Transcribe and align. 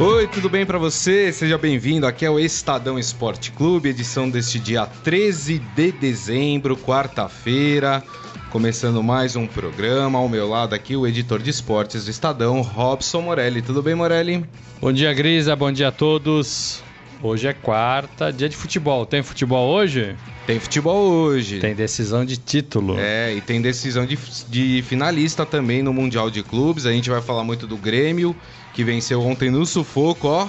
Oi, 0.00 0.26
tudo 0.26 0.48
bem 0.48 0.64
para 0.66 0.78
você? 0.78 1.32
Seja 1.32 1.56
bem-vindo. 1.58 2.06
Aqui 2.06 2.24
é 2.24 2.30
o 2.30 2.38
Estadão 2.38 2.98
Esporte 2.98 3.52
Clube, 3.52 3.90
edição 3.90 4.28
deste 4.28 4.58
dia 4.58 4.86
13 4.86 5.58
de 5.76 5.92
dezembro, 5.92 6.76
quarta-feira. 6.76 8.02
Começando 8.50 9.02
mais 9.02 9.36
um 9.36 9.46
programa. 9.46 10.18
Ao 10.18 10.28
meu 10.28 10.48
lado 10.48 10.74
aqui, 10.74 10.96
o 10.96 11.06
editor 11.06 11.40
de 11.40 11.50
esportes 11.50 12.06
do 12.06 12.10
Estadão, 12.10 12.62
Robson 12.62 13.20
Morelli. 13.20 13.62
Tudo 13.62 13.82
bem, 13.82 13.94
Morelli? 13.94 14.44
Bom 14.80 14.92
dia, 14.92 15.12
Grisa. 15.12 15.54
Bom 15.54 15.70
dia 15.70 15.88
a 15.88 15.92
todos. 15.92 16.82
Hoje 17.22 17.46
é 17.46 17.52
quarta, 17.52 18.32
dia 18.32 18.48
de 18.48 18.56
futebol. 18.56 19.06
Tem 19.06 19.22
futebol 19.22 19.72
hoje? 19.72 20.16
Tem 20.44 20.58
futebol 20.58 21.08
hoje. 21.08 21.60
Tem 21.60 21.72
decisão 21.72 22.24
de 22.24 22.36
título. 22.36 22.96
É, 22.98 23.32
e 23.32 23.40
tem 23.40 23.62
decisão 23.62 24.04
de, 24.04 24.18
de 24.48 24.82
finalista 24.82 25.46
também 25.46 25.84
no 25.84 25.92
Mundial 25.92 26.28
de 26.30 26.42
Clubes. 26.42 26.84
A 26.84 26.90
gente 26.90 27.08
vai 27.08 27.22
falar 27.22 27.44
muito 27.44 27.64
do 27.64 27.76
Grêmio, 27.76 28.34
que 28.72 28.84
venceu 28.84 29.20
ontem 29.22 29.50
no 29.50 29.64
sufoco, 29.66 30.28
ó. 30.28 30.48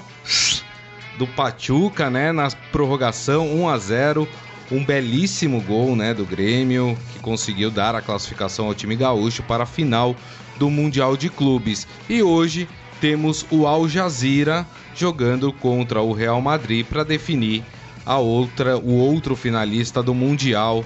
Do 1.17 1.27
Pachuca, 1.27 2.09
né? 2.09 2.31
Na 2.31 2.49
prorrogação, 2.71 3.47
1 3.53 3.69
a 3.69 3.77
0 3.77 4.27
um 4.71 4.83
belíssimo 4.83 5.61
gol 5.61 5.95
né, 5.95 6.13
do 6.13 6.25
Grêmio, 6.25 6.97
que 7.11 7.19
conseguiu 7.19 7.69
dar 7.69 7.95
a 7.95 8.01
classificação 8.01 8.65
ao 8.65 8.73
time 8.73 8.95
gaúcho 8.95 9.43
para 9.43 9.63
a 9.63 9.67
final 9.67 10.15
do 10.57 10.69
Mundial 10.69 11.15
de 11.15 11.29
Clubes. 11.29 11.87
E 12.09 12.23
hoje 12.23 12.67
temos 12.99 13.45
o 13.51 13.67
Al 13.67 13.87
Jazeera 13.87 14.65
jogando 14.95 15.51
contra 15.51 16.01
o 16.01 16.13
Real 16.13 16.41
Madrid 16.41 16.85
para 16.85 17.03
definir 17.03 17.63
a 18.05 18.17
outra, 18.17 18.77
o 18.77 18.95
outro 18.97 19.35
finalista 19.35 20.01
do 20.01 20.13
Mundial. 20.13 20.83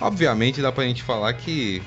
Obviamente 0.00 0.62
dá 0.62 0.70
pra 0.70 0.84
gente 0.84 1.02
falar 1.02 1.32
que 1.32 1.82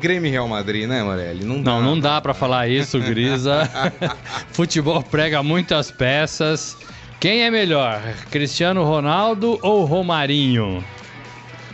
Grêmio 0.00 0.28
e 0.28 0.30
Real 0.30 0.48
Madrid, 0.48 0.88
né, 0.88 1.02
Morelli? 1.02 1.44
Não, 1.44 1.62
dá. 1.62 1.70
não, 1.72 1.82
não 1.82 2.00
dá 2.00 2.20
para 2.20 2.34
falar 2.34 2.68
isso, 2.68 2.98
Grisa. 2.98 3.70
Futebol 4.52 5.02
prega 5.02 5.42
muitas 5.42 5.90
peças. 5.90 6.76
Quem 7.20 7.42
é 7.42 7.50
melhor, 7.50 8.02
Cristiano 8.30 8.82
Ronaldo 8.84 9.58
ou 9.62 9.84
Romarinho? 9.84 10.84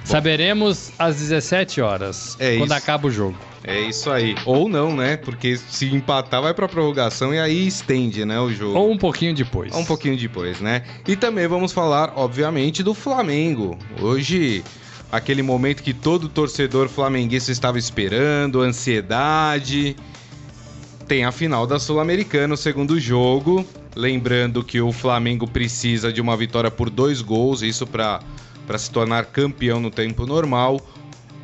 Saberemos 0.04 0.90
às 0.98 1.16
17 1.16 1.80
horas, 1.80 2.36
é 2.38 2.56
quando 2.56 2.70
isso. 2.70 2.74
acaba 2.74 3.08
o 3.08 3.10
jogo. 3.10 3.36
É 3.64 3.78
isso 3.80 4.10
aí. 4.10 4.34
Ou 4.46 4.68
não, 4.68 4.96
né? 4.96 5.18
Porque 5.18 5.56
se 5.56 5.86
empatar 5.94 6.40
vai 6.40 6.54
pra 6.54 6.66
prorrogação 6.66 7.34
e 7.34 7.38
aí 7.38 7.66
estende, 7.66 8.24
né, 8.24 8.40
o 8.40 8.50
jogo. 8.50 8.78
Ou 8.78 8.90
um 8.90 8.96
pouquinho 8.96 9.34
depois. 9.34 9.74
Ou 9.74 9.80
um 9.80 9.84
pouquinho 9.84 10.16
depois, 10.16 10.60
né? 10.60 10.82
E 11.06 11.14
também 11.16 11.46
vamos 11.46 11.72
falar, 11.72 12.12
obviamente, 12.16 12.82
do 12.82 12.94
Flamengo. 12.94 13.78
Hoje, 14.00 14.64
aquele 15.10 15.42
momento 15.42 15.82
que 15.82 15.94
todo 15.94 16.28
torcedor 16.28 16.88
flamenguista 16.88 17.50
estava 17.50 17.78
esperando, 17.78 18.60
ansiedade. 18.60 19.96
Tem 21.06 21.24
a 21.24 21.32
final 21.32 21.66
da 21.66 21.78
Sul-Americana, 21.78 22.54
o 22.54 22.56
segundo 22.56 23.00
jogo. 23.00 23.64
Lembrando 23.96 24.62
que 24.62 24.80
o 24.80 24.92
Flamengo 24.92 25.48
precisa 25.48 26.12
de 26.12 26.20
uma 26.20 26.36
vitória 26.36 26.70
por 26.70 26.90
dois 26.90 27.20
gols, 27.20 27.62
isso 27.62 27.86
para 27.86 28.20
se 28.78 28.90
tornar 28.90 29.26
campeão 29.26 29.80
no 29.80 29.90
tempo 29.90 30.26
normal. 30.26 30.80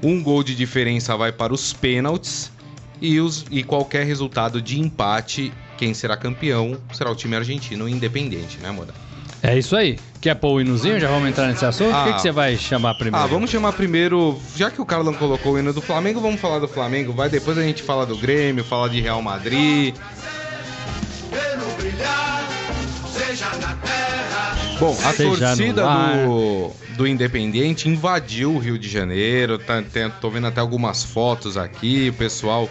Um 0.03 0.23
gol 0.23 0.43
de 0.45 0.55
diferença 0.55 1.17
vai 1.17 1.33
para 1.33 1.55
os 1.55 1.73
pênaltis 1.73 2.53
e, 3.01 3.19
os, 3.21 3.47
e 3.51 3.62
qualquer 3.62 4.05
resultado 4.05 4.61
de 4.61 4.78
empate, 4.78 5.53
quem 5.77 5.95
será 5.95 6.17
campeão 6.17 6.78
será 6.93 7.11
o 7.11 7.17
time 7.17 7.34
argentino 7.34 7.89
independente, 7.89 8.59
né, 8.59 8.71
Moda? 8.71 8.95
É 9.45 9.59
isso 9.59 9.77
aí. 9.77 9.98
Quer 10.23 10.34
pôr 10.37 10.55
o 10.55 10.61
hinozinho? 10.62 10.98
Já 10.98 11.06
vamos 11.06 11.28
entrar 11.28 11.48
nesse 11.48 11.67
assunto? 11.67 11.95
Ah, 11.95 12.05
o 12.05 12.06
que, 12.06 12.12
que, 12.14 12.23
você 12.23 12.33
vai 12.33 12.56
chamar 12.56 12.94
primeiro? 12.94 13.22
Ah, 13.22 13.28
vamos 13.28 13.50
chamar 13.50 13.75
primeiro. 13.75 14.41
Já 14.56 14.71
que 14.71 14.81
o 14.81 14.87
Carlão 14.87 15.12
colocou 15.12 15.53
o 15.53 15.59
hino 15.59 15.71
do 15.71 15.82
Flamengo, 15.82 16.19
vamos 16.19 16.41
falar 16.41 16.60
do 16.60 16.66
Flamengo. 16.66 17.12
Vai 17.12 17.28
depois 17.28 17.59
a 17.59 17.62
gente 17.62 17.82
fala 17.82 18.06
do 18.06 18.16
Grêmio, 18.16 18.65
fala 18.65 18.88
de 18.88 19.03
Real 19.03 19.21
Madrid. 19.21 19.94
Bom, 24.81 24.97
a 25.05 25.12
torcida 25.12 25.84
do, 26.25 26.71
do 26.97 27.06
Independente 27.06 27.87
invadiu 27.87 28.55
o 28.55 28.59
Rio 28.59 28.78
de 28.78 28.88
Janeiro. 28.88 29.59
Tá, 29.59 29.82
tem, 29.82 30.09
tô 30.22 30.31
vendo 30.31 30.47
até 30.47 30.62
algumas 30.62 31.05
fotos 31.05 31.59
aqui. 31.59 32.09
O 32.09 32.15
pessoal 32.15 32.66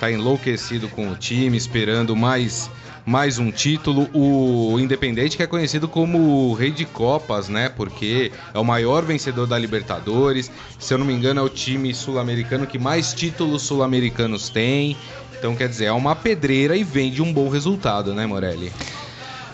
tá 0.00 0.10
enlouquecido 0.10 0.88
com 0.88 1.08
o 1.08 1.14
time, 1.14 1.56
esperando 1.56 2.16
mais, 2.16 2.68
mais 3.06 3.38
um 3.38 3.52
título. 3.52 4.10
O 4.12 4.78
Independente 4.80 5.36
que 5.36 5.42
é 5.42 5.46
conhecido 5.46 5.86
como 5.86 6.18
o 6.18 6.52
Rei 6.54 6.72
de 6.72 6.84
Copas, 6.84 7.48
né? 7.48 7.68
Porque 7.68 8.32
é 8.52 8.58
o 8.58 8.64
maior 8.64 9.04
vencedor 9.04 9.46
da 9.46 9.56
Libertadores. 9.56 10.50
Se 10.78 10.92
eu 10.92 10.98
não 10.98 11.06
me 11.06 11.14
engano, 11.14 11.40
é 11.40 11.42
o 11.42 11.48
time 11.48 11.94
sul-americano 11.94 12.66
que 12.66 12.78
mais 12.78 13.14
títulos 13.14 13.62
sul-americanos 13.62 14.48
tem. 14.48 14.96
Então, 15.38 15.54
quer 15.54 15.68
dizer, 15.68 15.84
é 15.84 15.92
uma 15.92 16.16
pedreira 16.16 16.76
e 16.76 16.82
vem 16.82 17.10
de 17.10 17.22
um 17.22 17.32
bom 17.32 17.48
resultado, 17.48 18.12
né, 18.12 18.26
Morelli? 18.26 18.72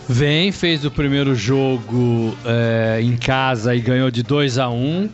Vem, 0.09 0.51
fez 0.51 0.83
o 0.83 0.91
primeiro 0.91 1.35
jogo 1.35 2.35
é, 2.43 2.99
em 3.01 3.15
casa 3.15 3.75
e 3.75 3.79
ganhou 3.79 4.09
de 4.09 4.23
2 4.23 4.57
a 4.57 4.69
1 4.69 4.73
um, 4.75 5.09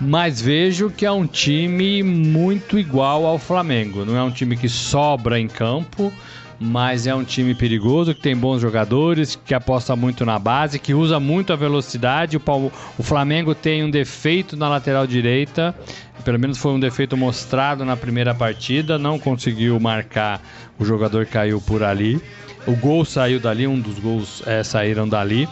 mas 0.00 0.40
vejo 0.40 0.90
que 0.90 1.04
é 1.04 1.10
um 1.10 1.26
time 1.26 2.02
muito 2.02 2.78
igual 2.78 3.26
ao 3.26 3.38
Flamengo. 3.38 4.04
Não 4.04 4.16
é 4.16 4.22
um 4.22 4.30
time 4.30 4.56
que 4.56 4.68
sobra 4.68 5.40
em 5.40 5.48
campo, 5.48 6.12
mas 6.60 7.06
é 7.06 7.14
um 7.14 7.22
time 7.22 7.54
perigoso, 7.54 8.14
que 8.14 8.20
tem 8.20 8.36
bons 8.36 8.60
jogadores, 8.60 9.38
que 9.44 9.54
aposta 9.54 9.94
muito 9.94 10.24
na 10.24 10.38
base, 10.38 10.78
que 10.78 10.92
usa 10.92 11.20
muito 11.20 11.52
a 11.52 11.56
velocidade. 11.56 12.36
O, 12.36 12.72
o 12.98 13.02
Flamengo 13.02 13.54
tem 13.54 13.84
um 13.84 13.90
defeito 13.90 14.56
na 14.56 14.68
lateral 14.68 15.06
direita, 15.06 15.74
pelo 16.24 16.38
menos 16.38 16.58
foi 16.58 16.72
um 16.72 16.80
defeito 16.80 17.16
mostrado 17.16 17.84
na 17.84 17.96
primeira 17.96 18.34
partida, 18.34 18.98
não 18.98 19.18
conseguiu 19.18 19.78
marcar, 19.78 20.42
o 20.78 20.84
jogador 20.84 21.26
caiu 21.26 21.60
por 21.60 21.82
ali. 21.82 22.20
O 22.66 22.76
gol 22.76 23.04
saiu 23.04 23.40
dali, 23.40 23.66
um 23.66 23.80
dos 23.80 23.98
gols 23.98 24.42
é, 24.46 24.62
saíram 24.62 25.08
dali. 25.08 25.48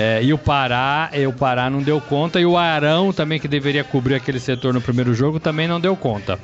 É, 0.00 0.22
e 0.22 0.32
o 0.32 0.38
Pará, 0.38 1.10
e 1.12 1.26
o 1.26 1.32
Pará 1.32 1.68
não 1.68 1.82
deu 1.82 2.00
conta. 2.00 2.38
E 2.38 2.46
o 2.46 2.56
Arão 2.56 3.12
também, 3.12 3.40
que 3.40 3.48
deveria 3.48 3.82
cobrir 3.82 4.14
aquele 4.14 4.38
setor 4.38 4.72
no 4.72 4.80
primeiro 4.80 5.12
jogo, 5.12 5.40
também 5.40 5.66
não 5.66 5.80
deu 5.80 5.96
conta. 5.96 6.38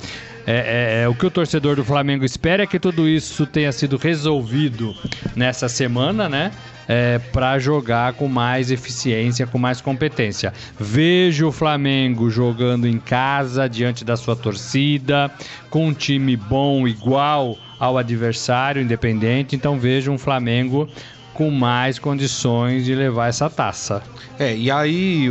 É, 0.45 0.99
é, 0.99 1.03
é, 1.03 1.07
o 1.07 1.15
que 1.15 1.25
o 1.25 1.31
torcedor 1.31 1.77
do 1.77 1.85
Flamengo 1.85 2.25
espera 2.25 2.63
é 2.63 2.67
que 2.67 2.77
tudo 2.77 3.07
isso 3.07 3.45
tenha 3.45 3.71
sido 3.71 3.95
resolvido 3.95 4.93
nessa 5.37 5.69
semana, 5.69 6.27
né? 6.27 6.51
É, 6.85 7.17
para 7.31 7.57
jogar 7.57 8.13
com 8.13 8.27
mais 8.27 8.71
eficiência, 8.71 9.47
com 9.47 9.57
mais 9.57 9.79
competência. 9.79 10.53
Vejo 10.77 11.47
o 11.47 11.51
Flamengo 11.51 12.29
jogando 12.29 12.85
em 12.85 12.99
casa, 12.99 13.69
diante 13.69 14.03
da 14.03 14.17
sua 14.17 14.35
torcida, 14.35 15.31
com 15.69 15.87
um 15.87 15.93
time 15.93 16.35
bom, 16.35 16.85
igual 16.85 17.57
ao 17.79 17.97
adversário 17.97 18.81
independente, 18.81 19.55
então 19.55 19.79
vejo 19.79 20.11
um 20.11 20.17
Flamengo 20.17 20.87
com 21.35 21.51
mais 21.51 21.99
condições 21.99 22.85
de 22.85 22.95
levar 22.95 23.27
essa 23.27 23.49
taça. 23.49 24.01
É, 24.39 24.55
e 24.55 24.71
aí 24.71 25.29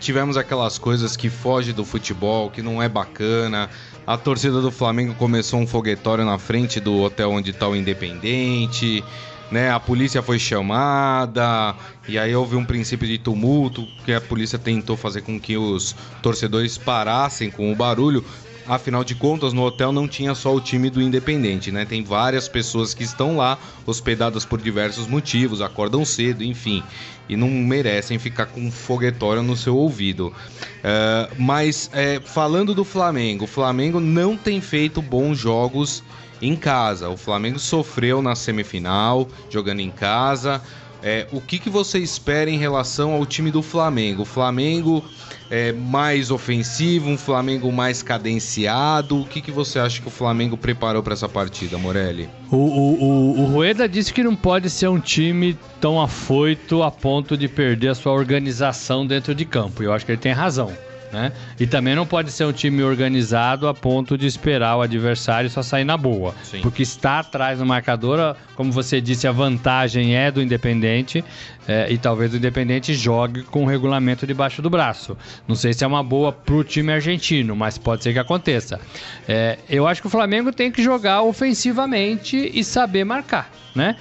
tivemos 0.00 0.36
aquelas 0.36 0.78
coisas 0.78 1.16
que 1.16 1.28
fogem 1.28 1.74
do 1.74 1.84
futebol, 1.84 2.50
que 2.50 2.62
não 2.62 2.82
é 2.82 2.88
bacana. 2.88 3.68
A 4.06 4.16
torcida 4.16 4.60
do 4.60 4.72
Flamengo 4.72 5.14
começou 5.14 5.60
um 5.60 5.66
foguetório 5.66 6.24
na 6.24 6.38
frente 6.38 6.80
do 6.80 7.02
hotel 7.02 7.30
onde 7.30 7.50
está 7.50 7.68
o 7.68 7.76
Independente. 7.76 9.04
Né, 9.48 9.70
a 9.70 9.78
polícia 9.78 10.20
foi 10.22 10.40
chamada 10.40 11.76
e 12.08 12.18
aí 12.18 12.34
houve 12.34 12.56
um 12.56 12.64
princípio 12.64 13.06
de 13.06 13.16
tumulto 13.16 13.86
que 14.04 14.12
a 14.12 14.20
polícia 14.20 14.58
tentou 14.58 14.96
fazer 14.96 15.20
com 15.20 15.38
que 15.38 15.56
os 15.56 15.94
torcedores 16.20 16.76
parassem 16.76 17.48
com 17.48 17.70
o 17.70 17.76
barulho, 17.76 18.24
Afinal 18.68 19.04
de 19.04 19.14
contas, 19.14 19.52
no 19.52 19.62
hotel 19.62 19.92
não 19.92 20.08
tinha 20.08 20.34
só 20.34 20.54
o 20.54 20.60
time 20.60 20.90
do 20.90 21.00
Independente, 21.00 21.70
né? 21.70 21.84
Tem 21.84 22.02
várias 22.02 22.48
pessoas 22.48 22.92
que 22.92 23.04
estão 23.04 23.36
lá, 23.36 23.58
hospedadas 23.86 24.44
por 24.44 24.60
diversos 24.60 25.06
motivos, 25.06 25.60
acordam 25.60 26.04
cedo, 26.04 26.42
enfim, 26.42 26.82
e 27.28 27.36
não 27.36 27.48
merecem 27.48 28.18
ficar 28.18 28.46
com 28.46 28.60
um 28.60 28.70
foguetório 28.72 29.42
no 29.42 29.56
seu 29.56 29.76
ouvido. 29.76 30.28
Uh, 30.28 31.34
mas 31.38 31.88
é, 31.92 32.20
falando 32.24 32.74
do 32.74 32.84
Flamengo, 32.84 33.44
o 33.44 33.48
Flamengo 33.48 34.00
não 34.00 34.36
tem 34.36 34.60
feito 34.60 35.00
bons 35.00 35.38
jogos 35.38 36.02
em 36.42 36.56
casa. 36.56 37.08
O 37.08 37.16
Flamengo 37.16 37.58
sofreu 37.58 38.20
na 38.20 38.34
semifinal, 38.34 39.28
jogando 39.48 39.80
em 39.80 39.90
casa. 39.90 40.60
É, 41.02 41.26
o 41.32 41.40
que, 41.40 41.58
que 41.58 41.70
você 41.70 41.98
espera 41.98 42.50
em 42.50 42.58
relação 42.58 43.12
ao 43.12 43.24
time 43.24 43.50
do 43.50 43.62
Flamengo? 43.62 44.22
O 44.22 44.24
Flamengo 44.24 45.04
é, 45.50 45.72
mais 45.72 46.30
ofensivo, 46.30 47.08
um 47.08 47.18
Flamengo 47.18 47.70
mais 47.70 48.02
cadenciado? 48.02 49.20
O 49.20 49.26
que, 49.26 49.40
que 49.40 49.50
você 49.50 49.78
acha 49.78 50.00
que 50.00 50.08
o 50.08 50.10
Flamengo 50.10 50.56
preparou 50.56 51.02
para 51.02 51.12
essa 51.12 51.28
partida, 51.28 51.78
Morelli? 51.78 52.28
O, 52.50 52.56
o, 52.56 53.02
o, 53.02 53.40
o 53.40 53.44
Rueda 53.46 53.88
disse 53.88 54.12
que 54.12 54.22
não 54.22 54.34
pode 54.34 54.70
ser 54.70 54.88
um 54.88 55.00
time 55.00 55.56
tão 55.80 56.00
afoito 56.00 56.82
a 56.82 56.90
ponto 56.90 57.36
de 57.36 57.48
perder 57.48 57.88
a 57.88 57.94
sua 57.94 58.12
organização 58.12 59.06
dentro 59.06 59.34
de 59.34 59.44
campo. 59.44 59.82
Eu 59.82 59.92
acho 59.92 60.04
que 60.04 60.12
ele 60.12 60.20
tem 60.20 60.32
razão. 60.32 60.72
Né? 61.12 61.32
E 61.58 61.66
também 61.66 61.94
não 61.94 62.06
pode 62.06 62.30
ser 62.30 62.44
um 62.44 62.52
time 62.52 62.82
organizado 62.82 63.68
a 63.68 63.74
ponto 63.74 64.18
de 64.18 64.26
esperar 64.26 64.76
o 64.76 64.82
adversário 64.82 65.48
só 65.48 65.62
sair 65.62 65.84
na 65.84 65.96
boa. 65.96 66.34
Sim. 66.42 66.60
Porque 66.60 66.82
está 66.82 67.20
atrás 67.20 67.58
no 67.58 67.66
marcador, 67.66 68.36
como 68.54 68.72
você 68.72 69.00
disse, 69.00 69.26
a 69.26 69.32
vantagem 69.32 70.16
é 70.16 70.30
do 70.30 70.42
Independente 70.42 71.24
é, 71.68 71.90
e 71.90 71.98
talvez 71.98 72.32
o 72.32 72.36
Independente 72.36 72.94
jogue 72.94 73.42
com 73.42 73.64
o 73.64 73.66
regulamento 73.66 74.26
debaixo 74.26 74.62
do 74.62 74.70
braço. 74.70 75.16
Não 75.46 75.54
sei 75.54 75.72
se 75.72 75.84
é 75.84 75.86
uma 75.86 76.02
boa 76.02 76.32
pro 76.32 76.62
time 76.62 76.92
argentino, 76.92 77.56
mas 77.56 77.78
pode 77.78 78.02
ser 78.02 78.12
que 78.12 78.18
aconteça. 78.18 78.80
É, 79.28 79.58
eu 79.68 79.86
acho 79.86 80.00
que 80.00 80.06
o 80.06 80.10
Flamengo 80.10 80.52
tem 80.52 80.70
que 80.70 80.82
jogar 80.82 81.22
ofensivamente 81.22 82.50
e 82.54 82.62
saber 82.62 83.04
marcar. 83.04 83.50
Né? 83.74 83.94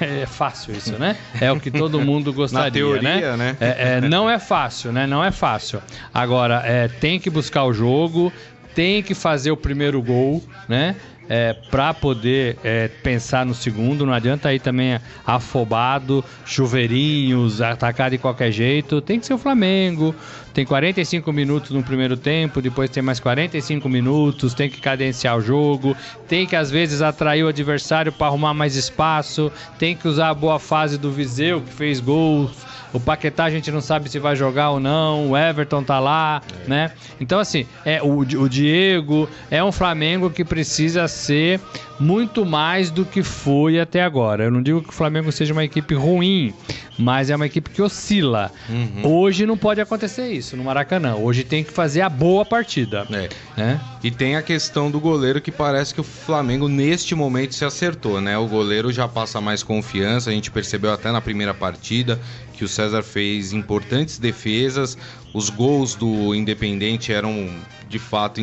É 0.00 0.26
fácil 0.26 0.74
isso, 0.74 0.98
né? 0.98 1.16
É 1.40 1.50
o 1.50 1.60
que 1.60 1.70
todo 1.70 2.00
mundo 2.00 2.32
gostaria, 2.32 2.66
Na 2.66 2.70
teoria, 2.70 3.36
né? 3.36 3.52
né? 3.52 3.56
É, 3.60 3.96
é, 3.96 4.00
não 4.00 4.28
é 4.28 4.38
fácil, 4.38 4.92
né? 4.92 5.06
Não 5.06 5.24
é 5.24 5.30
fácil. 5.30 5.80
Agora, 6.12 6.62
é, 6.64 6.88
tem 6.88 7.20
que 7.20 7.30
buscar 7.30 7.64
o 7.64 7.72
jogo, 7.72 8.32
tem 8.74 9.02
que 9.02 9.14
fazer 9.14 9.50
o 9.50 9.56
primeiro 9.56 10.02
gol, 10.02 10.42
né? 10.68 10.96
é, 11.28 11.52
para 11.52 11.92
poder 11.92 12.58
é, 12.62 12.88
pensar 12.88 13.44
no 13.44 13.54
segundo. 13.54 14.06
Não 14.06 14.12
adianta 14.12 14.48
aí 14.48 14.58
também 14.58 14.98
afobado, 15.26 16.24
chuveirinhos, 16.44 17.60
atacar 17.60 18.10
de 18.10 18.18
qualquer 18.18 18.50
jeito. 18.50 19.00
Tem 19.00 19.18
que 19.18 19.26
ser 19.26 19.34
o 19.34 19.38
Flamengo. 19.38 20.14
Tem 20.56 20.64
45 20.64 21.30
minutos 21.34 21.70
no 21.72 21.82
primeiro 21.82 22.16
tempo, 22.16 22.62
depois 22.62 22.88
tem 22.88 23.02
mais 23.02 23.20
45 23.20 23.90
minutos, 23.90 24.54
tem 24.54 24.70
que 24.70 24.80
cadenciar 24.80 25.36
o 25.36 25.42
jogo, 25.42 25.94
tem 26.26 26.46
que 26.46 26.56
às 26.56 26.70
vezes 26.70 27.02
atrair 27.02 27.44
o 27.44 27.48
adversário 27.48 28.10
para 28.10 28.28
arrumar 28.28 28.54
mais 28.54 28.74
espaço, 28.74 29.52
tem 29.78 29.94
que 29.94 30.08
usar 30.08 30.30
a 30.30 30.34
boa 30.34 30.58
fase 30.58 30.96
do 30.96 31.12
Viseu, 31.12 31.60
que 31.60 31.70
fez 31.70 32.00
gols 32.00 32.56
o 32.92 33.00
Paquetá 33.00 33.44
a 33.44 33.50
gente 33.50 33.70
não 33.70 33.80
sabe 33.80 34.08
se 34.08 34.18
vai 34.18 34.34
jogar 34.36 34.70
ou 34.70 34.80
não. 34.80 35.30
O 35.30 35.36
Everton 35.36 35.82
tá 35.82 35.98
lá, 35.98 36.40
é. 36.64 36.68
né? 36.68 36.92
Então, 37.20 37.38
assim, 37.38 37.66
é 37.84 38.02
o, 38.02 38.20
o 38.20 38.48
Diego 38.48 39.28
é 39.50 39.62
um 39.62 39.72
Flamengo 39.72 40.30
que 40.30 40.44
precisa 40.44 41.08
ser 41.08 41.60
muito 41.98 42.44
mais 42.44 42.90
do 42.90 43.04
que 43.04 43.22
foi 43.22 43.80
até 43.80 44.02
agora. 44.02 44.44
Eu 44.44 44.50
não 44.50 44.62
digo 44.62 44.82
que 44.82 44.90
o 44.90 44.92
Flamengo 44.92 45.32
seja 45.32 45.52
uma 45.52 45.64
equipe 45.64 45.94
ruim, 45.94 46.54
mas 46.98 47.30
é 47.30 47.36
uma 47.36 47.46
equipe 47.46 47.70
que 47.70 47.82
oscila. 47.82 48.50
Uhum. 48.68 49.10
Hoje 49.10 49.46
não 49.46 49.56
pode 49.56 49.80
acontecer 49.80 50.30
isso 50.32 50.45
no 50.54 50.62
Maracanã. 50.62 51.16
Hoje 51.16 51.42
tem 51.42 51.64
que 51.64 51.72
fazer 51.72 52.02
a 52.02 52.08
boa 52.08 52.44
partida. 52.44 53.06
É. 53.10 53.28
Né? 53.56 53.80
E 54.02 54.10
tem 54.10 54.36
a 54.36 54.42
questão 54.42 54.90
do 54.90 55.00
goleiro 55.00 55.40
que 55.40 55.50
parece 55.50 55.94
que 55.94 56.00
o 56.00 56.04
Flamengo 56.04 56.68
neste 56.68 57.14
momento 57.14 57.54
se 57.54 57.64
acertou, 57.64 58.20
né? 58.20 58.36
O 58.36 58.46
goleiro 58.46 58.92
já 58.92 59.08
passa 59.08 59.40
mais 59.40 59.62
confiança. 59.62 60.30
A 60.30 60.32
gente 60.32 60.50
percebeu 60.50 60.92
até 60.92 61.10
na 61.10 61.20
primeira 61.20 61.54
partida 61.54 62.20
que 62.52 62.64
o 62.64 62.68
César 62.68 63.02
fez 63.02 63.52
importantes 63.52 64.18
defesas. 64.18 64.96
Os 65.36 65.50
gols 65.50 65.94
do 65.94 66.34
Independente 66.34 67.12
eram 67.12 67.50
de 67.90 67.98
fato 67.98 68.40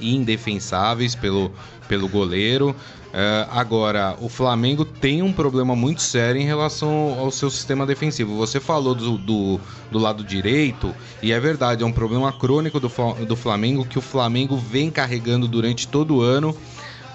indefensáveis 0.00 1.14
pelo, 1.14 1.52
pelo 1.86 2.08
goleiro. 2.08 2.70
Uh, 2.70 3.50
agora, 3.50 4.16
o 4.18 4.30
Flamengo 4.30 4.86
tem 4.86 5.20
um 5.20 5.30
problema 5.30 5.76
muito 5.76 6.00
sério 6.00 6.40
em 6.40 6.44
relação 6.46 7.18
ao 7.18 7.30
seu 7.30 7.50
sistema 7.50 7.84
defensivo. 7.84 8.34
Você 8.34 8.58
falou 8.58 8.94
do, 8.94 9.18
do, 9.18 9.60
do, 9.90 9.98
lado 9.98 10.24
direito, 10.24 10.94
e 11.22 11.32
é 11.32 11.38
verdade, 11.38 11.82
é 11.82 11.86
um 11.86 11.92
problema 11.92 12.32
crônico 12.32 12.80
do, 12.80 12.88
do 13.26 13.36
Flamengo 13.36 13.84
que 13.84 13.98
o 13.98 14.02
Flamengo 14.02 14.56
vem 14.56 14.90
carregando 14.90 15.46
durante 15.46 15.86
todo 15.86 16.16
o 16.16 16.22
ano 16.22 16.56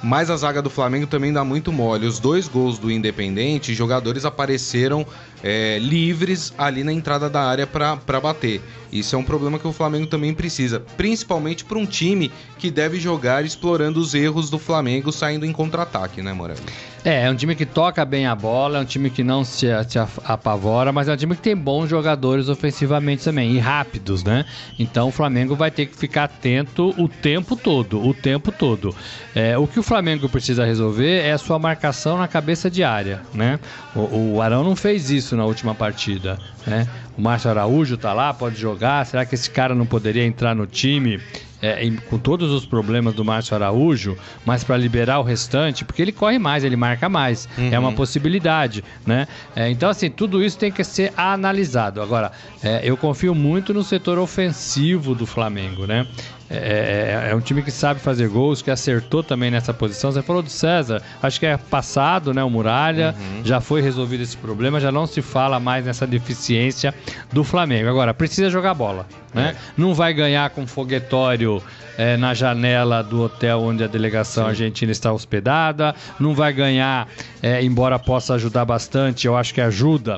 mas 0.01 0.29
a 0.29 0.37
zaga 0.37 0.61
do 0.61 0.69
Flamengo 0.69 1.07
também 1.07 1.33
dá 1.33 1.43
muito 1.43 1.71
mole. 1.71 2.07
Os 2.07 2.19
dois 2.19 2.47
gols 2.47 2.79
do 2.79 2.89
Independente, 2.89 3.73
jogadores 3.73 4.23
apareceram 4.23 5.05
é, 5.43 5.77
livres 5.79 6.53
ali 6.57 6.83
na 6.83 6.91
entrada 6.91 7.29
da 7.29 7.41
área 7.41 7.67
para 7.67 8.19
bater. 8.21 8.61
Isso 8.91 9.15
é 9.15 9.19
um 9.19 9.23
problema 9.23 9.59
que 9.59 9.67
o 9.67 9.71
Flamengo 9.71 10.07
também 10.07 10.33
precisa, 10.33 10.79
principalmente 10.97 11.63
para 11.63 11.77
um 11.77 11.85
time 11.85 12.31
que 12.57 12.71
deve 12.71 12.99
jogar 12.99 13.45
explorando 13.45 13.99
os 13.99 14.15
erros 14.15 14.49
do 14.49 14.57
Flamengo 14.57 15.11
saindo 15.11 15.45
em 15.45 15.51
contra-ataque, 15.51 16.21
né, 16.21 16.33
Moreno? 16.33 16.61
É, 17.05 17.25
é 17.25 17.31
um 17.31 17.35
time 17.35 17.55
que 17.55 17.65
toca 17.65 18.03
bem 18.03 18.25
a 18.25 18.35
bola, 18.35 18.79
é 18.79 18.81
um 18.81 18.85
time 18.85 19.09
que 19.09 19.23
não 19.23 19.43
se, 19.43 19.67
se 19.87 19.99
apavora, 20.25 20.91
mas 20.91 21.07
é 21.07 21.13
um 21.13 21.17
time 21.17 21.35
que 21.35 21.41
tem 21.41 21.55
bons 21.55 21.89
jogadores 21.89 22.49
ofensivamente 22.49 23.23
também, 23.23 23.51
e 23.53 23.59
rápidos, 23.59 24.23
né? 24.23 24.43
Então 24.77 25.07
o 25.07 25.11
Flamengo 25.11 25.55
vai 25.55 25.71
ter 25.71 25.85
que 25.85 25.95
ficar 25.95 26.25
atento 26.25 26.93
o 26.97 27.07
tempo 27.07 27.55
todo, 27.55 28.05
o 28.05 28.13
tempo 28.13 28.51
todo. 28.51 28.93
É, 29.33 29.57
o 29.57 29.65
que 29.65 29.79
o 29.79 29.83
Flamengo 29.83 30.27
precisa 30.27 30.65
resolver 30.65 31.21
é 31.21 31.31
a 31.31 31.37
sua 31.37 31.57
marcação 31.57 32.17
na 32.17 32.27
cabeça 32.27 32.69
de 32.69 32.83
área, 32.83 33.21
né? 33.33 33.59
O, 33.95 34.33
o 34.35 34.41
Arão 34.41 34.63
não 34.63 34.75
fez 34.75 35.09
isso 35.09 35.28
na 35.35 35.45
última 35.45 35.73
partida, 35.75 36.39
né? 36.65 36.87
O 37.17 37.21
Márcio 37.21 37.49
Araújo 37.49 37.97
tá 37.97 38.13
lá, 38.13 38.33
pode 38.33 38.59
jogar, 38.59 39.05
será 39.05 39.25
que 39.25 39.35
esse 39.35 39.49
cara 39.49 39.75
não 39.75 39.85
poderia 39.85 40.25
entrar 40.25 40.55
no 40.55 40.65
time 40.65 41.19
é, 41.61 41.83
em, 41.85 41.95
com 41.95 42.17
todos 42.17 42.51
os 42.51 42.65
problemas 42.65 43.13
do 43.13 43.25
Márcio 43.25 43.55
Araújo, 43.55 44.17
mas 44.45 44.63
para 44.63 44.77
liberar 44.77 45.19
o 45.19 45.23
restante, 45.23 45.83
porque 45.83 46.01
ele 46.01 46.11
corre 46.11 46.39
mais, 46.39 46.63
ele 46.63 46.75
marca 46.75 47.09
mais. 47.09 47.47
Uhum. 47.57 47.69
É 47.71 47.79
uma 47.79 47.89
uhum. 47.89 47.95
possibilidade, 47.95 48.83
né? 49.05 49.27
É, 49.55 49.69
então, 49.69 49.89
assim, 49.89 50.09
tudo 50.09 50.43
isso 50.43 50.57
tem 50.57 50.71
que 50.71 50.83
ser 50.83 51.13
analisado. 51.17 52.01
Agora, 52.01 52.31
é, 52.63 52.81
eu 52.83 52.95
confio 52.95 53.35
muito 53.35 53.73
no 53.73 53.83
setor 53.83 54.17
ofensivo 54.17 55.13
do 55.13 55.25
Flamengo, 55.25 55.85
né? 55.85 56.07
É, 56.49 57.27
é, 57.27 57.31
é, 57.31 57.35
um 57.35 57.39
time 57.39 57.61
que 57.61 57.69
sabe 57.69 57.99
fazer 57.99 58.27
gols, 58.27 58.61
que 58.61 58.71
acertou 58.71 59.21
também 59.21 59.51
nessa 59.51 59.71
posição. 59.71 60.11
Você 60.11 60.21
falou 60.23 60.41
do 60.41 60.49
César, 60.49 61.01
acho 61.21 61.39
que 61.39 61.45
é 61.45 61.55
passado, 61.57 62.33
né? 62.33 62.43
O 62.43 62.49
Muralha, 62.49 63.15
uhum. 63.17 63.45
já 63.45 63.61
foi 63.61 63.81
resolvido 63.81 64.23
esse 64.23 64.35
problema, 64.35 64.79
já 64.79 64.91
não 64.91 65.05
se 65.05 65.21
fala 65.21 65.59
mais 65.59 65.85
nessa 65.85 66.07
deficiência 66.07 66.93
do 67.31 67.43
Flamengo. 67.43 67.87
Agora, 67.87 68.13
precisa 68.13 68.49
jogar 68.49 68.73
bola, 68.73 69.05
né? 69.33 69.55
É. 69.55 69.71
Não 69.77 69.93
vai 69.93 70.11
ganhar 70.11 70.49
com 70.49 70.65
foguetório 70.65 71.61
é, 71.97 72.17
na 72.17 72.33
janela 72.33 73.03
do 73.03 73.21
hotel 73.21 73.61
onde 73.61 73.83
a 73.83 73.87
delegação 73.87 74.45
Sim. 74.45 74.49
argentina 74.49 74.91
está 74.91 75.11
hospedada, 75.13 75.93
não 76.19 76.33
vai 76.33 76.51
ganhar, 76.51 77.07
é, 77.43 77.63
embora 77.63 77.99
possa 77.99 78.33
ajudar 78.33 78.65
bastante, 78.65 79.27
eu 79.27 79.37
acho 79.37 79.53
que 79.53 79.61
ajuda 79.61 80.17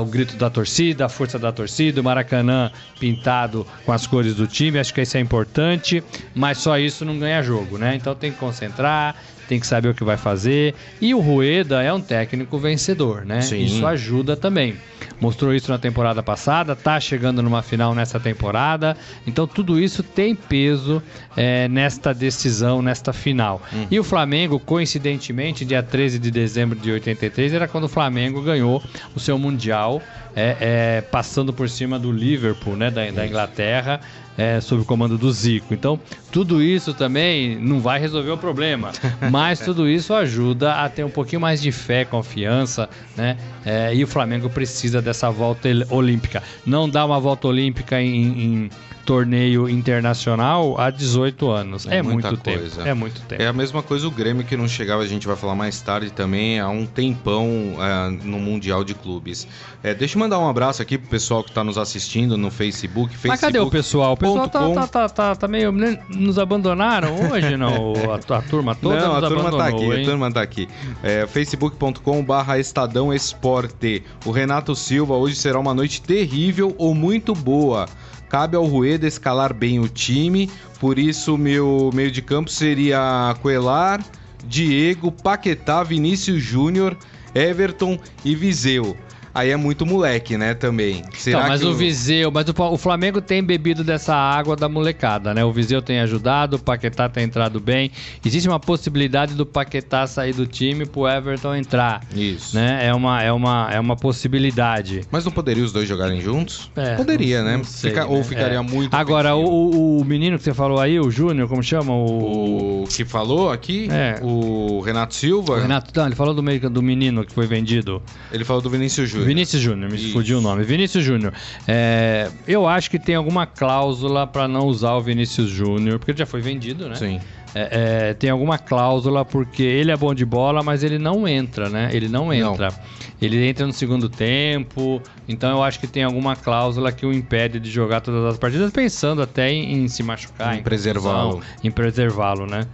o 0.00 0.04
grito 0.04 0.36
da 0.36 0.48
torcida, 0.48 1.06
a 1.06 1.08
força 1.08 1.38
da 1.38 1.52
torcida, 1.52 2.00
o 2.00 2.04
Maracanã 2.04 2.70
pintado 2.98 3.66
com 3.84 3.92
as 3.92 4.06
cores 4.06 4.34
do 4.34 4.46
time, 4.46 4.78
acho 4.78 4.92
que 4.94 5.00
isso 5.02 5.16
é 5.16 5.20
importante, 5.20 6.02
mas 6.34 6.58
só 6.58 6.78
isso 6.78 7.04
não 7.04 7.18
ganha 7.18 7.42
jogo, 7.42 7.78
né? 7.78 7.94
Então 7.94 8.14
tem 8.14 8.32
que 8.32 8.38
concentrar, 8.38 9.14
tem 9.48 9.58
que 9.58 9.66
saber 9.66 9.88
o 9.88 9.94
que 9.94 10.04
vai 10.04 10.16
fazer. 10.16 10.74
E 11.00 11.14
o 11.14 11.20
Rueda 11.20 11.82
é 11.82 11.92
um 11.92 12.00
técnico 12.00 12.58
vencedor, 12.58 13.24
né? 13.24 13.40
Sim. 13.40 13.64
Isso 13.64 13.86
ajuda 13.86 14.36
também. 14.36 14.76
Mostrou 15.20 15.54
isso 15.54 15.70
na 15.70 15.78
temporada 15.78 16.22
passada, 16.22 16.76
tá 16.76 16.98
chegando 17.00 17.42
numa 17.42 17.62
final 17.62 17.94
nessa 17.94 18.20
temporada. 18.20 18.96
Então 19.26 19.46
tudo 19.46 19.80
isso 19.80 20.02
tem 20.02 20.34
peso 20.34 21.02
é, 21.36 21.68
nesta 21.68 22.14
decisão, 22.14 22.80
nesta 22.80 23.12
final. 23.12 23.60
Hum. 23.72 23.86
E 23.90 23.98
o 23.98 24.04
Flamengo, 24.04 24.60
coincidentemente, 24.60 25.64
dia 25.64 25.82
13 25.82 26.18
de 26.18 26.30
dezembro 26.30 26.78
de 26.78 26.90
83, 26.90 27.52
era 27.52 27.66
quando 27.66 27.84
o 27.84 27.88
Flamengo 27.88 28.42
ganhou 28.42 28.82
o 29.14 29.20
seu 29.20 29.38
Mundial, 29.38 30.02
é, 30.36 30.56
é, 30.60 31.00
passando 31.00 31.52
por 31.52 31.68
cima 31.68 31.98
do 31.98 32.12
Liverpool, 32.12 32.76
né, 32.76 32.90
da, 32.90 33.10
da 33.10 33.26
Inglaterra 33.26 34.00
é, 34.38 34.60
sob 34.60 34.82
o 34.82 34.84
comando 34.84 35.18
do 35.18 35.32
Zico. 35.32 35.74
Então, 35.74 35.98
tudo 36.30 36.62
isso 36.62 36.94
também 36.94 37.58
não 37.58 37.80
vai 37.80 37.98
resolver 37.98 38.30
o 38.30 38.38
problema, 38.38 38.92
mas 39.32 39.58
tudo 39.58 39.88
isso 39.88 40.14
ajuda 40.14 40.74
a 40.74 40.88
ter 40.88 41.02
um 41.04 41.10
pouquinho 41.10 41.40
mais 41.40 41.60
de 41.60 41.72
fé, 41.72 42.04
confiança, 42.04 42.88
né? 43.16 43.36
É, 43.66 43.92
e 43.92 44.04
o 44.04 44.06
Flamengo 44.06 44.48
precisa 44.48 45.02
dessa 45.08 45.30
volta 45.30 45.68
olímpica. 45.90 46.42
Não 46.66 46.88
dá 46.88 47.04
uma 47.04 47.18
volta 47.18 47.48
olímpica 47.48 48.00
em, 48.00 48.66
em 48.66 48.70
torneio 49.08 49.70
internacional 49.70 50.78
há 50.78 50.90
18 50.90 51.50
anos. 51.50 51.86
É, 51.86 51.96
é 51.96 52.02
muito 52.02 52.28
coisa. 52.36 52.76
tempo. 52.76 52.86
É 52.86 52.92
muito 52.92 53.22
tempo. 53.22 53.42
É 53.42 53.46
a 53.46 53.54
mesma 53.54 53.82
coisa 53.82 54.06
o 54.06 54.10
Grêmio 54.10 54.44
que 54.44 54.54
não 54.54 54.68
chegava, 54.68 55.02
a 55.02 55.06
gente 55.06 55.26
vai 55.26 55.34
falar 55.34 55.54
mais 55.54 55.80
tarde 55.80 56.10
também, 56.10 56.60
há 56.60 56.68
um 56.68 56.84
tempão 56.84 57.48
é, 57.78 58.10
no 58.22 58.38
Mundial 58.38 58.84
de 58.84 58.92
Clubes. 58.92 59.48
É, 59.82 59.94
deixa 59.94 60.16
eu 60.16 60.20
mandar 60.20 60.38
um 60.38 60.46
abraço 60.46 60.82
aqui 60.82 60.98
pro 60.98 61.08
pessoal 61.08 61.42
que 61.42 61.48
está 61.48 61.64
nos 61.64 61.78
assistindo 61.78 62.36
no 62.36 62.50
Facebook. 62.50 63.16
Facebook 63.16 63.28
Mas 63.28 63.40
cadê 63.40 63.58
o 63.58 63.70
pessoal? 63.70 64.12
O 64.12 64.16
pessoal 64.18 64.46
tá, 64.46 64.68
tá, 64.68 64.86
tá, 64.86 65.08
tá, 65.08 65.36
tá 65.36 65.48
meio. 65.48 65.72
Né, 65.72 65.98
nos 66.10 66.38
abandonaram 66.38 67.30
hoje, 67.30 67.56
não? 67.56 67.94
A, 68.12 68.36
a 68.36 68.42
turma 68.42 68.74
toda 68.74 69.00
não, 69.00 69.16
a 69.16 69.22
turma 69.22 69.50
tá 69.50 69.68
aqui, 69.68 69.84
hein? 69.84 70.02
a 70.02 70.04
turma 70.04 70.32
tá 70.32 70.42
aqui. 70.42 70.68
É, 71.02 71.26
facebook.com/barra 71.26 72.58
Estadão 72.58 73.12
Esporte. 73.14 74.02
O 74.26 74.30
Renato 74.30 74.74
Silva 74.74 75.14
hoje 75.14 75.36
será 75.36 75.58
uma 75.58 75.72
noite 75.72 76.02
terrível 76.02 76.74
ou 76.76 76.94
muito 76.94 77.34
boa. 77.34 77.86
Cabe 78.28 78.56
ao 78.56 78.64
Rueda 78.64 79.06
escalar 79.06 79.54
bem 79.54 79.78
o 79.80 79.88
time, 79.88 80.50
por 80.78 80.98
isso 80.98 81.38
meu 81.38 81.90
meio 81.94 82.10
de 82.10 82.20
campo 82.20 82.50
seria 82.50 83.34
Coelar, 83.40 84.04
Diego, 84.46 85.10
Paquetá, 85.10 85.82
Vinícius 85.82 86.42
Júnior, 86.42 86.96
Everton 87.34 87.98
e 88.24 88.34
Viseu. 88.34 88.96
Aí 89.34 89.50
é 89.50 89.56
muito 89.56 89.84
moleque, 89.86 90.36
né, 90.36 90.54
também. 90.54 91.02
Será 91.14 91.38
então, 91.38 91.48
mas 91.48 91.62
o 91.62 91.74
Viseu, 91.74 92.30
mas 92.30 92.46
o, 92.48 92.76
Flamengo 92.76 93.20
tem 93.20 93.42
bebido 93.42 93.84
dessa 93.84 94.14
água 94.14 94.56
da 94.56 94.68
molecada, 94.68 95.34
né? 95.34 95.44
O 95.44 95.52
Viseu 95.52 95.80
tem 95.80 96.00
ajudado, 96.00 96.56
o 96.56 96.58
Paquetá 96.58 97.08
tem 97.08 97.24
entrado 97.24 97.60
bem. 97.60 97.90
Existe 98.24 98.48
uma 98.48 98.60
possibilidade 98.60 99.34
do 99.34 99.46
Paquetá 99.46 100.06
sair 100.06 100.32
do 100.32 100.46
time 100.46 100.86
pro 100.86 101.08
Everton 101.08 101.54
entrar. 101.54 102.02
Isso. 102.14 102.56
Né? 102.56 102.86
É 102.86 102.94
uma, 102.94 103.22
é 103.22 103.32
uma, 103.32 103.70
é 103.72 103.80
uma 103.80 103.96
possibilidade. 103.96 105.02
Mas 105.10 105.24
não 105.24 105.32
poderia 105.32 105.64
os 105.64 105.72
dois 105.72 105.88
jogarem 105.88 106.20
juntos? 106.20 106.70
É, 106.76 106.96
Poderia, 106.96 107.42
não, 107.42 107.50
né? 107.50 107.56
Não 107.58 107.64
sei, 107.64 107.90
Fica, 107.90 108.04
né? 108.04 108.10
Ou 108.10 108.24
ficaria 108.24 108.58
é. 108.58 108.62
muito. 108.62 108.94
Agora, 108.94 109.34
o, 109.34 110.00
o, 110.00 110.04
menino 110.04 110.36
que 110.38 110.44
você 110.44 110.54
falou 110.54 110.80
aí, 110.80 110.98
o 110.98 111.10
Júnior, 111.10 111.48
como 111.48 111.62
chama? 111.62 111.92
O... 111.92 112.82
o 112.82 112.86
que 112.88 113.04
falou 113.04 113.50
aqui? 113.50 113.88
É. 113.90 114.18
O 114.22 114.80
Renato 114.80 115.14
Silva? 115.14 115.54
O 115.54 115.60
Renato, 115.60 115.92
não, 115.98 116.06
ele 116.06 116.14
falou 116.14 116.34
do, 116.34 116.42
meio, 116.42 116.68
do 116.70 116.82
menino 116.82 117.24
que 117.24 117.32
foi 117.32 117.46
vendido. 117.46 118.02
Ele 118.32 118.44
falou 118.44 118.62
do 118.62 118.70
Vinícius 118.70 119.08
Júnior. 119.08 119.17
Vinícius 119.24 119.62
Júnior, 119.62 119.90
me 119.90 120.12
fugiu 120.12 120.38
o 120.38 120.40
nome. 120.40 120.64
Vinícius 120.64 121.04
Júnior. 121.04 121.32
É, 121.66 122.30
eu 122.46 122.66
acho 122.66 122.90
que 122.90 122.98
tem 122.98 123.14
alguma 123.14 123.46
cláusula 123.46 124.26
para 124.26 124.48
não 124.48 124.66
usar 124.66 124.94
o 124.94 125.00
Vinícius 125.00 125.48
Júnior, 125.48 125.98
porque 125.98 126.12
ele 126.12 126.18
já 126.18 126.26
foi 126.26 126.40
vendido, 126.40 126.88
né? 126.88 126.94
Sim. 126.94 127.20
É, 127.54 128.10
é, 128.10 128.14
tem 128.14 128.28
alguma 128.28 128.58
cláusula 128.58 129.24
porque 129.24 129.62
ele 129.62 129.90
é 129.90 129.96
bom 129.96 130.14
de 130.14 130.24
bola, 130.24 130.62
mas 130.62 130.84
ele 130.84 130.98
não 130.98 131.26
entra, 131.26 131.68
né? 131.68 131.90
Ele 131.92 132.08
não 132.08 132.32
entra. 132.32 132.68
Não. 132.68 132.78
Ele 133.20 133.48
entra 133.48 133.66
no 133.66 133.72
segundo 133.72 134.08
tempo, 134.08 135.02
então 135.26 135.50
eu 135.50 135.62
acho 135.62 135.80
que 135.80 135.86
tem 135.86 136.04
alguma 136.04 136.36
cláusula 136.36 136.92
que 136.92 137.04
o 137.04 137.12
impede 137.12 137.58
de 137.58 137.70
jogar 137.70 138.00
todas 138.00 138.24
as 138.24 138.38
partidas, 138.38 138.70
pensando 138.70 139.22
até 139.22 139.50
em, 139.50 139.72
em 139.72 139.88
se 139.88 140.02
machucar, 140.02 140.54
em, 140.54 140.60
em 140.60 140.62
preservá-lo, 140.62 141.42
em 141.64 141.70
preservá-lo, 141.70 142.46
né? 142.46 142.66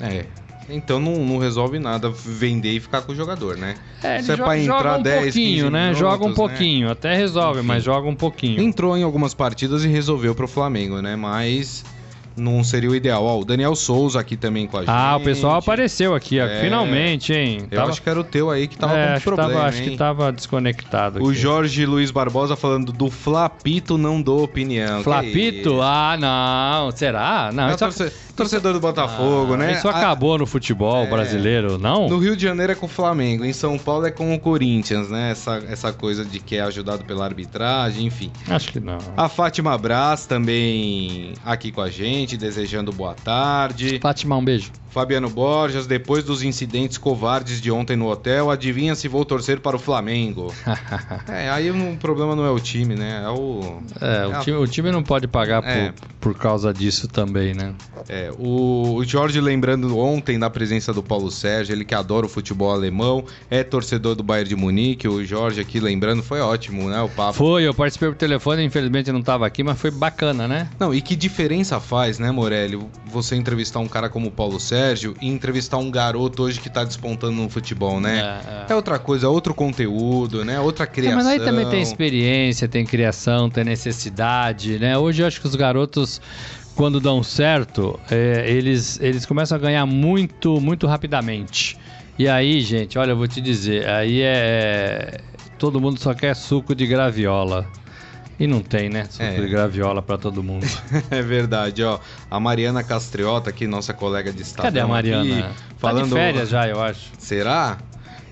É. 0.00 0.26
Então 0.68 1.00
não, 1.00 1.24
não, 1.24 1.38
resolve 1.38 1.78
nada 1.78 2.10
vender 2.10 2.72
e 2.72 2.80
ficar 2.80 3.02
com 3.02 3.12
o 3.12 3.14
jogador, 3.14 3.56
né? 3.56 3.74
É, 4.02 4.20
Isso 4.20 4.32
é 4.32 4.36
para 4.36 4.58
entrar 4.58 4.98
um 4.98 5.02
10, 5.02 5.22
pouquinho, 5.24 5.70
né? 5.70 5.80
Minutos, 5.80 5.98
joga 5.98 6.24
um 6.24 6.28
né? 6.28 6.34
pouquinho, 6.34 6.86
né? 6.86 6.92
até 6.92 7.14
resolve, 7.14 7.58
Enfim. 7.60 7.68
mas 7.68 7.82
joga 7.84 8.08
um 8.08 8.14
pouquinho. 8.14 8.60
Entrou 8.60 8.96
em 8.96 9.02
algumas 9.02 9.34
partidas 9.34 9.84
e 9.84 9.88
resolveu 9.88 10.34
pro 10.34 10.46
Flamengo, 10.46 11.00
né? 11.00 11.16
Mas 11.16 11.84
não 12.38 12.62
seria 12.62 12.90
o 12.90 12.94
ideal. 12.94 13.24
Ó, 13.24 13.40
o 13.40 13.44
Daniel 13.44 13.74
Souza 13.74 14.20
aqui 14.20 14.36
também 14.36 14.66
com 14.66 14.76
a 14.76 14.80
gente. 14.80 14.90
Ah, 14.90 15.16
o 15.16 15.20
pessoal 15.20 15.56
apareceu 15.56 16.14
aqui, 16.14 16.38
é... 16.38 16.60
finalmente, 16.60 17.32
hein? 17.32 17.66
Eu 17.70 17.78
tava... 17.78 17.90
acho 17.90 18.02
que 18.02 18.08
era 18.08 18.20
o 18.20 18.24
teu 18.24 18.50
aí 18.50 18.68
que 18.68 18.78
tava 18.78 18.96
é, 18.96 19.14
com 19.14 19.20
problema, 19.20 19.52
tava, 19.52 19.66
Acho 19.66 19.82
que 19.82 19.96
tava 19.96 20.32
desconectado. 20.32 21.22
O 21.22 21.34
Jorge 21.34 21.84
Luiz 21.84 22.10
Barbosa 22.10 22.56
falando 22.56 22.92
do 22.92 23.10
Flapito 23.10 23.98
não 23.98 24.22
dou 24.22 24.44
opinião. 24.44 25.02
Flapito? 25.02 25.80
Ah, 25.82 26.16
não. 26.18 26.90
Será? 26.92 27.50
Não, 27.52 27.68
isso... 27.68 27.78
torce... 27.78 28.12
torcedor 28.38 28.72
do 28.72 28.80
Botafogo, 28.80 29.54
ah, 29.54 29.56
né? 29.56 29.72
Isso 29.72 29.88
acabou 29.88 30.36
a... 30.36 30.38
no 30.38 30.46
futebol 30.46 31.04
é... 31.04 31.10
brasileiro, 31.10 31.76
não? 31.76 32.08
No 32.08 32.18
Rio 32.18 32.36
de 32.36 32.42
Janeiro 32.42 32.72
é 32.72 32.74
com 32.74 32.86
o 32.86 32.88
Flamengo, 32.88 33.44
em 33.44 33.52
São 33.52 33.76
Paulo 33.78 34.06
é 34.06 34.10
com 34.10 34.32
o 34.34 34.38
Corinthians, 34.38 35.10
né? 35.10 35.32
Essa, 35.32 35.62
essa 35.68 35.92
coisa 35.92 36.24
de 36.24 36.38
que 36.38 36.56
é 36.56 36.60
ajudado 36.60 37.04
pela 37.04 37.24
arbitragem, 37.24 38.06
enfim. 38.06 38.30
Acho 38.48 38.72
que 38.72 38.80
não. 38.80 38.98
A 39.16 39.28
Fátima 39.28 39.76
Brás 39.76 40.26
também 40.26 41.34
aqui 41.44 41.72
com 41.72 41.80
a 41.80 41.90
gente 41.90 42.36
desejando 42.36 42.92
boa 42.92 43.14
tarde. 43.14 43.98
Fátima, 44.00 44.36
um 44.36 44.44
beijo. 44.44 44.70
Fabiano 44.90 45.28
Borges, 45.28 45.86
depois 45.86 46.24
dos 46.24 46.42
incidentes 46.42 46.96
covardes 46.98 47.60
de 47.60 47.70
ontem 47.70 47.96
no 47.96 48.08
hotel, 48.08 48.50
adivinha 48.50 48.94
se 48.94 49.06
vou 49.06 49.24
torcer 49.24 49.60
para 49.60 49.76
o 49.76 49.78
Flamengo. 49.78 50.52
é, 51.28 51.50
aí 51.50 51.70
o 51.70 51.96
problema 51.98 52.34
não 52.34 52.44
é 52.44 52.50
o 52.50 52.58
time, 52.58 52.94
né? 52.94 53.22
É 53.24 53.28
o. 53.28 53.80
É, 54.00 54.26
o, 54.26 54.32
é 54.34 54.40
time, 54.40 54.56
a... 54.56 54.60
o 54.60 54.66
time 54.66 54.90
não 54.90 55.02
pode 55.02 55.28
pagar 55.28 55.62
é. 55.64 55.92
por, 55.92 56.08
por 56.32 56.34
causa 56.38 56.72
disso 56.72 57.06
também, 57.06 57.54
né? 57.54 57.74
É, 58.08 58.27
o, 58.38 58.94
o 58.96 59.04
Jorge 59.04 59.40
lembrando 59.40 59.96
ontem 59.98 60.38
da 60.38 60.50
presença 60.50 60.92
do 60.92 61.02
Paulo 61.02 61.30
Sérgio, 61.30 61.74
ele 61.74 61.84
que 61.84 61.94
adora 61.94 62.26
o 62.26 62.28
futebol 62.28 62.72
alemão, 62.72 63.24
é 63.50 63.62
torcedor 63.62 64.14
do 64.14 64.22
Bayern 64.22 64.48
de 64.48 64.56
Munique. 64.56 65.08
O 65.08 65.24
Jorge 65.24 65.60
aqui 65.60 65.80
lembrando, 65.80 66.22
foi 66.22 66.40
ótimo, 66.40 66.88
né? 66.88 67.00
O 67.00 67.08
papo. 67.08 67.34
Foi, 67.34 67.62
eu 67.62 67.74
participei 67.74 68.08
por 68.08 68.16
telefone, 68.16 68.64
infelizmente 68.64 69.12
não 69.12 69.20
estava 69.20 69.46
aqui, 69.46 69.62
mas 69.62 69.80
foi 69.80 69.90
bacana, 69.90 70.48
né? 70.48 70.68
Não, 70.78 70.94
e 70.94 71.00
que 71.00 71.14
diferença 71.14 71.80
faz, 71.80 72.18
né, 72.18 72.30
Morelli? 72.30 72.78
Você 73.06 73.36
entrevistar 73.36 73.78
um 73.78 73.88
cara 73.88 74.08
como 74.08 74.28
o 74.28 74.30
Paulo 74.30 74.58
Sérgio 74.58 75.14
e 75.20 75.28
entrevistar 75.28 75.78
um 75.78 75.90
garoto 75.90 76.42
hoje 76.42 76.60
que 76.60 76.70
tá 76.70 76.84
despontando 76.84 77.34
no 77.34 77.48
futebol, 77.48 78.00
né? 78.00 78.18
É, 78.18 78.70
é. 78.70 78.72
é 78.72 78.74
outra 78.74 78.98
coisa, 78.98 79.28
outro 79.28 79.54
conteúdo, 79.54 80.44
né? 80.44 80.60
Outra 80.60 80.86
criação. 80.86 81.18
mas 81.18 81.26
aí 81.26 81.38
também 81.38 81.68
tem 81.68 81.82
experiência, 81.82 82.68
tem 82.68 82.84
criação, 82.84 83.48
tem 83.48 83.64
necessidade, 83.64 84.78
né? 84.78 84.96
Hoje 84.96 85.22
eu 85.22 85.26
acho 85.26 85.40
que 85.40 85.46
os 85.46 85.54
garotos 85.54 86.20
quando 86.78 87.00
dão 87.00 87.24
certo, 87.24 87.98
é, 88.08 88.48
eles, 88.48 89.00
eles 89.00 89.26
começam 89.26 89.58
a 89.58 89.60
ganhar 89.60 89.84
muito, 89.84 90.60
muito 90.60 90.86
rapidamente. 90.86 91.76
E 92.16 92.28
aí, 92.28 92.60
gente, 92.60 92.96
olha, 92.96 93.10
eu 93.10 93.16
vou 93.16 93.26
te 93.26 93.40
dizer, 93.40 93.88
aí 93.88 94.22
é. 94.22 95.20
Todo 95.58 95.80
mundo 95.80 95.98
só 95.98 96.14
quer 96.14 96.36
suco 96.36 96.76
de 96.76 96.86
graviola. 96.86 97.66
E 98.38 98.46
não 98.46 98.60
tem, 98.60 98.88
né? 98.88 99.06
Suco 99.10 99.24
é. 99.24 99.40
de 99.40 99.48
graviola 99.48 100.00
para 100.00 100.18
todo 100.18 100.40
mundo. 100.40 100.68
é 101.10 101.20
verdade, 101.20 101.82
ó. 101.82 101.98
A 102.30 102.38
Mariana 102.38 102.84
Castriota, 102.84 103.50
aqui, 103.50 103.66
nossa 103.66 103.92
colega 103.92 104.32
de 104.32 104.42
estado. 104.42 104.66
Cadê 104.66 104.78
a 104.78 104.86
Mariana? 104.86 105.48
Aqui, 105.48 105.58
falando... 105.78 106.10
Tá 106.10 106.14
de 106.14 106.14
férias 106.14 106.48
já, 106.48 106.68
eu 106.68 106.80
acho. 106.80 107.10
Será? 107.18 107.78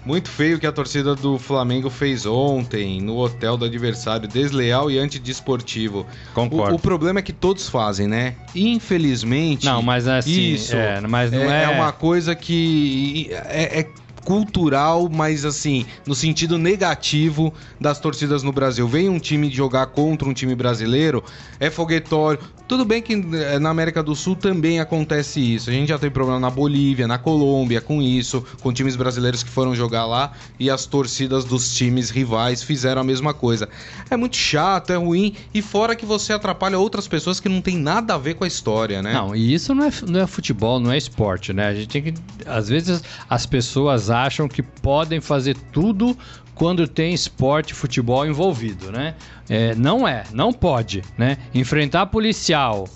Muito 0.07 0.31
feio 0.31 0.61
que 0.61 0.67
a 0.67 0.71
torcida 0.71 1.17
do 1.17 1.37
Flamengo 1.37 1.91
fez 1.91 2.25
ontem 2.25 3.01
no 3.01 3.17
hotel 3.17 3.57
do 3.57 3.65
adversário, 3.65 4.29
desleal 4.29 4.89
e 4.89 5.01
antidesportivo. 5.01 6.07
Concordo. 6.33 6.75
O, 6.75 6.77
o 6.77 6.79
problema 6.79 7.19
é 7.19 7.23
que 7.23 7.33
todos 7.33 7.69
fazem, 7.69 8.07
né? 8.07 8.37
Infelizmente. 8.55 9.67
Não, 9.67 9.83
mas 9.83 10.07
é 10.07 10.19
assim, 10.19 10.53
isso 10.55 10.77
é, 10.77 11.01
mas 11.01 11.33
não 11.33 11.51
é, 11.51 11.63
é... 11.63 11.65
é 11.65 11.69
uma 11.71 11.91
coisa 11.91 12.37
que 12.37 13.29
é, 13.33 13.81
é 13.81 14.06
cultural, 14.26 15.09
mas 15.09 15.45
assim, 15.45 15.87
no 16.04 16.12
sentido 16.12 16.59
negativo 16.59 17.54
das 17.80 18.00
torcidas 18.00 18.42
no 18.42 18.50
Brasil. 18.50 18.88
Vem 18.88 19.09
um 19.09 19.21
time 19.21 19.49
jogar 19.49 19.87
contra 19.87 20.28
um 20.28 20.35
time 20.35 20.52
brasileiro, 20.52 21.23
é 21.61 21.71
foguetório. 21.71 22.40
Tudo 22.66 22.85
bem 22.85 23.00
que 23.00 23.12
eh, 23.12 23.61
na 23.61 23.71
América 23.71 24.02
do 24.02 24.16
Sul 24.16 24.35
também 24.35 24.80
acontece 24.80 25.40
isso. 25.40 25.71
A 25.71 25.73
gente 25.73 25.90
já 25.90 25.99
tem 25.99 26.11
problema 26.11 26.40
na 26.40 26.50
Bolívia, 26.50 27.06
na 27.06 27.16
Colômbia 27.16 27.80
com 27.80 28.02
isso, 28.02 28.45
com 28.61 28.73
times 28.73 28.97
brasileiros 28.97 29.45
que 29.45 29.49
foram 29.49 29.76
jogar 29.76 30.04
lá 30.04 30.33
e 30.59 30.68
as 30.68 30.85
torcidas 30.85 31.45
dos 31.45 31.73
times 31.76 32.11
rivais 32.11 32.64
fizeram 32.64 33.02
a 33.02 33.04
mesma 33.04 33.33
coisa. 33.33 33.68
É 34.11 34.16
muito 34.16 34.35
chato, 34.35 34.90
é 34.90 34.97
ruim 34.97 35.37
e 35.54 35.62
fora 35.62 35.95
que 35.95 36.04
você 36.04 36.33
atrapalha 36.33 36.76
outras 36.76 37.06
pessoas 37.06 37.38
que 37.38 37.49
não 37.49 37.61
tem 37.61 37.78
nada 37.78 38.14
a 38.14 38.18
ver 38.18 38.35
com 38.35 38.42
a 38.42 38.49
história, 38.49 39.00
né? 39.00 39.12
Não, 39.12 39.37
e 39.37 39.54
isso 39.54 39.73
não 39.73 39.85
é, 39.85 39.92
não 40.04 40.21
é 40.21 40.26
futebol, 40.26 40.80
não 40.80 40.90
é 40.90 40.99
esporte, 40.99 41.52
né? 41.52 41.68
A 41.68 41.75
gente 41.75 41.88
tem 41.88 42.02
que. 42.02 42.14
Às 42.45 42.68
vezes 42.68 43.00
as 43.30 43.47
pessoas 43.47 44.11
acham 44.25 44.49
que 44.49 44.62
podem 44.62 45.20
fazer 45.20 45.56
tudo 45.73 46.16
quando 46.54 46.88
tem 46.88 47.12
esporte, 47.12 47.75
futebol 47.75 48.26
envolvido, 48.26 48.90
né? 48.90 49.14
É, 49.49 49.75
não 49.75 50.08
é, 50.08 50.25
não 50.32 50.52
pode, 50.52 51.02
né? 51.18 51.37
Enfrentar 51.54 52.06
policial 52.06 52.87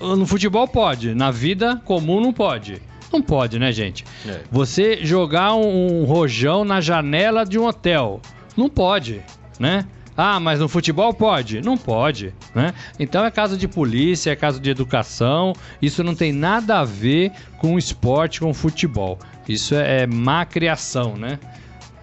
no 0.00 0.26
futebol 0.26 0.66
pode, 0.66 1.14
na 1.14 1.30
vida 1.30 1.80
comum 1.84 2.20
não 2.20 2.32
pode. 2.32 2.82
Não 3.12 3.22
pode, 3.22 3.58
né, 3.58 3.70
gente? 3.70 4.04
É. 4.26 4.40
Você 4.50 5.04
jogar 5.04 5.54
um, 5.54 6.02
um 6.02 6.04
rojão 6.04 6.64
na 6.64 6.80
janela 6.80 7.44
de 7.44 7.58
um 7.58 7.66
hotel, 7.66 8.20
não 8.56 8.68
pode, 8.68 9.22
né? 9.58 9.86
Ah, 10.16 10.40
mas 10.40 10.58
no 10.58 10.68
futebol 10.68 11.12
pode? 11.12 11.60
Não 11.60 11.76
pode, 11.76 12.34
né? 12.54 12.72
Então 12.98 13.24
é 13.24 13.30
caso 13.30 13.56
de 13.56 13.68
polícia, 13.68 14.30
é 14.30 14.36
caso 14.36 14.58
de 14.58 14.70
educação. 14.70 15.52
Isso 15.80 16.02
não 16.02 16.14
tem 16.14 16.32
nada 16.32 16.80
a 16.80 16.84
ver 16.84 17.32
com 17.58 17.78
esporte, 17.78 18.40
com 18.40 18.52
futebol. 18.54 19.18
Isso 19.48 19.74
é, 19.74 20.02
é 20.02 20.06
má 20.06 20.44
criação, 20.44 21.16
né? 21.16 21.38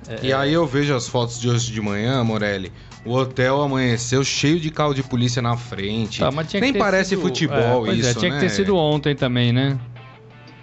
É... 0.08 0.28
E 0.28 0.34
aí 0.34 0.54
eu 0.54 0.66
vejo 0.66 0.96
as 0.96 1.08
fotos 1.08 1.40
de 1.40 1.50
hoje 1.50 1.72
de 1.72 1.82
manhã, 1.82 2.24
Morelli. 2.24 2.72
O 3.06 3.14
hotel 3.14 3.62
amanheceu 3.62 4.24
cheio 4.24 4.60
de 4.60 4.70
carro 4.72 4.94
de 4.94 5.04
polícia 5.04 5.42
na 5.42 5.58
frente. 5.58 6.20
Tá, 6.20 6.30
Nem 6.60 6.74
parece 6.74 7.10
sido... 7.10 7.22
futebol 7.22 7.88
é, 7.88 7.94
isso, 7.94 8.10
é, 8.10 8.14
tinha 8.14 8.32
né? 8.32 8.40
que 8.40 8.46
ter 8.46 8.50
sido 8.50 8.78
ontem 8.78 9.14
também, 9.14 9.52
né? 9.52 9.78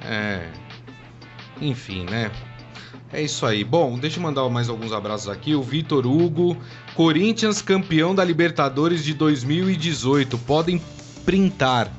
É. 0.02 0.46
Enfim, 1.60 2.04
né? 2.04 2.30
É 3.12 3.20
isso 3.20 3.44
aí. 3.44 3.62
Bom, 3.62 3.98
deixa 3.98 4.18
eu 4.18 4.22
mandar 4.22 4.48
mais 4.48 4.68
alguns 4.68 4.92
abraços 4.92 5.28
aqui. 5.28 5.54
O 5.54 5.62
Vitor 5.62 6.06
Hugo, 6.06 6.56
Corinthians 6.94 7.60
campeão 7.60 8.14
da 8.14 8.24
Libertadores 8.24 9.04
de 9.04 9.12
2018. 9.12 10.38
Podem 10.38 10.80
printar. 11.24 11.92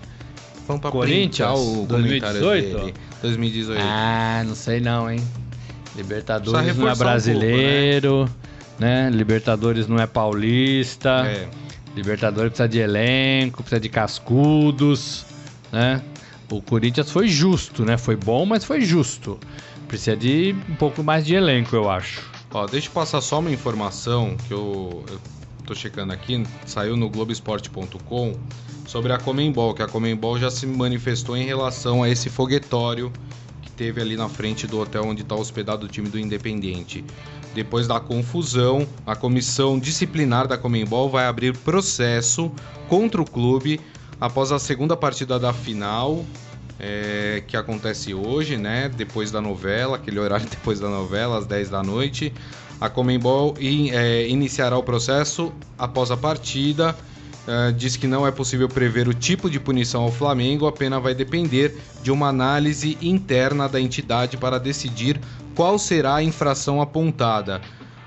Vamos 0.66 0.82
pra 0.82 0.90
Corinthians, 0.90 1.60
o 1.60 1.86
2018? 1.86 2.94
2018. 3.22 3.82
Ah, 3.82 4.44
não 4.46 4.56
sei 4.56 4.80
não, 4.80 5.10
hein? 5.10 5.24
Libertadores 5.96 6.78
não 6.78 6.90
é 6.90 6.96
brasileiro, 6.96 8.24
um 8.24 8.26
pouco, 8.26 8.40
né? 8.80 9.10
né? 9.10 9.16
Libertadores 9.16 9.88
não 9.88 10.00
é 10.00 10.08
paulista. 10.08 11.26
É. 11.28 11.48
Libertadores 11.96 12.52
precisa 12.52 12.70
de 12.70 12.80
elenco, 12.80 13.62
precisa 13.62 13.80
de 13.80 13.90
cascudos, 13.90 15.26
né? 15.72 16.02
O 16.50 16.62
Corinthians 16.62 17.12
foi 17.12 17.28
justo, 17.28 17.86
né? 17.86 17.98
Foi 17.98 18.16
bom, 18.16 18.46
mas 18.46 18.64
foi 18.64 18.82
justo. 18.82 19.38
Precisa 19.88 20.16
de 20.16 20.56
um 20.70 20.76
pouco 20.76 21.04
mais 21.04 21.26
de 21.26 21.36
elenco, 21.36 21.76
eu 21.76 21.90
acho. 21.90 22.22
Ó, 22.54 22.66
deixa 22.66 22.88
eu 22.88 22.92
passar 22.92 23.22
só 23.22 23.40
uma 23.40 23.52
informação 23.52 24.36
que 24.48 24.54
eu, 24.54 25.04
eu 25.10 25.20
tô 25.66 25.76
checando 25.76 26.12
aqui, 26.14 26.44
saiu 26.66 26.96
no 26.98 27.10
Globoesporte.com 27.10 28.36
sobre 28.92 29.14
a 29.14 29.18
Comembol, 29.18 29.74
que 29.74 29.82
a 29.82 29.88
Comembol 29.88 30.38
já 30.38 30.52
se 30.52 30.68
manifestou 30.68 31.38
em 31.38 31.46
relação 31.46 32.04
a 32.04 32.10
esse 32.10 32.30
foguetório 32.30 33.12
teve 33.82 34.00
ali 34.00 34.16
na 34.16 34.30
frente 34.30 34.68
do 34.68 34.80
hotel 34.80 35.06
onde 35.08 35.24
está 35.24 35.34
hospedado 35.34 35.88
o 35.88 35.90
time 35.90 36.08
do 36.08 36.20
Independiente. 36.20 37.04
Depois 37.56 37.88
da 37.88 38.00
confusão, 38.00 38.88
a 39.08 39.16
comissão 39.16 39.80
disciplinar 39.80 40.48
da 40.48 40.56
Comembol 40.56 41.10
vai 41.10 41.26
abrir 41.26 41.58
processo 41.58 42.52
contra 42.88 43.20
o 43.20 43.26
clube 43.26 43.82
após 44.20 44.52
a 44.52 44.60
segunda 44.60 44.96
partida 44.96 45.40
da 45.40 45.52
final, 45.52 46.24
é, 46.80 47.42
que 47.48 47.58
acontece 47.58 48.14
hoje, 48.14 48.56
né? 48.56 48.88
Depois 48.88 49.32
da 49.32 49.42
novela, 49.42 49.96
aquele 49.96 50.20
horário 50.20 50.46
depois 50.52 50.80
da 50.80 50.88
novela, 50.88 51.40
às 51.40 51.48
10 51.48 51.72
da 51.72 51.82
noite. 51.82 52.32
A 52.80 52.88
Comembol 52.88 53.56
in, 53.60 53.90
é, 53.90 54.28
iniciará 54.28 54.78
o 54.78 54.84
processo 54.84 55.52
após 55.76 56.12
a 56.12 56.18
partida. 56.18 56.96
É, 57.48 57.72
diz 57.72 57.98
que 57.98 58.06
não 58.06 58.26
é 58.26 58.32
possível 58.32 58.70
prever 58.70 59.08
o 59.08 59.14
tipo 59.14 59.50
de 59.50 59.60
punição 59.60 60.04
ao 60.04 60.12
Flamengo, 60.12 60.68
a 60.68 60.72
pena 60.72 61.00
vai 61.00 61.16
depender 61.16 61.76
de 62.04 62.12
uma 62.12 62.28
análise 62.28 62.98
interna 63.02 63.68
da 63.68 63.82
entidade 63.82 64.38
para 64.38 64.60
decidir 64.60 65.20
qual 65.56 65.80
será 65.80 66.16
a 66.16 66.24
infração 66.24 66.82
apontada. 66.82 67.60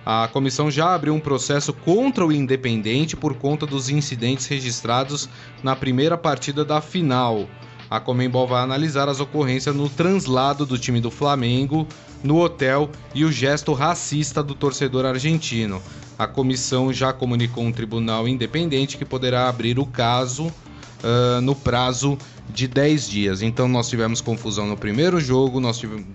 A 0.07 0.29
comissão 0.29 0.71
já 0.71 0.95
abriu 0.95 1.15
um 1.15 1.21
processo 1.21 1.73
contra 1.73 2.25
o 2.25 2.33
Independente 2.33 3.17
por 3.17 3.35
conta 3.35 3.67
dos 3.67 3.89
incidentes 3.89 4.47
registrados 4.47 5.29
na 5.63 5.75
primeira 5.75 6.17
partida 6.17 6.65
da 6.65 6.81
final. 6.81 7.49
A 7.91 7.99
Comembol 7.99 8.47
vai 8.47 8.63
analisar 8.63 9.09
as 9.09 9.19
ocorrências 9.19 9.75
no 9.75 9.89
translado 9.89 10.67
do 10.67 10.79
time 10.79 11.01
do 11.01 11.11
Flamengo 11.11 11.89
no 12.25 12.41
hotel 12.41 12.91
e 13.15 13.25
o 13.25 13.31
gesto 13.31 13.75
racista 13.75 14.43
do 14.43 14.55
torcedor 14.55 15.05
argentino. 15.05 15.81
A 16.19 16.27
comissão 16.27 16.93
já 16.93 17.13
comunicou 17.13 17.63
um 17.63 17.71
tribunal 17.71 18.27
independente 18.27 18.97
que 18.97 19.05
poderá 19.05 19.49
abrir 19.49 19.79
o 19.79 19.85
caso 19.85 20.47
uh, 20.47 21.41
no 21.43 21.55
prazo 21.55 22.17
de 22.49 22.67
10 22.67 23.09
dias. 23.09 23.43
Então 23.43 23.69
nós 23.69 23.89
tivemos 23.89 24.23
confusão 24.23 24.67
no 24.67 24.77
primeiro 24.77 25.21
jogo, 25.21 25.61
nós 25.61 25.79
tivemos 25.79 26.07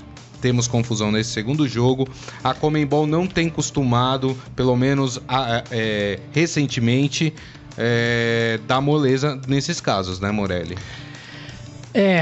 temos 0.41 0.67
confusão 0.67 1.11
nesse 1.11 1.31
segundo 1.31 1.67
jogo. 1.67 2.07
A 2.41 2.53
Comembol 2.53 3.05
não 3.05 3.27
tem 3.27 3.49
costumado, 3.49 4.37
pelo 4.55 4.73
menos 4.75 5.19
é, 5.69 6.19
recentemente, 6.31 7.33
é, 7.77 8.57
dar 8.65 8.79
moleza 8.79 9.39
nesses 9.49 9.81
casos, 9.81 10.19
né, 10.19 10.31
Morelli? 10.31 10.77
É, 11.93 12.21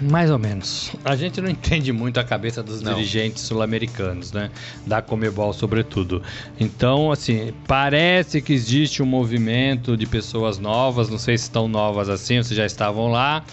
mais 0.00 0.30
ou 0.30 0.38
menos. 0.38 0.90
A 1.04 1.14
gente 1.14 1.40
não 1.40 1.50
entende 1.50 1.92
muito 1.92 2.18
a 2.18 2.24
cabeça 2.24 2.62
dos 2.62 2.80
não. 2.80 2.94
dirigentes 2.94 3.42
sul-americanos, 3.42 4.32
né? 4.32 4.50
Da 4.86 5.02
Comebol, 5.02 5.52
sobretudo. 5.52 6.22
Então, 6.58 7.12
assim, 7.12 7.52
parece 7.66 8.40
que 8.40 8.52
existe 8.52 9.02
um 9.02 9.06
movimento 9.06 9.96
de 9.96 10.06
pessoas 10.06 10.58
novas, 10.58 11.10
não 11.10 11.18
sei 11.18 11.36
se 11.36 11.44
estão 11.44 11.68
novas 11.68 12.08
assim, 12.08 12.38
ou 12.38 12.44
se 12.44 12.54
já 12.54 12.64
estavam 12.64 13.08
lá. 13.08 13.44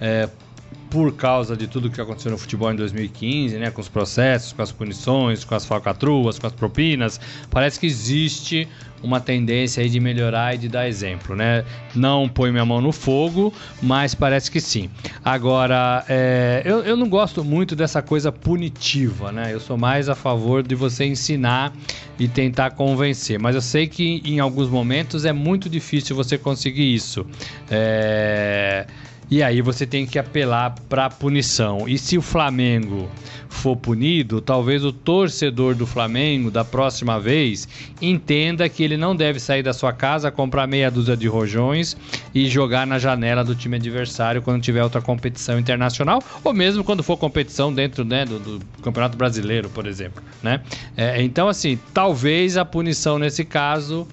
É, 0.00 0.28
por 0.90 1.14
causa 1.14 1.56
de 1.56 1.66
tudo 1.66 1.90
que 1.90 2.00
aconteceu 2.00 2.30
no 2.30 2.38
futebol 2.38 2.72
em 2.72 2.76
2015, 2.76 3.58
né, 3.58 3.70
com 3.70 3.80
os 3.80 3.88
processos, 3.88 4.52
com 4.52 4.62
as 4.62 4.72
punições, 4.72 5.44
com 5.44 5.54
as 5.54 5.64
falcatruas, 5.64 6.38
com 6.38 6.46
as 6.46 6.52
propinas, 6.52 7.20
parece 7.50 7.78
que 7.78 7.86
existe 7.86 8.66
uma 9.02 9.20
tendência 9.20 9.82
aí 9.82 9.88
de 9.88 10.00
melhorar 10.00 10.54
e 10.54 10.58
de 10.58 10.68
dar 10.68 10.88
exemplo, 10.88 11.36
né? 11.36 11.64
Não 11.94 12.28
põe 12.28 12.50
minha 12.50 12.64
mão 12.64 12.80
no 12.80 12.90
fogo, 12.90 13.54
mas 13.80 14.12
parece 14.12 14.50
que 14.50 14.60
sim. 14.60 14.90
Agora, 15.24 16.04
é, 16.08 16.62
eu, 16.64 16.82
eu 16.82 16.96
não 16.96 17.08
gosto 17.08 17.44
muito 17.44 17.76
dessa 17.76 18.02
coisa 18.02 18.32
punitiva, 18.32 19.30
né? 19.30 19.52
Eu 19.52 19.60
sou 19.60 19.78
mais 19.78 20.08
a 20.08 20.16
favor 20.16 20.64
de 20.64 20.74
você 20.74 21.04
ensinar 21.04 21.72
e 22.18 22.26
tentar 22.26 22.72
convencer, 22.72 23.38
mas 23.38 23.54
eu 23.54 23.62
sei 23.62 23.86
que 23.86 24.20
em 24.24 24.40
alguns 24.40 24.68
momentos 24.68 25.24
é 25.24 25.32
muito 25.32 25.68
difícil 25.68 26.16
você 26.16 26.36
conseguir 26.36 26.92
isso. 26.92 27.24
É 27.70 28.86
e 29.30 29.42
aí 29.42 29.60
você 29.60 29.86
tem 29.86 30.06
que 30.06 30.18
apelar 30.18 30.74
para 30.88 31.10
punição. 31.10 31.88
E 31.88 31.98
se 31.98 32.16
o 32.16 32.22
Flamengo 32.22 33.08
for 33.48 33.76
punido, 33.76 34.40
talvez 34.40 34.84
o 34.84 34.92
torcedor 34.92 35.74
do 35.74 35.86
Flamengo 35.86 36.50
da 36.50 36.64
próxima 36.64 37.18
vez 37.18 37.66
entenda 38.00 38.68
que 38.68 38.82
ele 38.82 38.96
não 38.96 39.16
deve 39.16 39.40
sair 39.40 39.62
da 39.62 39.72
sua 39.72 39.92
casa, 39.92 40.30
comprar 40.30 40.66
meia 40.66 40.90
dúzia 40.90 41.16
de 41.16 41.26
rojões 41.26 41.96
e 42.34 42.48
jogar 42.48 42.86
na 42.86 42.98
janela 42.98 43.42
do 43.42 43.54
time 43.54 43.76
adversário 43.76 44.42
quando 44.42 44.62
tiver 44.62 44.82
outra 44.82 45.00
competição 45.00 45.58
internacional, 45.58 46.22
ou 46.44 46.52
mesmo 46.52 46.84
quando 46.84 47.02
for 47.02 47.16
competição 47.16 47.72
dentro 47.72 48.04
né, 48.04 48.24
do, 48.24 48.38
do 48.38 48.66
Campeonato 48.82 49.16
Brasileiro, 49.16 49.68
por 49.70 49.86
exemplo. 49.86 50.22
Né? 50.42 50.60
É, 50.96 51.22
então, 51.22 51.48
assim, 51.48 51.78
talvez 51.92 52.56
a 52.56 52.64
punição 52.64 53.18
nesse 53.18 53.44
caso 53.44 54.06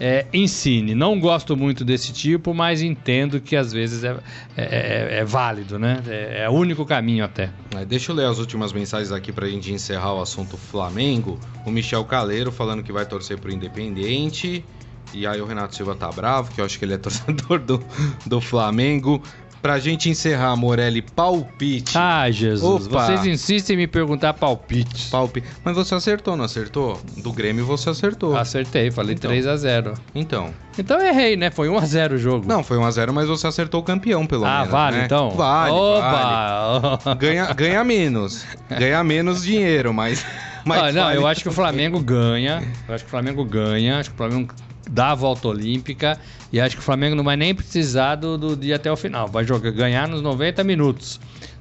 é, 0.00 0.26
ensine. 0.32 0.94
Não 0.94 1.20
gosto 1.20 1.54
muito 1.54 1.84
desse 1.84 2.10
tipo, 2.10 2.54
mas 2.54 2.80
entendo 2.80 3.38
que 3.38 3.54
às 3.54 3.70
vezes 3.70 4.02
é, 4.02 4.16
é, 4.56 4.64
é, 4.64 5.18
é 5.18 5.24
válido, 5.24 5.78
né? 5.78 6.02
É, 6.08 6.44
é, 6.44 6.48
o 6.48 6.52
único 6.52 6.86
caminho 6.86 7.22
até. 7.22 7.50
É, 7.76 7.84
deixa 7.84 8.10
eu 8.10 8.16
ler 8.16 8.26
as 8.26 8.38
últimas 8.38 8.72
mensagens 8.72 9.12
aqui 9.12 9.30
para 9.30 9.46
a 9.46 9.50
gente 9.50 9.70
encerrar 9.70 10.14
o 10.14 10.22
assunto 10.22 10.56
Flamengo. 10.56 11.38
O 11.66 11.70
Michel 11.70 12.04
Caleiro 12.06 12.50
falando 12.50 12.82
que 12.82 12.90
vai 12.90 13.04
torcer 13.04 13.38
pro 13.38 13.52
Independente. 13.52 14.64
E 15.12 15.26
aí 15.26 15.40
o 15.40 15.44
Renato 15.44 15.74
Silva 15.74 15.94
tá 15.94 16.10
bravo, 16.10 16.52
que 16.52 16.60
eu 16.60 16.64
acho 16.64 16.78
que 16.78 16.84
ele 16.84 16.94
é 16.94 16.98
torcedor 16.98 17.58
do, 17.58 17.84
do 18.24 18.40
Flamengo. 18.40 19.22
Pra 19.62 19.78
gente 19.78 20.08
encerrar, 20.08 20.56
Morelli, 20.56 21.02
palpite. 21.02 21.96
Ah, 21.96 22.30
Jesus. 22.30 22.86
Opa. 22.86 23.04
Vocês 23.04 23.26
insistem 23.26 23.74
em 23.74 23.76
me 23.80 23.86
perguntar 23.86 24.32
palpite. 24.32 25.10
Palpite. 25.10 25.46
Mas 25.62 25.76
você 25.76 25.94
acertou, 25.94 26.34
não 26.34 26.46
acertou? 26.46 26.98
Do 27.18 27.30
Grêmio 27.30 27.66
você 27.66 27.90
acertou. 27.90 28.34
Acertei, 28.36 28.90
falei 28.90 29.14
então. 29.14 29.30
3 29.30 29.46
a 29.46 29.56
0 29.56 29.94
Então. 30.14 30.50
Então 30.78 30.98
eu 30.98 31.06
errei, 31.08 31.36
né? 31.36 31.50
Foi 31.50 31.68
1 31.68 31.76
a 31.76 31.84
0 31.84 32.14
o 32.14 32.18
jogo. 32.18 32.48
Não, 32.48 32.64
foi 32.64 32.78
1 32.78 32.84
a 32.84 32.90
0 32.90 33.12
mas 33.12 33.28
você 33.28 33.46
acertou 33.46 33.80
o 33.80 33.84
campeão, 33.84 34.26
pelo 34.26 34.46
ah, 34.46 34.60
menos. 34.60 34.68
Ah, 34.68 34.70
vale 34.70 34.96
né? 34.96 35.04
então? 35.04 35.30
Vale, 35.30 35.72
Oba. 35.72 36.98
vale. 37.04 37.18
Ganha, 37.18 37.52
ganha 37.52 37.84
menos. 37.84 38.46
Ganha 38.70 39.04
menos 39.04 39.42
dinheiro, 39.42 39.92
mas... 39.92 40.24
mas 40.64 40.84
ah, 40.84 40.92
não, 40.92 41.02
vale 41.04 41.18
eu 41.18 41.26
acho 41.26 41.42
que 41.42 41.48
o 41.48 41.52
Flamengo 41.52 42.00
ganha. 42.00 42.62
Eu 42.88 42.94
acho 42.94 43.04
que 43.04 43.08
o 43.08 43.10
Flamengo 43.10 43.44
ganha. 43.44 43.98
Acho 43.98 44.08
que 44.08 44.14
o 44.14 44.16
Flamengo 44.16 44.54
dá 44.90 45.12
a 45.12 45.14
volta 45.14 45.48
olímpica 45.48 46.18
e 46.52 46.60
acho 46.60 46.76
que 46.76 46.82
o 46.82 46.84
Flamengo 46.84 47.14
não 47.14 47.24
vai 47.24 47.36
nem 47.36 47.54
precisar 47.54 48.16
do, 48.16 48.36
do 48.36 48.56
dia 48.56 48.76
até 48.76 48.90
o 48.90 48.96
final. 48.96 49.28
Vai 49.28 49.44
jogar, 49.44 49.70
ganhar 49.70 50.08
nos 50.08 50.20
90 50.20 50.64
minutos. 50.64 51.20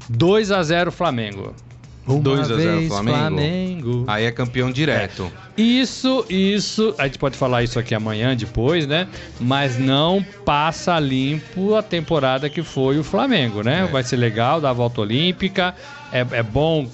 2 0.09 0.51
a 0.51 0.63
0 0.63 0.91
Flamengo. 0.91 1.53
2 2.07 2.39
a 2.39 2.55
0 2.55 2.87
Flamengo. 2.87 3.17
Flamengo. 3.17 4.03
Aí 4.07 4.25
é 4.25 4.31
campeão 4.31 4.71
direto. 4.71 5.31
É. 5.55 5.61
Isso, 5.61 6.25
isso, 6.27 6.95
a 6.97 7.05
gente 7.05 7.19
pode 7.19 7.37
falar 7.37 7.61
isso 7.61 7.77
aqui 7.77 7.93
amanhã, 7.93 8.35
depois, 8.35 8.87
né? 8.87 9.07
Mas 9.39 9.77
não 9.77 10.25
passa 10.43 10.99
limpo 10.99 11.75
a 11.75 11.83
temporada 11.83 12.49
que 12.49 12.63
foi 12.63 12.97
o 12.97 13.03
Flamengo, 13.03 13.61
né? 13.61 13.83
É. 13.83 13.85
Vai 13.85 14.01
ser 14.01 14.15
legal, 14.15 14.59
dar 14.59 14.71
a 14.71 14.73
volta 14.73 15.01
olímpica. 15.01 15.75
É, 16.11 16.25
é 16.31 16.41
bom 16.41 16.89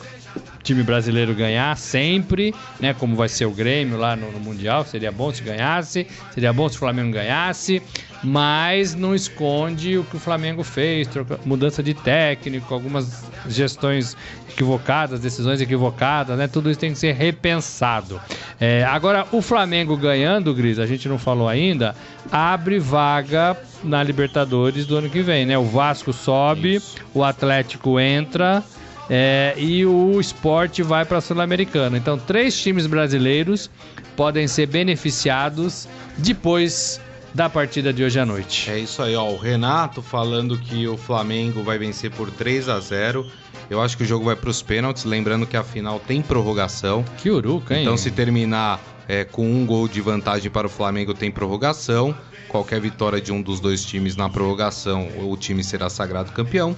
time 0.66 0.82
brasileiro 0.82 1.34
ganhar 1.36 1.78
sempre, 1.78 2.54
né? 2.80 2.94
Como 2.94 3.16
vai 3.16 3.30
ser 3.30 3.46
o 3.46 3.52
Grêmio 3.52 3.98
lá 3.98 4.16
no, 4.16 4.32
no, 4.32 4.40
Mundial. 4.40 4.84
Seria 4.84 5.12
bom 5.12 5.32
se 5.32 5.44
ganhasse, 5.44 6.08
seria 6.34 6.52
bom 6.52 6.68
se 6.68 6.76
o 6.76 6.80
Flamengo 6.80 7.12
ganhasse, 7.14 7.82
mas 8.24 8.96
não 8.96 9.14
esconde 9.14 9.98
o 9.98 10.04
que 10.04 10.18
o 10.18 10.20
Flamengo 10.20 10.64
fez, 10.64 11.08
troca, 11.08 11.40
mudança 11.46 11.84
de 11.84 11.94
técnico, 11.94 12.74
algumas 12.74 13.24
gestões 13.48 14.18
equivocadas, 14.50 15.20
decisões 15.20 15.62
equivocadas, 15.62 16.36
né? 16.38 16.48
Tudo 16.48 16.72
isso 16.72 16.80
tem 16.80 16.92
que 16.92 16.98
ser 16.98 17.14
repensado. 17.14 18.20
É, 18.60 18.84
agora, 18.86 19.28
o 19.32 19.42
Flamengo 19.42 19.96
ganhando, 19.96 20.54
Gris, 20.54 20.80
a 20.80 20.88
gente 20.88 21.08
não 21.08 21.20
falou 21.20 21.48
ainda, 21.48 21.96
abre 22.32 22.80
vaga 22.80 23.56
na 23.84 24.02
Libertadores 24.02 24.88
do 24.88 24.98
ano 24.98 25.10
que 25.10 25.22
vem, 25.22 25.46
né? 25.46 25.58
O 25.58 25.66
Vasco 25.66 26.12
sobe, 26.12 26.76
isso. 26.76 26.96
o 27.14 27.24
Atlético 27.24 28.00
entra. 28.00 28.64
É, 29.10 29.54
e 29.58 29.86
o 29.86 30.20
esporte 30.20 30.82
vai 30.82 31.06
para 31.06 31.20
a 31.20 31.22
Sul-Americana. 31.22 31.98
Então, 31.98 32.18
três 32.18 32.60
times 32.60 32.88
brasileiros 32.88 33.70
podem 34.16 34.48
ser 34.48 34.68
beneficiados 34.68 35.88
depois 36.18 37.00
da 37.34 37.50
partida 37.50 37.92
de 37.92 38.04
hoje 38.04 38.20
à 38.20 38.26
noite. 38.26 38.72
É 38.72 38.80
isso 38.80 39.02
aí, 39.02 39.16
ó. 39.16 39.30
O 39.30 39.38
Renato 39.38 40.02
falando 40.02 40.58
que 40.58 40.88
o 40.88 40.98
Flamengo 40.98 41.64
vai 41.64 41.78
vencer 41.78 42.10
por 42.12 42.32
3 42.32 42.70
a 42.70 42.80
0 42.80 43.26
eu 43.70 43.82
acho 43.82 43.98
que 43.98 44.04
o 44.04 44.06
jogo 44.06 44.26
vai 44.26 44.36
para 44.36 44.50
os 44.50 44.62
pênaltis, 44.62 45.06
lembrando 45.06 45.48
que 45.48 45.58
a 45.58 45.64
final 45.64 46.00
tem 46.00 46.22
prorrogação. 46.22 47.04
Que 47.18 47.30
uruca, 47.30 47.76
hein? 47.76 47.82
Então, 47.82 47.98
se 47.98 48.12
terminar 48.12 48.80
é, 49.08 49.24
com 49.24 49.44
um 49.50 49.66
gol 49.66 49.88
de 49.88 50.02
vantagem 50.02 50.52
para 50.52 50.68
o 50.68 50.70
Flamengo, 50.70 51.14
tem 51.14 51.32
prorrogação. 51.32 52.16
Qualquer 52.48 52.80
vitória 52.80 53.20
de 53.20 53.34
um 53.34 53.42
dos 53.42 53.60
dois 53.60 53.84
times 53.84 54.16
na 54.16 54.30
prorrogação, 54.30 55.10
o 55.20 55.36
time 55.36 55.64
será 55.64 55.90
sagrado 55.90 56.32
campeão 56.32 56.76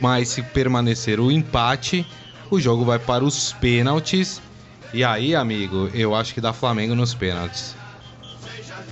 mas 0.00 0.28
se 0.28 0.42
permanecer 0.42 1.20
o 1.20 1.30
empate, 1.30 2.06
o 2.50 2.60
jogo 2.60 2.84
vai 2.84 2.98
para 2.98 3.24
os 3.24 3.52
pênaltis. 3.54 4.40
E 4.92 5.02
aí, 5.02 5.34
amigo, 5.34 5.90
eu 5.92 6.14
acho 6.14 6.32
que 6.32 6.40
dá 6.40 6.52
Flamengo 6.52 6.94
nos 6.94 7.14
pênaltis. 7.14 7.74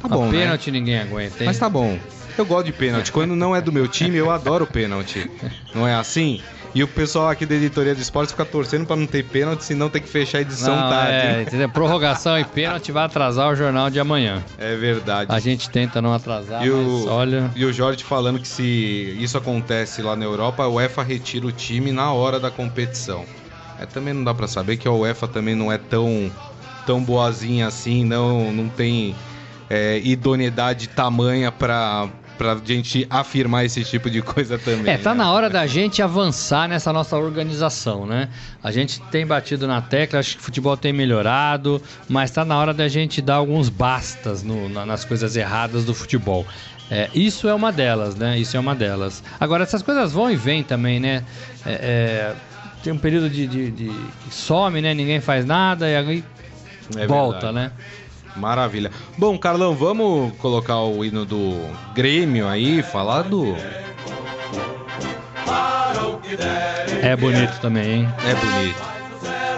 Tá 0.00 0.08
bom, 0.08 0.24
a 0.24 0.32
né? 0.32 0.40
pênalti 0.40 0.70
né? 0.70 0.78
ninguém 0.78 0.98
aguenta, 0.98 1.44
hein? 1.44 1.46
Mas 1.46 1.58
tá 1.58 1.68
bom. 1.68 1.98
Eu 2.36 2.46
gosto 2.46 2.66
de 2.66 2.72
pênalti. 2.72 3.12
Quando 3.12 3.34
não 3.36 3.54
é 3.54 3.60
do 3.60 3.72
meu 3.72 3.86
time, 3.88 4.16
eu 4.16 4.30
adoro 4.30 4.66
pênalti. 4.66 5.30
Não 5.74 5.86
é 5.86 5.94
assim? 5.94 6.40
E 6.74 6.82
o 6.82 6.88
pessoal 6.88 7.28
aqui 7.28 7.44
da 7.44 7.54
editoria 7.54 7.94
de 7.94 8.00
esportes 8.00 8.32
fica 8.32 8.46
torcendo 8.46 8.86
para 8.86 8.96
não 8.96 9.06
ter 9.06 9.22
pênalti, 9.24 9.62
senão 9.62 9.90
tem 9.90 10.00
que 10.00 10.08
fechar 10.08 10.38
a 10.38 10.40
edição 10.40 10.74
Não, 10.74 10.88
tarde. 10.88 11.12
é, 11.12 11.42
entendeu? 11.42 11.68
Prorrogação 11.68 12.38
e 12.38 12.44
pênalti 12.46 12.90
vai 12.90 13.04
atrasar 13.04 13.50
o 13.52 13.54
jornal 13.54 13.90
de 13.90 14.00
amanhã. 14.00 14.42
É 14.56 14.74
verdade. 14.74 15.30
A 15.30 15.38
gente 15.38 15.68
tenta 15.68 16.00
não 16.00 16.14
atrasar, 16.14 16.66
E 16.66 16.70
mas 16.70 16.78
o, 16.78 17.08
olha. 17.10 17.50
e 17.54 17.64
o 17.66 17.72
Jorge 17.74 18.02
falando 18.02 18.38
que 18.38 18.48
se 18.48 19.14
isso 19.20 19.36
acontece 19.36 20.00
lá 20.00 20.16
na 20.16 20.24
Europa, 20.24 20.62
a 20.62 20.68
UEFA 20.68 21.02
retira 21.02 21.46
o 21.46 21.52
time 21.52 21.92
na 21.92 22.10
hora 22.10 22.40
da 22.40 22.50
competição. 22.50 23.26
É, 23.78 23.84
também 23.84 24.14
não 24.14 24.24
dá 24.24 24.32
pra 24.32 24.48
saber 24.48 24.78
que 24.78 24.88
a 24.88 24.92
UEFA 24.92 25.28
também 25.28 25.54
não 25.54 25.70
é 25.70 25.76
tão, 25.76 26.32
tão 26.86 27.02
boazinha 27.04 27.66
assim, 27.66 28.02
não, 28.02 28.50
não 28.50 28.70
tem 28.70 29.14
é, 29.68 30.00
idoneidade 30.02 30.88
tamanha 30.88 31.52
pra, 31.52 32.08
pra 32.38 32.56
gente 32.64 33.06
afirmar 33.10 33.64
esse 33.64 33.84
tipo 33.84 34.10
de 34.10 34.20
coisa 34.22 34.58
também. 34.58 34.92
É, 34.92 34.98
tá 34.98 35.10
né? 35.14 35.18
na 35.22 35.32
hora 35.32 35.48
da 35.50 35.66
gente 35.66 36.02
avançar 36.02 36.68
nessa 36.68 36.92
nossa 36.92 37.16
organização, 37.16 38.06
né? 38.06 38.28
A 38.62 38.70
gente 38.72 39.00
tem 39.02 39.26
batido 39.26 39.66
na 39.66 39.80
tecla, 39.80 40.18
acho 40.20 40.36
que 40.36 40.40
o 40.40 40.44
futebol 40.44 40.76
tem 40.76 40.92
melhorado, 40.92 41.80
mas 42.08 42.30
tá 42.30 42.44
na 42.44 42.58
hora 42.58 42.72
da 42.74 42.88
gente 42.88 43.20
dar 43.22 43.36
alguns 43.36 43.68
bastas 43.68 44.42
no- 44.42 44.68
na- 44.68 44.84
nas 44.86 45.04
coisas 45.04 45.36
erradas 45.36 45.84
do 45.84 45.94
futebol. 45.94 46.46
É, 46.90 47.08
isso 47.14 47.48
é 47.48 47.54
uma 47.54 47.72
delas, 47.72 48.14
né? 48.16 48.38
Isso 48.38 48.56
é 48.56 48.60
uma 48.60 48.74
delas. 48.74 49.22
Agora, 49.40 49.62
essas 49.62 49.82
coisas 49.82 50.12
vão 50.12 50.30
e 50.30 50.36
vêm 50.36 50.62
também, 50.62 51.00
né? 51.00 51.24
É, 51.64 51.72
é, 51.72 52.34
tem 52.82 52.92
um 52.92 52.98
período 52.98 53.30
de, 53.30 53.46
de- 53.46 53.70
de- 53.70 53.88
que 54.24 54.34
some, 54.34 54.80
né? 54.82 54.92
Ninguém 54.92 55.20
faz 55.20 55.44
nada 55.46 55.88
e 55.88 55.96
aí 55.96 56.24
É 56.96 57.06
volta, 57.06 57.52
verdade. 57.52 57.54
né? 57.54 57.72
Maravilha. 58.36 58.90
Bom, 59.16 59.38
Carlão, 59.38 59.74
vamos 59.74 60.32
colocar 60.38 60.80
o 60.80 61.04
hino 61.04 61.24
do 61.24 61.60
Grêmio 61.94 62.48
aí, 62.48 62.82
falar 62.82 63.22
do. 63.22 63.54
É 67.02 67.16
bonito 67.16 67.60
também, 67.60 67.92
hein? 67.92 68.08
É 68.24 68.34
bonito. 68.34 68.82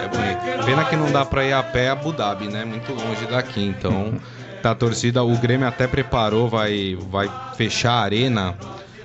É 0.03 0.07
bonito. 0.07 0.65
Pena 0.65 0.85
que 0.85 0.95
não 0.95 1.11
dá 1.11 1.23
pra 1.23 1.45
ir 1.45 1.53
a 1.53 1.63
pé 1.63 1.89
a 1.89 1.93
Abu 1.93 2.11
Dhabi, 2.11 2.47
né? 2.47 2.65
Muito 2.65 2.91
longe 2.91 3.25
daqui. 3.27 3.63
Então, 3.63 4.15
tá 4.61 4.71
a 4.71 4.75
torcida. 4.75 5.23
O 5.23 5.37
Grêmio 5.37 5.67
até 5.67 5.87
preparou, 5.87 6.49
vai, 6.49 6.97
vai 7.09 7.31
fechar 7.55 7.93
a 7.93 8.01
arena 8.01 8.55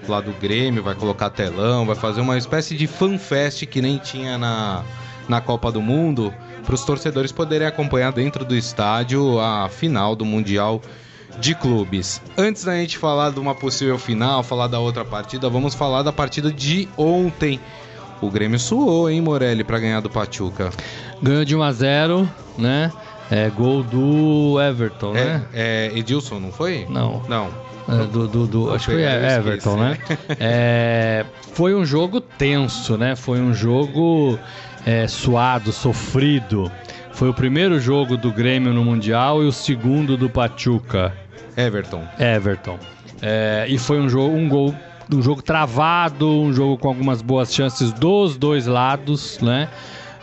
lá 0.08 0.20
do 0.20 0.32
Grêmio, 0.32 0.82
vai 0.82 0.94
colocar 0.94 1.30
telão, 1.30 1.86
vai 1.86 1.94
fazer 1.94 2.20
uma 2.20 2.36
espécie 2.36 2.74
de 2.74 2.86
fanfest 2.86 3.66
que 3.66 3.80
nem 3.80 3.98
tinha 3.98 4.36
na, 4.36 4.82
na 5.30 5.40
Copa 5.40 5.70
do 5.72 5.80
Mundo, 5.80 6.32
para 6.66 6.74
os 6.74 6.84
torcedores 6.84 7.32
poderem 7.32 7.66
acompanhar 7.66 8.12
dentro 8.12 8.44
do 8.44 8.54
estádio 8.54 9.40
a 9.40 9.68
final 9.68 10.14
do 10.16 10.24
Mundial 10.24 10.82
de 11.38 11.54
clubes. 11.54 12.20
Antes 12.36 12.64
da 12.64 12.74
gente 12.74 12.98
falar 12.98 13.30
de 13.30 13.38
uma 13.40 13.54
possível 13.54 13.96
final, 13.98 14.42
falar 14.42 14.66
da 14.66 14.78
outra 14.80 15.04
partida, 15.04 15.48
vamos 15.48 15.74
falar 15.74 16.02
da 16.02 16.12
partida 16.12 16.50
de 16.52 16.88
ontem. 16.98 17.60
O 18.20 18.28
Grêmio 18.30 18.58
suou, 18.58 19.08
hein, 19.08 19.20
Morelli, 19.22 19.64
para 19.64 19.78
ganhar 19.78 20.00
do 20.00 20.10
Pachuca. 20.10 20.70
Ganhou 21.22 21.44
de 21.44 21.56
1 21.56 21.62
a 21.62 21.72
0 21.72 22.28
né? 22.58 22.92
É 23.30 23.48
gol 23.48 23.82
do 23.84 24.60
Everton, 24.60 25.12
né? 25.12 25.42
É, 25.54 25.90
é 25.94 25.98
Edilson, 25.98 26.40
não 26.40 26.50
foi? 26.52 26.84
Não. 26.90 27.22
Não. 27.28 27.48
É, 27.88 28.04
do, 28.06 28.28
do- 28.28 28.46
do- 28.46 28.74
acho 28.74 28.86
que 28.86 28.92
foi 28.92 29.02
Eu 29.04 29.08
esqueci, 29.08 29.36
Everton, 29.38 29.76
né? 29.76 29.98
É, 30.38 31.24
foi 31.52 31.74
um 31.74 31.84
jogo 31.84 32.20
tenso, 32.20 32.98
né? 32.98 33.16
Foi 33.16 33.40
um 33.40 33.54
jogo 33.54 34.38
é, 34.84 35.06
suado, 35.06 35.72
sofrido. 35.72 36.70
Foi 37.12 37.28
o 37.28 37.34
primeiro 37.34 37.78
jogo 37.78 38.16
do 38.16 38.32
Grêmio 38.32 38.72
no 38.72 38.84
Mundial 38.84 39.42
e 39.42 39.46
o 39.46 39.52
segundo 39.52 40.16
do 40.16 40.30
Pachuca, 40.30 41.12
Everton. 41.56 42.02
Everton. 42.18 42.78
É, 43.20 43.66
e 43.68 43.76
foi 43.78 44.00
um 44.00 44.08
jogo, 44.08 44.34
um 44.34 44.48
gol, 44.48 44.74
um 45.12 45.20
jogo 45.20 45.42
travado, 45.42 46.26
um 46.28 46.52
jogo 46.52 46.78
com 46.78 46.88
algumas 46.88 47.20
boas 47.20 47.52
chances 47.52 47.92
dos 47.92 48.36
dois 48.36 48.66
lados, 48.66 49.38
né? 49.40 49.68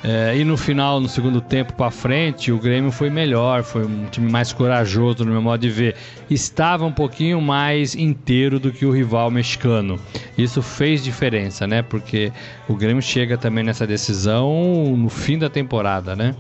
É, 0.10 0.38
e 0.38 0.46
no 0.46 0.56
final, 0.56 1.02
no 1.02 1.10
segundo 1.10 1.41
tempo 1.41 1.74
para 1.74 1.91
frente, 1.91 2.50
o 2.50 2.58
Grêmio 2.58 2.93
foi 2.93 3.10
melhor, 3.10 3.62
foi 3.62 3.86
um 3.86 4.06
time 4.06 4.32
mais 4.32 4.54
corajoso 4.54 5.26
no 5.26 5.34
meu 5.34 5.41
modo 5.41 5.60
de 5.60 5.70
ver. 5.70 5.96
Estava 6.30 6.86
um 6.86 6.93
pouquinho 6.93 7.41
mais 7.41 7.93
inteiro 7.93 8.58
do 8.58 8.72
que 8.72 8.86
o 8.86 8.91
rival 8.91 9.30
mexicano. 9.30 10.00
Isso 10.38 10.62
fez 10.62 11.04
diferença, 11.04 11.67
né? 11.67 11.82
Porque 11.82 12.32
o 12.70 12.76
Grêmio 12.76 13.02
chega 13.02 13.38
também 13.38 13.65
nessa 13.65 13.86
decisão 13.86 14.96
no 14.96 15.10
fim 15.10 15.38
da 15.38 15.50
temporada, 15.50 16.15
né? 16.15 16.34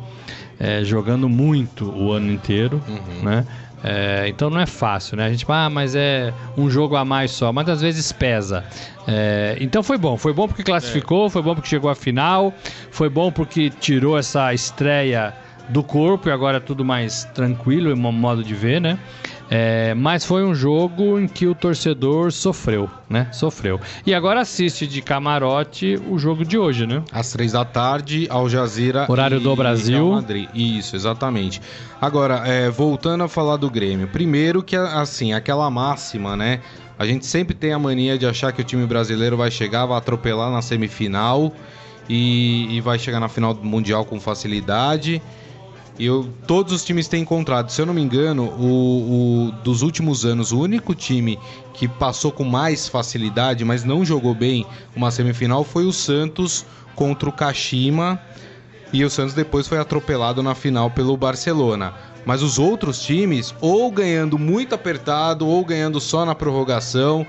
É, 0.57 0.81
jogando 0.85 1.27
muito 1.27 1.91
o 1.91 2.13
ano 2.13 2.31
inteiro, 2.31 2.81
né? 3.21 3.45
É, 3.83 4.25
então 4.27 4.49
não 4.49 4.59
é 4.59 4.65
fácil, 4.65 5.17
né? 5.17 5.25
A 5.25 5.29
gente 5.29 5.45
fala, 5.45 5.65
ah, 5.65 5.69
mas 5.69 5.95
é 5.95 6.33
um 6.57 6.69
jogo 6.69 6.95
a 6.95 7.05
mais 7.05 7.31
só, 7.31 7.53
mas 7.53 7.69
às 7.69 7.81
vezes 7.81 8.11
pesa. 8.11 8.63
É, 9.07 9.57
então 9.61 9.83
foi 9.83 9.97
bom, 9.97 10.17
foi 10.17 10.33
bom 10.33 10.47
porque 10.47 10.63
classificou, 10.63 11.29
foi 11.29 11.41
bom 11.41 11.53
porque 11.53 11.69
chegou 11.69 11.89
à 11.89 11.95
final, 11.95 12.53
foi 12.91 13.09
bom 13.09 13.31
porque 13.31 13.69
tirou 13.69 14.17
essa 14.17 14.53
estreia 14.53 15.33
do 15.69 15.83
corpo 15.83 16.29
e 16.29 16.31
agora 16.31 16.57
é 16.57 16.59
tudo 16.59 16.83
mais 16.83 17.25
tranquilo, 17.33 17.91
em 17.91 17.95
modo 17.95 18.43
de 18.43 18.55
ver, 18.55 18.81
né? 18.81 18.97
É, 19.49 19.93
mas 19.93 20.25
foi 20.25 20.43
um 20.43 20.53
jogo 20.53 21.19
em 21.19 21.27
que 21.27 21.47
o 21.47 21.55
torcedor 21.55 22.31
sofreu, 22.31 22.89
né? 23.09 23.29
Sofreu. 23.31 23.79
E 24.05 24.13
agora 24.13 24.41
assiste 24.41 24.85
de 24.85 25.01
camarote 25.01 25.99
o 26.09 26.19
jogo 26.19 26.43
de 26.43 26.57
hoje, 26.57 26.85
né? 26.85 27.01
Às 27.11 27.31
três 27.31 27.53
da 27.53 27.63
tarde, 27.63 28.27
Al 28.29 28.49
Jazeera 28.49 29.05
Horário 29.07 29.39
e 29.39 29.43
do 29.43 29.55
Brasil. 29.55 30.05
Real 30.05 30.11
Madrid. 30.11 30.49
Isso, 30.53 30.95
exatamente. 30.95 31.61
Agora, 32.01 32.43
é, 32.45 32.69
voltando 32.69 33.23
a 33.23 33.27
falar 33.27 33.57
do 33.57 33.69
Grêmio. 33.69 34.07
Primeiro 34.07 34.61
que, 34.61 34.75
assim, 34.75 35.33
aquela 35.33 35.69
máxima, 35.69 36.35
né? 36.35 36.59
A 36.99 37.05
gente 37.05 37.25
sempre 37.25 37.55
tem 37.55 37.73
a 37.73 37.79
mania 37.79 38.17
de 38.17 38.25
achar 38.25 38.51
que 38.51 38.61
o 38.61 38.63
time 38.63 38.85
brasileiro 38.85 39.37
vai 39.37 39.51
chegar, 39.51 39.85
vai 39.85 39.97
atropelar 39.97 40.51
na 40.51 40.61
semifinal 40.61 41.53
e, 42.09 42.75
e 42.75 42.81
vai 42.81 42.97
chegar 42.97 43.19
na 43.19 43.27
final 43.27 43.53
do 43.53 43.63
Mundial 43.63 44.03
com 44.03 44.19
facilidade. 44.19 45.21
Eu- 45.99 46.29
todos 46.45 46.71
os 46.73 46.83
times 46.85 47.07
têm 47.07 47.21
encontrado. 47.23 47.71
Se 47.71 47.81
eu 47.81 47.85
não 47.85 47.93
me 47.93 48.01
engano, 48.01 48.45
o, 48.59 49.47
o- 49.47 49.51
dos 49.63 49.81
últimos 49.81 50.25
anos, 50.25 50.51
o 50.51 50.59
único 50.59 50.93
time 50.93 51.39
que 51.73 51.87
passou 51.87 52.31
com 52.31 52.43
mais 52.43 52.87
facilidade, 52.87 53.65
mas 53.65 53.83
não 53.83 54.05
jogou 54.05 54.35
bem 54.35 54.65
uma 54.95 55.09
semifinal, 55.11 55.63
foi 55.63 55.85
o 55.85 55.91
Santos 55.93 56.65
contra 56.95 57.27
o 57.29 57.31
Kashima. 57.31 58.19
E 58.93 59.03
o 59.03 59.09
Santos 59.09 59.33
depois 59.33 59.67
foi 59.67 59.79
atropelado 59.79 60.41
na 60.41 60.55
final 60.55 60.89
pelo 60.89 61.17
Barcelona. 61.17 61.93
Mas 62.25 62.41
os 62.41 62.57
outros 62.59 63.01
times, 63.01 63.53
ou 63.59 63.91
ganhando 63.91 64.37
muito 64.37 64.73
apertado, 64.75 65.45
ou 65.47 65.63
ganhando 65.65 65.99
só 65.99 66.25
na 66.25 66.33
prorrogação. 66.35 67.25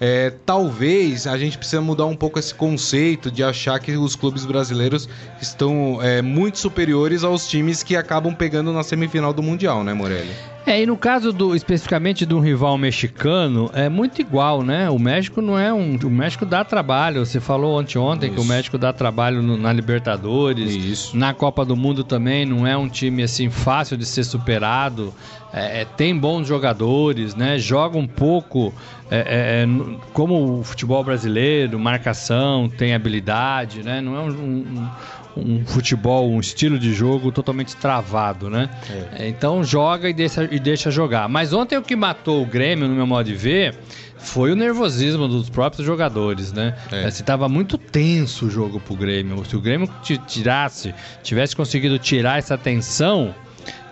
É, 0.00 0.32
talvez 0.46 1.26
a 1.26 1.36
gente 1.36 1.58
precisa 1.58 1.80
mudar 1.82 2.06
um 2.06 2.14
pouco 2.14 2.38
esse 2.38 2.54
conceito 2.54 3.30
de 3.30 3.42
achar 3.42 3.78
que 3.80 3.96
os 3.96 4.14
clubes 4.14 4.46
brasileiros 4.46 5.08
estão 5.40 5.98
é, 6.00 6.22
muito 6.22 6.58
superiores 6.58 7.24
aos 7.24 7.48
times 7.48 7.82
que 7.82 7.96
acabam 7.96 8.32
pegando 8.34 8.72
na 8.72 8.82
semifinal 8.84 9.32
do 9.32 9.42
Mundial, 9.42 9.82
né, 9.82 9.92
Morelli? 9.92 10.30
É, 10.66 10.82
e 10.82 10.86
no 10.86 10.98
caso 10.98 11.32
do 11.32 11.56
especificamente 11.56 12.26
de 12.26 12.34
um 12.34 12.40
rival 12.40 12.76
mexicano, 12.76 13.70
é 13.72 13.88
muito 13.88 14.20
igual, 14.20 14.62
né? 14.62 14.90
O 14.90 14.98
México 14.98 15.40
não 15.40 15.58
é 15.58 15.72
um. 15.72 15.96
O 15.96 16.10
México 16.10 16.44
dá 16.44 16.62
trabalho. 16.62 17.24
Você 17.24 17.40
falou 17.40 17.78
anteontem 17.78 18.30
que 18.30 18.38
o. 18.38 18.44
México 18.44 18.76
dá 18.76 18.92
trabalho 18.92 19.40
no- 19.42 19.56
na 19.56 19.72
Libertadores. 19.72 20.74
Isso. 20.74 21.16
Na 21.16 21.32
Copa 21.32 21.64
do 21.64 21.74
Mundo 21.74 22.04
também 22.04 22.44
não 22.44 22.66
é 22.66 22.76
um 22.76 22.86
time 22.88 23.22
assim 23.22 23.48
fácil 23.48 23.96
de 23.96 24.04
ser 24.04 24.24
superado. 24.24 25.14
É, 25.52 25.80
é, 25.80 25.84
tem 25.84 26.16
bons 26.16 26.46
jogadores, 26.46 27.34
né? 27.34 27.58
Joga 27.58 27.96
um 27.96 28.06
pouco 28.06 28.72
é, 29.10 29.16
é, 29.16 29.22
é, 29.64 29.66
como 30.12 30.58
o 30.60 30.62
futebol 30.64 31.02
brasileiro, 31.02 31.78
marcação, 31.78 32.68
tem 32.68 32.94
habilidade, 32.94 33.82
né? 33.82 34.00
Não 34.00 34.16
é 34.16 34.20
um, 34.20 34.28
um- 34.28 34.88
um 35.36 35.64
futebol, 35.64 36.28
um 36.28 36.40
estilo 36.40 36.78
de 36.78 36.92
jogo 36.92 37.30
totalmente 37.30 37.76
travado, 37.76 38.50
né? 38.50 38.68
É, 39.16 39.28
Então 39.28 39.62
joga 39.62 40.08
e 40.10 40.12
deixa, 40.12 40.48
e 40.50 40.58
deixa 40.58 40.90
jogar. 40.90 41.28
Mas 41.28 41.52
ontem 41.52 41.76
o 41.78 41.82
que 41.82 41.94
matou 41.94 42.42
o 42.42 42.46
Grêmio, 42.46 42.88
no 42.88 42.94
meu 42.94 43.06
modo 43.06 43.24
de 43.26 43.34
ver, 43.36 43.74
foi 44.18 44.50
o 44.50 44.56
nervosismo 44.56 45.28
dos 45.28 45.48
próprios 45.48 45.86
jogadores, 45.86 46.52
né? 46.52 46.74
É. 46.90 47.08
Se 47.10 47.22
tava 47.22 47.48
muito 47.48 47.78
tenso 47.78 48.46
o 48.46 48.50
jogo 48.50 48.80
pro 48.80 48.96
Grêmio. 48.96 49.44
Se 49.44 49.54
o 49.56 49.60
Grêmio 49.60 49.88
ti- 50.02 50.18
tirasse, 50.26 50.92
tivesse 51.22 51.54
conseguido 51.54 51.98
tirar 52.00 52.38
essa 52.38 52.58
tensão, 52.58 53.32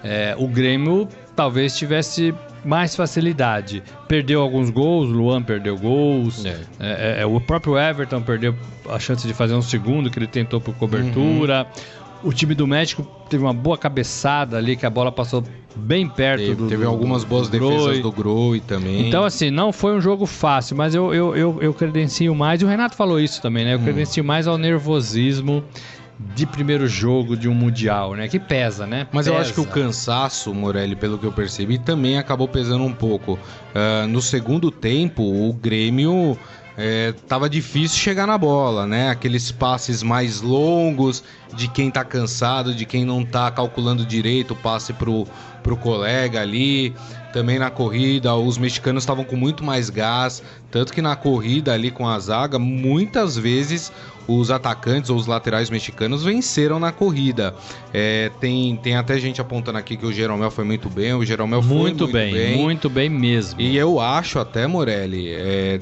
é, 0.03 0.35
o 0.37 0.49
Grêmio 0.49 1.09
talvez 1.37 1.77
tivesse 1.77 2.35
mais 2.65 2.97
facilidade. 2.97 3.83
Perdeu 4.09 4.41
alguns 4.41 4.71
gols, 4.71 5.09
Luan 5.11 5.43
perdeu 5.43 5.77
gols, 5.79 6.45
É. 6.45 6.57
é, 6.81 7.17
é, 7.23 7.27
o 7.27 7.41
próprio 7.41 7.79
Everton 7.79 8.23
perdeu 8.23 8.55
a 8.91 8.99
chance 8.99 9.27
de 9.27 9.35
fazer 9.35 9.55
um 9.55 9.63
segundo 9.63 10.11
que 10.11 10.19
ele 10.19 10.27
tentou 10.27 10.61
por 10.61 10.75
cobertura. 10.75 11.67
O 12.25 12.33
time 12.33 12.55
do 12.55 12.67
México 12.67 13.07
teve 13.29 13.45
uma 13.45 13.53
boa 13.53 13.77
cabeçada 13.79 14.57
ali, 14.57 14.75
que 14.75 14.87
a 14.87 14.91
bola 14.91 15.13
passou 15.13 15.45
bem 15.77 16.09
perto 16.09 16.41
Teve, 16.41 16.55
do. 16.55 16.67
teve 16.69 16.83
do- 16.85 16.89
algumas 16.89 17.23
do- 17.23 17.29
boas 17.29 17.49
do 17.49 17.59
defesas 17.59 18.01
do 18.01 18.11
Groi 18.11 18.59
também. 18.61 19.07
Então, 19.07 19.23
assim, 19.25 19.51
não 19.51 19.71
foi 19.71 19.95
um 19.95 20.01
jogo 20.01 20.25
fácil, 20.25 20.75
mas 20.75 20.95
eu, 20.95 21.15
eu, 21.15 21.37
eu, 21.37 21.59
eu 21.61 21.75
credencio 21.75 22.35
mais, 22.35 22.63
e 22.63 22.65
o 22.65 22.69
Renato 22.69 22.97
falou 22.97 23.21
isso 23.21 23.41
também, 23.43 23.65
né? 23.65 23.75
Eu 23.75 23.79
credencio 23.81 24.25
mais 24.25 24.47
ao 24.49 24.57
nervosismo 24.57 25.63
de 26.19 26.47
primeiro 26.47 26.89
jogo 26.89 27.37
de 27.37 27.49
um 27.49 27.55
Mundial, 27.55 28.15
né? 28.15 28.29
Que 28.29 28.39
pesa, 28.39 28.87
né? 28.87 29.07
Mas 29.13 29.27
pesa. 29.27 29.37
eu 29.37 29.41
acho 29.41 29.53
que 29.53 29.61
o 29.61 29.67
cansaço, 29.67 30.55
Morelli, 30.55 30.97
pelo 30.97 31.19
que 31.19 31.27
eu 31.27 31.33
percebi, 31.33 31.79
também 31.79 32.19
acabou 32.19 32.49
pesando 32.49 32.85
um 32.85 32.93
pouco. 32.93 33.33
Uh, 33.33 34.07
no 34.09 34.23
segundo 34.23 34.71
tempo, 34.71 35.23
o 35.23 35.53
Grêmio 35.53 36.39
é, 36.77 37.13
tava 37.27 37.49
difícil 37.49 37.99
chegar 37.99 38.27
na 38.27 38.37
bola, 38.37 38.87
né? 38.87 39.09
Aqueles 39.09 39.51
passes 39.51 40.03
mais 40.03 40.43
longos 40.43 41.25
de 41.55 41.69
quem 41.69 41.91
tá 41.91 42.05
cansado, 42.05 42.75
de 42.75 42.85
quem 42.85 43.05
não 43.05 43.25
tá 43.25 43.51
calculando 43.51 44.05
direito 44.05 44.53
o 44.53 44.57
passe 44.57 44.93
pro, 44.93 45.27
pro 45.63 45.77
colega 45.77 46.41
ali. 46.41 46.95
Também 47.33 47.59
na 47.59 47.71
corrida, 47.71 48.35
os 48.35 48.59
mexicanos 48.59 49.03
estavam 49.03 49.25
com 49.25 49.37
muito 49.37 49.65
mais 49.65 49.89
gás, 49.89 50.43
tanto 50.71 50.93
que 50.93 51.01
na 51.01 51.17
corrida 51.17 51.73
ali 51.73 51.91
com 51.91 52.07
a 52.07 52.19
zaga, 52.19 52.59
muitas 52.59 53.37
vezes 53.37 53.91
os 54.29 54.51
atacantes 54.51 55.11
ou 55.11 55.17
os 55.17 55.27
laterais 55.27 55.71
mexicanos 55.71 56.25
venceram 56.25 56.79
na 56.79 56.93
corrida. 56.93 57.55
É, 57.93 58.31
tem, 58.41 58.77
tem 58.77 58.97
até 58.97 59.19
gente 59.19 59.41
apontando 59.41 59.79
aqui 59.79 59.97
que 59.97 60.07
o 60.07 60.13
Jeromel 60.13 60.51
foi 60.51 60.65
muito 60.65 60.89
bem, 60.89 61.15
o 61.15 61.25
Jeromel 61.25 61.63
muito 61.63 61.69
foi 61.69 61.81
muito 61.81 62.07
bem, 62.09 62.33
bem. 62.33 62.57
Muito 62.57 62.91
bem 62.91 63.09
mesmo. 63.09 63.61
E 63.61 63.77
eu 63.77 64.01
acho 64.01 64.39
até, 64.39 64.67
Morelli, 64.67 65.29
é, 65.29 65.81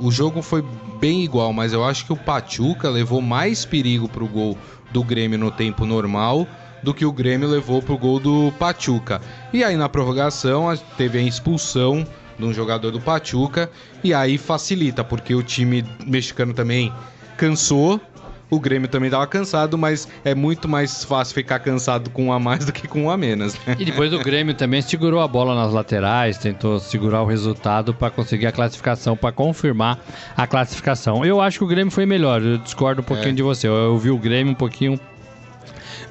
o 0.00 0.10
jogo 0.10 0.42
foi 0.42 0.64
bem 1.00 1.22
igual, 1.22 1.52
mas 1.52 1.72
eu 1.72 1.84
acho 1.84 2.04
que 2.04 2.12
o 2.12 2.16
Pachuca 2.16 2.90
levou 2.90 3.22
mais 3.22 3.64
perigo 3.64 4.08
pro 4.08 4.26
gol 4.26 4.58
do 4.90 5.02
Grêmio 5.02 5.38
no 5.38 5.50
tempo 5.50 5.86
normal 5.86 6.46
do 6.82 6.94
que 6.94 7.04
o 7.04 7.12
Grêmio 7.12 7.48
levou 7.48 7.82
pro 7.82 7.96
gol 7.96 8.18
do 8.18 8.52
Pachuca. 8.58 9.20
E 9.52 9.62
aí 9.62 9.76
na 9.76 9.88
prorrogação 9.88 10.66
teve 10.96 11.18
a 11.18 11.22
expulsão 11.22 12.06
de 12.38 12.44
um 12.44 12.52
jogador 12.52 12.90
do 12.90 13.00
Pachuca 13.00 13.70
e 14.02 14.14
aí 14.14 14.38
facilita, 14.38 15.04
porque 15.04 15.34
o 15.34 15.42
time 15.42 15.84
mexicano 16.06 16.54
também 16.54 16.92
cansou. 17.40 17.98
O 18.50 18.58
Grêmio 18.58 18.88
também 18.88 19.06
estava 19.06 19.26
cansado, 19.28 19.78
mas 19.78 20.08
é 20.24 20.34
muito 20.34 20.68
mais 20.68 21.04
fácil 21.04 21.34
ficar 21.34 21.60
cansado 21.60 22.10
com 22.10 22.26
um 22.26 22.32
a 22.32 22.38
mais 22.40 22.64
do 22.66 22.72
que 22.72 22.86
com 22.86 23.04
um 23.04 23.10
a 23.10 23.16
menos. 23.16 23.54
Né? 23.64 23.76
E 23.78 23.84
depois 23.84 24.12
o 24.12 24.18
Grêmio 24.18 24.52
também 24.54 24.82
segurou 24.82 25.20
a 25.20 25.28
bola 25.28 25.54
nas 25.54 25.72
laterais, 25.72 26.36
tentou 26.36 26.80
segurar 26.80 27.22
o 27.22 27.26
resultado 27.26 27.94
para 27.94 28.10
conseguir 28.10 28.48
a 28.48 28.52
classificação, 28.52 29.16
para 29.16 29.30
confirmar 29.32 30.00
a 30.36 30.46
classificação. 30.46 31.24
Eu 31.24 31.40
acho 31.40 31.58
que 31.58 31.64
o 31.64 31.68
Grêmio 31.68 31.92
foi 31.92 32.04
melhor, 32.04 32.42
eu 32.42 32.58
discordo 32.58 33.00
um 33.00 33.04
pouquinho 33.04 33.30
é. 33.30 33.34
de 33.34 33.42
você. 33.42 33.68
Eu, 33.68 33.74
eu 33.74 33.96
vi 33.96 34.10
o 34.10 34.18
Grêmio 34.18 34.52
um 34.52 34.56
pouquinho 34.56 34.98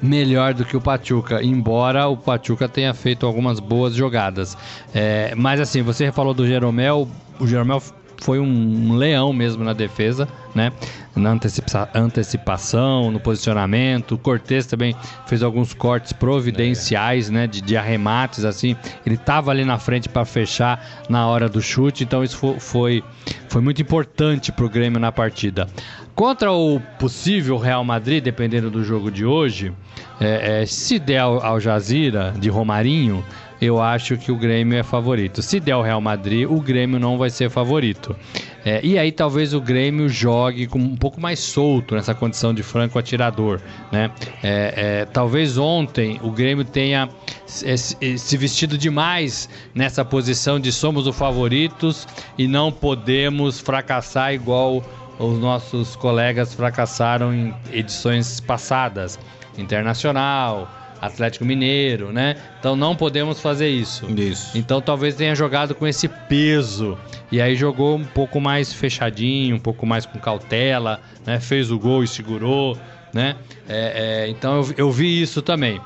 melhor 0.02 0.54
do 0.54 0.64
que 0.64 0.74
o 0.74 0.80
Pachuca, 0.80 1.44
embora 1.44 2.08
o 2.08 2.16
Pachuca 2.16 2.66
tenha 2.66 2.94
feito 2.94 3.26
algumas 3.26 3.60
boas 3.60 3.94
jogadas. 3.94 4.56
É, 4.94 5.34
mas 5.36 5.60
assim, 5.60 5.82
você 5.82 6.10
falou 6.10 6.32
do 6.32 6.46
Jeromel, 6.46 7.06
o 7.38 7.46
Jeromel 7.46 7.82
foi 8.20 8.38
um 8.38 8.94
leão 8.94 9.32
mesmo 9.32 9.64
na 9.64 9.72
defesa, 9.72 10.28
né? 10.54 10.72
Na 11.16 11.30
antecipa 11.30 11.88
antecipação, 11.94 13.10
no 13.10 13.18
posicionamento. 13.18 14.12
O 14.12 14.18
Cortez 14.18 14.66
também 14.66 14.94
fez 15.26 15.42
alguns 15.42 15.74
cortes 15.74 16.12
providenciais, 16.12 17.28
é. 17.28 17.32
né? 17.32 17.46
De, 17.46 17.60
de, 17.60 17.76
arremates, 17.76 18.44
assim. 18.44 18.76
Ele 19.04 19.16
estava 19.16 19.50
ali 19.50 19.64
na 19.64 19.78
frente 19.78 20.08
para 20.08 20.24
fechar 20.24 21.04
na 21.08 21.26
hora 21.26 21.48
do 21.48 21.60
chute, 21.60 22.04
então 22.04 22.22
isso 22.22 22.36
foi, 22.36 22.60
foi, 22.60 23.04
foi 23.48 23.62
muito 23.62 23.80
importante 23.80 24.52
para 24.52 24.64
o 24.64 24.68
Grêmio 24.68 25.00
na 25.00 25.10
partida. 25.10 25.66
Contra 26.14 26.52
o 26.52 26.78
possível 26.98 27.56
Real 27.56 27.82
Madrid, 27.82 28.22
dependendo 28.22 28.70
do 28.70 28.84
jogo 28.84 29.10
de 29.10 29.24
hoje, 29.24 29.72
é, 30.20 30.62
é, 30.62 30.66
se 30.66 30.98
der 30.98 31.20
ao, 31.20 31.42
ao 31.42 31.58
Jazira 31.58 32.34
de 32.38 32.50
Romarinho, 32.50 33.24
eu 33.60 33.80
acho 33.80 34.16
que 34.16 34.32
o 34.32 34.36
Grêmio 34.36 34.78
é 34.78 34.82
favorito. 34.82 35.42
Se 35.42 35.60
der 35.60 35.76
o 35.76 35.82
Real 35.82 36.00
Madrid, 36.00 36.48
o 36.48 36.60
Grêmio 36.60 36.98
não 36.98 37.18
vai 37.18 37.28
ser 37.28 37.50
favorito. 37.50 38.16
É, 38.64 38.80
e 38.82 38.98
aí 38.98 39.12
talvez 39.12 39.52
o 39.52 39.60
Grêmio 39.60 40.08
jogue 40.08 40.66
com 40.66 40.78
um 40.78 40.96
pouco 40.96 41.20
mais 41.20 41.38
solto 41.40 41.94
nessa 41.94 42.14
condição 42.14 42.54
de 42.54 42.62
franco 42.62 42.98
atirador. 42.98 43.60
Né? 43.92 44.10
É, 44.42 44.74
é, 44.76 45.04
talvez 45.04 45.58
ontem 45.58 46.18
o 46.22 46.30
Grêmio 46.30 46.64
tenha 46.64 47.08
se 47.46 48.36
vestido 48.36 48.78
demais 48.78 49.48
nessa 49.74 50.04
posição 50.04 50.58
de 50.58 50.72
somos 50.72 51.06
os 51.06 51.16
favoritos 51.16 52.06
e 52.38 52.46
não 52.46 52.72
podemos 52.72 53.60
fracassar 53.60 54.32
igual 54.32 54.82
os 55.18 55.38
nossos 55.38 55.96
colegas 55.96 56.54
fracassaram 56.54 57.34
em 57.34 57.54
edições 57.72 58.40
passadas. 58.40 59.18
Internacional, 59.58 60.79
Atlético 61.00 61.44
Mineiro, 61.44 62.12
né? 62.12 62.36
Então 62.58 62.76
não 62.76 62.94
podemos 62.94 63.40
fazer 63.40 63.68
isso. 63.68 64.06
Isso. 64.10 64.56
Então 64.56 64.80
talvez 64.80 65.14
tenha 65.14 65.34
jogado 65.34 65.74
com 65.74 65.86
esse 65.86 66.08
peso. 66.08 66.98
E 67.32 67.40
aí 67.40 67.56
jogou 67.56 67.96
um 67.96 68.04
pouco 68.04 68.40
mais 68.40 68.72
fechadinho, 68.72 69.56
um 69.56 69.60
pouco 69.60 69.86
mais 69.86 70.04
com 70.04 70.18
cautela, 70.18 71.00
né? 71.24 71.40
Fez 71.40 71.70
o 71.70 71.78
gol 71.78 72.04
e 72.04 72.08
segurou, 72.08 72.76
né? 73.14 73.36
É, 73.68 74.24
é, 74.26 74.28
então 74.28 74.56
eu, 74.56 74.74
eu, 74.76 74.90
vi 74.90 75.22
isso 75.22 75.40
também. 75.40 75.80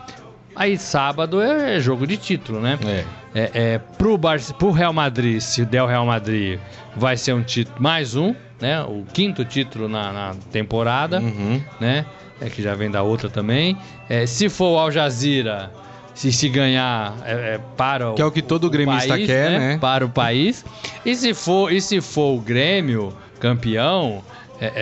Aí 0.56 0.76
sábado 0.78 1.40
é, 1.40 1.78
jogo 1.80 2.06
de 2.06 2.16
título, 2.16 2.60
né? 2.60 2.78
É. 2.84 3.04
É, 3.34 3.50
é, 3.54 3.78
pro, 3.78 4.16
Bar 4.16 4.38
pro 4.58 4.70
Real 4.70 4.92
Madrid, 4.92 5.40
se 5.40 5.64
der 5.64 5.82
o 5.82 5.86
Real 5.86 6.06
Madrid, 6.06 6.58
vai 6.96 7.16
ser 7.16 7.34
um 7.34 7.42
título, 7.42 7.76
mais 7.80 8.14
um, 8.14 8.34
né? 8.60 8.80
O 8.82 9.04
quinto 9.12 9.44
título 9.44 9.88
na, 9.88 10.12
na 10.12 10.34
temporada, 10.52 11.20
uhum. 11.20 11.60
né? 11.80 12.06
É, 12.40 12.48
que 12.48 12.62
já 12.62 12.74
vem 12.74 12.90
da 12.90 13.02
outra 13.02 13.28
também. 13.28 13.76
É, 14.08 14.26
se 14.26 14.48
for 14.48 14.72
o 14.72 14.78
Al 14.78 14.90
Jazeera, 14.90 15.70
se 16.14 16.32
se 16.32 16.48
ganhar 16.48 17.14
é, 17.24 17.32
é, 17.54 17.60
para 17.76 18.10
o 18.10 18.14
que 18.14 18.22
é 18.22 18.24
o 18.24 18.30
que 18.30 18.42
todo 18.42 18.64
o 18.64 18.70
gremista 18.70 19.08
país, 19.08 19.26
quer, 19.26 19.50
né? 19.50 19.58
né? 19.58 19.78
Para 19.78 20.04
o 20.04 20.08
país. 20.08 20.64
E 21.04 21.14
se 21.14 21.34
for 21.34 21.72
e 21.72 21.80
se 21.80 22.00
for 22.00 22.36
o 22.36 22.40
Grêmio 22.40 23.12
campeão, 23.40 24.22
é, 24.60 24.72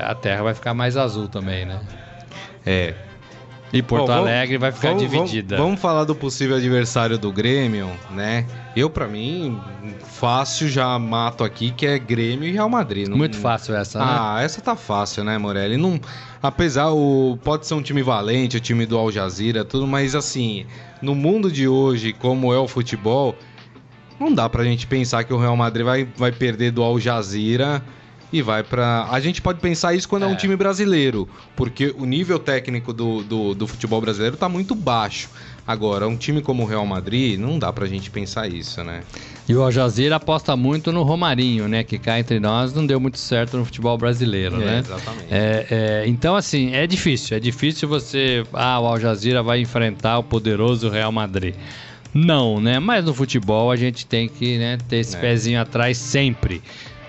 é, 0.00 0.04
a 0.04 0.14
terra 0.14 0.42
vai 0.42 0.54
ficar 0.54 0.74
mais 0.74 0.96
azul 0.96 1.28
também, 1.28 1.64
né? 1.66 1.80
É. 2.64 2.94
E 3.72 3.82
Porto 3.82 4.06
Bom, 4.06 4.12
Alegre 4.12 4.58
vai 4.58 4.70
ficar 4.70 4.88
vamos, 4.88 5.02
dividida. 5.02 5.56
Vamos, 5.56 5.70
vamos, 5.70 5.80
falar 5.80 6.04
do 6.04 6.14
possível 6.14 6.56
adversário 6.56 7.16
do 7.16 7.32
Grêmio, 7.32 7.90
né? 8.10 8.44
Eu, 8.76 8.90
para 8.90 9.08
mim, 9.08 9.58
fácil 10.04 10.68
já 10.68 10.98
mato 10.98 11.42
aqui 11.42 11.70
que 11.70 11.86
é 11.86 11.98
Grêmio 11.98 12.46
e 12.46 12.52
Real 12.52 12.68
Madrid. 12.68 13.08
Não, 13.08 13.16
Muito 13.16 13.38
fácil 13.38 13.74
essa, 13.74 13.98
né? 13.98 14.04
Ah, 14.06 14.42
essa 14.42 14.60
tá 14.60 14.76
fácil, 14.76 15.24
né, 15.24 15.38
Morelli? 15.38 15.78
Não, 15.78 15.98
apesar, 16.42 16.90
o, 16.90 17.38
pode 17.42 17.66
ser 17.66 17.72
um 17.72 17.82
time 17.82 18.02
valente, 18.02 18.58
o 18.58 18.60
time 18.60 18.84
do 18.84 18.98
Al 18.98 19.10
Jazeera, 19.10 19.64
tudo, 19.64 19.86
mas 19.86 20.14
assim, 20.14 20.66
no 21.00 21.14
mundo 21.14 21.50
de 21.50 21.66
hoje, 21.66 22.12
como 22.12 22.52
é 22.52 22.58
o 22.58 22.68
futebol, 22.68 23.34
não 24.20 24.34
dá 24.34 24.50
pra 24.50 24.64
gente 24.64 24.86
pensar 24.86 25.24
que 25.24 25.32
o 25.32 25.38
Real 25.38 25.56
Madrid 25.56 25.86
vai, 25.86 26.06
vai 26.14 26.30
perder 26.30 26.72
do 26.72 26.82
Al 26.82 27.00
Jazeera 27.00 27.82
e 28.32 28.40
vai 28.40 28.62
para. 28.62 29.08
A 29.10 29.20
gente 29.20 29.42
pode 29.42 29.60
pensar 29.60 29.94
isso 29.94 30.08
quando 30.08 30.24
é. 30.24 30.26
é. 30.26 30.28
um 30.28 30.36
time 30.36 30.56
brasileiro, 30.56 31.28
porque 31.54 31.94
o 31.98 32.04
nível 32.04 32.38
técnico 32.38 32.92
do, 32.92 33.22
do, 33.22 33.54
do 33.54 33.66
futebol 33.66 34.00
brasileiro 34.00 34.34
está 34.34 34.48
muito 34.48 34.74
baixo. 34.74 35.28
Agora, 35.64 36.08
um 36.08 36.16
time 36.16 36.42
como 36.42 36.64
o 36.64 36.66
Real 36.66 36.84
Madrid, 36.84 37.38
não 37.38 37.56
dá 37.56 37.72
pra 37.72 37.86
gente 37.86 38.10
pensar 38.10 38.48
isso, 38.48 38.82
né? 38.82 39.02
E 39.48 39.54
o 39.54 39.62
Al 39.62 39.70
Jazeera 39.70 40.16
aposta 40.16 40.56
muito 40.56 40.90
no 40.90 41.02
Romarinho, 41.02 41.68
né? 41.68 41.84
Que 41.84 41.98
cá 41.98 42.18
entre 42.18 42.40
nós 42.40 42.72
não 42.72 42.84
deu 42.84 42.98
muito 42.98 43.18
certo 43.18 43.56
no 43.56 43.64
futebol 43.64 43.96
brasileiro, 43.96 44.60
é, 44.60 44.64
né? 44.64 44.78
Exatamente. 44.78 45.26
É, 45.30 45.66
é, 45.70 46.04
então, 46.08 46.34
assim, 46.34 46.74
é 46.74 46.86
difícil. 46.86 47.36
É 47.36 47.40
difícil 47.40 47.88
você. 47.88 48.44
Ah, 48.52 48.80
o 48.80 48.86
Al 48.86 48.98
Jazeera 48.98 49.42
vai 49.42 49.60
enfrentar 49.60 50.18
o 50.18 50.22
poderoso 50.24 50.88
Real 50.88 51.12
Madrid. 51.12 51.54
Não, 52.14 52.60
né? 52.60 52.78
Mas 52.78 53.04
no 53.04 53.14
futebol 53.14 53.70
a 53.70 53.76
gente 53.76 54.04
tem 54.04 54.28
que 54.28 54.58
né, 54.58 54.78
ter 54.88 54.96
esse 54.96 55.16
é. 55.16 55.20
pezinho 55.20 55.60
atrás 55.60 55.96
sempre. 55.96 56.62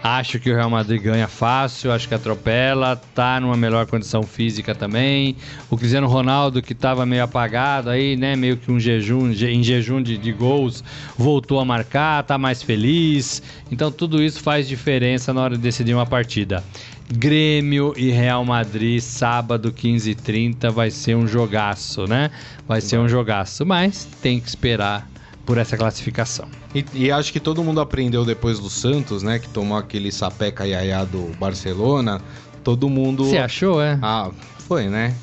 Acho 0.03 0.37
que 0.37 0.51
o 0.51 0.53
Real 0.53 0.69
Madrid 0.69 1.01
ganha 1.01 1.29
fácil, 1.29 1.89
acho 1.89 2.09
que 2.09 2.13
atropela, 2.13 3.01
tá 3.15 3.39
numa 3.39 3.55
melhor 3.55 3.85
condição 3.85 4.21
física 4.23 4.75
também. 4.75 5.37
O 5.69 5.77
Cristiano 5.77 6.07
Ronaldo, 6.07 6.61
que 6.61 6.73
estava 6.73 7.05
meio 7.05 7.23
apagado 7.23 7.89
aí, 7.89 8.17
né, 8.17 8.35
meio 8.35 8.57
que 8.57 8.69
um 8.69 8.77
jejum, 8.77 9.31
em 9.31 9.63
jejum 9.63 10.01
de, 10.03 10.17
de 10.17 10.33
gols, 10.33 10.83
voltou 11.17 11.57
a 11.57 11.63
marcar, 11.63 12.21
tá 12.23 12.37
mais 12.37 12.61
feliz. 12.61 13.41
Então 13.71 13.89
tudo 13.89 14.21
isso 14.21 14.41
faz 14.41 14.67
diferença 14.67 15.33
na 15.33 15.41
hora 15.41 15.55
de 15.55 15.61
decidir 15.61 15.93
uma 15.93 16.05
partida. 16.05 16.61
Grêmio 17.09 17.93
e 17.95 18.11
Real 18.11 18.43
Madrid, 18.43 18.99
sábado 18.99 19.71
15h30, 19.71 20.69
vai 20.69 20.91
ser 20.91 21.15
um 21.15 21.25
jogaço, 21.25 22.05
né? 22.07 22.29
Vai 22.67 22.81
ser 22.81 22.97
um 22.97 23.07
jogaço, 23.07 23.65
mas 23.65 24.05
tem 24.21 24.37
que 24.41 24.49
esperar 24.49 25.12
por 25.45 25.57
essa 25.57 25.77
classificação. 25.77 26.47
E, 26.73 26.85
e, 26.93 27.11
acho 27.11 27.31
que 27.31 27.39
todo 27.39 27.63
mundo 27.63 27.81
aprendeu 27.81 28.25
depois 28.25 28.59
do 28.59 28.69
Santos, 28.69 29.23
né? 29.23 29.39
Que 29.39 29.49
tomou 29.49 29.77
aquele 29.77 30.11
sapeca 30.11 30.65
iaiá 30.65 31.03
do 31.03 31.31
Barcelona. 31.37 32.21
Todo 32.63 32.89
mundo. 32.89 33.25
Você 33.25 33.37
achou, 33.37 33.81
é? 33.81 33.99
Ah, 34.01 34.31
foi, 34.59 34.87
né? 34.87 35.13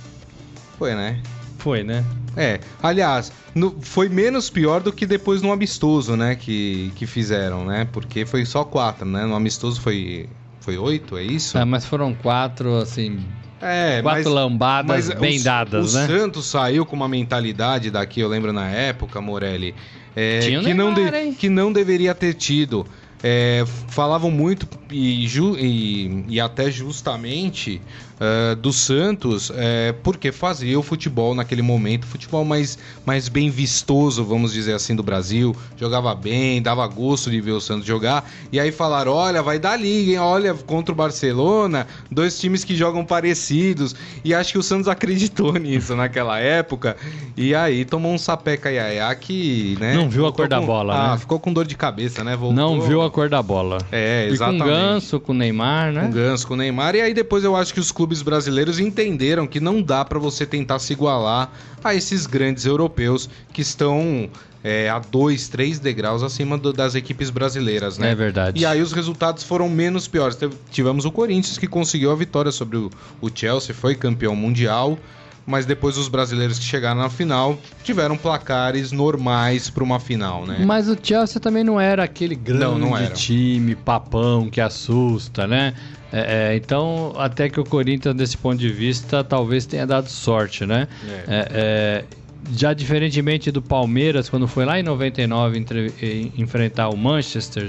Foi, 0.78 0.94
né? 0.94 1.20
Foi, 1.58 1.82
né? 1.82 2.04
É. 2.36 2.60
Aliás, 2.82 3.32
no, 3.54 3.76
foi 3.80 4.08
menos 4.08 4.50
pior 4.50 4.80
do 4.80 4.92
que 4.92 5.06
depois 5.06 5.42
no 5.42 5.52
amistoso, 5.52 6.16
né? 6.16 6.34
Que, 6.34 6.92
que 6.96 7.06
fizeram, 7.06 7.64
né? 7.64 7.88
Porque 7.90 8.26
foi 8.26 8.44
só 8.44 8.64
quatro, 8.64 9.06
né? 9.06 9.24
No 9.24 9.34
amistoso 9.34 9.80
foi, 9.80 10.28
foi 10.60 10.76
oito, 10.76 11.16
é 11.16 11.22
isso? 11.22 11.56
É, 11.56 11.64
mas 11.64 11.84
foram 11.86 12.14
quatro, 12.14 12.76
assim, 12.76 13.20
é, 13.60 14.00
Quatro 14.00 14.24
mas, 14.24 14.26
lambadas 14.26 15.08
mas 15.08 15.20
bem 15.20 15.38
o, 15.38 15.44
dadas, 15.44 15.94
o 15.94 15.98
né? 15.98 16.04
O 16.04 16.08
Santos 16.08 16.46
saiu 16.46 16.86
com 16.86 16.96
uma 16.96 17.08
mentalidade 17.08 17.90
daqui, 17.90 18.20
eu 18.20 18.28
lembro 18.28 18.52
na 18.54 18.68
época, 18.68 19.20
Morelli, 19.20 19.74
é, 20.14 20.40
que, 20.40 20.50
Neymar, 20.50 20.74
não 20.74 20.94
de, 20.94 21.32
que 21.36 21.48
não 21.48 21.72
deveria 21.72 22.14
ter 22.14 22.34
tido. 22.34 22.86
É, 23.22 23.64
falavam 23.88 24.30
muito 24.30 24.66
e, 24.90 25.28
ju, 25.28 25.54
e, 25.58 26.24
e, 26.26 26.40
até 26.40 26.70
justamente 26.70 27.80
uh, 28.20 28.54
do 28.56 28.72
Santos, 28.72 29.50
é, 29.54 29.92
porque 30.02 30.30
fazia 30.30 30.78
o 30.78 30.82
futebol 30.82 31.34
naquele 31.34 31.62
momento, 31.62 32.06
futebol 32.06 32.44
mais, 32.44 32.78
mais 33.06 33.28
bem 33.28 33.48
vistoso, 33.48 34.24
vamos 34.24 34.52
dizer 34.52 34.74
assim, 34.74 34.94
do 34.94 35.02
Brasil. 35.02 35.56
Jogava 35.76 36.14
bem, 36.14 36.60
dava 36.60 36.86
gosto 36.86 37.30
de 37.30 37.40
ver 37.40 37.52
o 37.52 37.60
Santos 37.60 37.86
jogar. 37.86 38.28
E 38.52 38.60
aí 38.60 38.70
falaram: 38.70 39.12
olha, 39.12 39.42
vai 39.42 39.58
dar 39.58 39.76
liga, 39.76 40.12
hein? 40.12 40.18
Olha, 40.18 40.54
contra 40.54 40.92
o 40.92 40.96
Barcelona, 40.96 41.86
dois 42.10 42.38
times 42.38 42.64
que 42.64 42.76
jogam 42.76 43.04
parecidos. 43.04 43.94
E 44.24 44.34
acho 44.34 44.52
que 44.52 44.58
o 44.58 44.62
Santos 44.62 44.88
acreditou 44.88 45.54
nisso 45.58 45.96
naquela 45.96 46.38
época. 46.38 46.96
E 47.36 47.54
aí 47.54 47.84
tomou 47.84 48.12
um 48.12 48.18
sapé 48.18 48.56
caiaiá 48.56 49.14
que, 49.14 49.76
né? 49.80 49.94
Não 49.94 50.10
viu 50.10 50.26
a 50.26 50.32
cor 50.32 50.48
da 50.48 50.60
bola, 50.60 50.94
ah, 50.94 51.12
né? 51.12 51.18
ficou 51.18 51.40
com 51.40 51.52
dor 51.52 51.66
de 51.66 51.76
cabeça, 51.76 52.22
né? 52.22 52.36
Voltou... 52.36 52.54
Não 52.54 52.80
viu 52.80 53.02
a 53.02 53.10
cor 53.10 53.28
da 53.28 53.42
bola. 53.42 53.78
É, 53.90 54.26
exatamente. 54.28 54.60
E 54.60 54.64
com 54.64 54.68
Ganso, 54.68 55.20
com 55.20 55.34
Neymar, 55.34 55.92
né? 55.92 56.02
Com 56.02 56.10
Ganso, 56.10 56.46
com 56.46 56.56
Neymar. 56.56 56.94
E 56.94 57.00
aí 57.00 57.14
depois 57.14 57.44
eu 57.44 57.56
acho 57.56 57.72
que 57.72 57.80
os 57.80 57.92
clubes 57.92 58.09
brasileiros 58.22 58.78
entenderam 58.78 59.46
que 59.46 59.60
não 59.60 59.80
dá 59.80 60.04
para 60.04 60.18
você 60.18 60.44
tentar 60.44 60.78
se 60.80 60.92
igualar 60.92 61.50
a 61.82 61.94
esses 61.94 62.26
grandes 62.26 62.66
europeus 62.66 63.30
que 63.52 63.62
estão 63.62 64.28
é, 64.62 64.90
a 64.90 64.98
dois, 64.98 65.48
três 65.48 65.78
degraus 65.78 66.22
acima 66.22 66.58
do, 66.58 66.72
das 66.72 66.94
equipes 66.94 67.30
brasileiras, 67.30 67.96
né? 67.96 68.10
É 68.10 68.14
verdade. 68.14 68.60
E 68.60 68.66
aí 68.66 68.82
os 68.82 68.92
resultados 68.92 69.42
foram 69.42 69.68
menos 69.68 70.06
piores. 70.08 70.38
Tivemos 70.70 71.04
o 71.04 71.12
Corinthians 71.12 71.56
que 71.56 71.66
conseguiu 71.66 72.10
a 72.10 72.14
vitória 72.14 72.52
sobre 72.52 72.76
o, 72.76 72.90
o 73.20 73.30
Chelsea, 73.32 73.74
foi 73.74 73.94
campeão 73.94 74.34
mundial 74.34 74.98
mas 75.46 75.66
depois 75.66 75.96
os 75.98 76.08
brasileiros 76.08 76.58
que 76.58 76.64
chegaram 76.64 77.00
na 77.00 77.10
final 77.10 77.58
tiveram 77.82 78.16
placares 78.16 78.92
normais 78.92 79.68
para 79.68 79.82
uma 79.82 79.98
final, 79.98 80.46
né? 80.46 80.62
Mas 80.64 80.88
o 80.88 80.96
Chelsea 81.02 81.40
também 81.40 81.64
não 81.64 81.80
era 81.80 82.04
aquele 82.04 82.36
grande 82.36 82.64
não, 82.64 82.78
não 82.78 82.96
era. 82.96 83.12
time, 83.14 83.74
papão 83.74 84.48
que 84.48 84.60
assusta, 84.60 85.46
né? 85.46 85.74
É, 86.12 86.52
é, 86.52 86.56
então, 86.56 87.12
até 87.16 87.48
que 87.48 87.60
o 87.60 87.64
Corinthians, 87.64 88.14
desse 88.14 88.36
ponto 88.36 88.58
de 88.58 88.70
vista, 88.70 89.22
talvez 89.22 89.66
tenha 89.66 89.86
dado 89.86 90.08
sorte, 90.08 90.66
né? 90.66 90.88
É. 91.08 91.24
é, 91.28 91.48
é 91.52 92.04
já 92.52 92.72
diferentemente 92.72 93.50
do 93.52 93.60
Palmeiras, 93.60 94.28
quando 94.30 94.48
foi 94.48 94.64
lá 94.64 94.80
em 94.80 94.82
99 94.82 95.58
entre, 95.58 96.32
enfrentar 96.36 96.88
o 96.88 96.96
Manchester, 96.96 97.68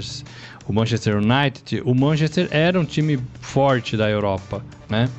o 0.66 0.72
Manchester 0.72 1.18
United, 1.18 1.82
o 1.84 1.94
Manchester 1.94 2.48
era 2.50 2.80
um 2.80 2.84
time 2.84 3.18
forte 3.40 3.96
da 3.96 4.08
Europa, 4.08 4.64
né? 4.88 5.10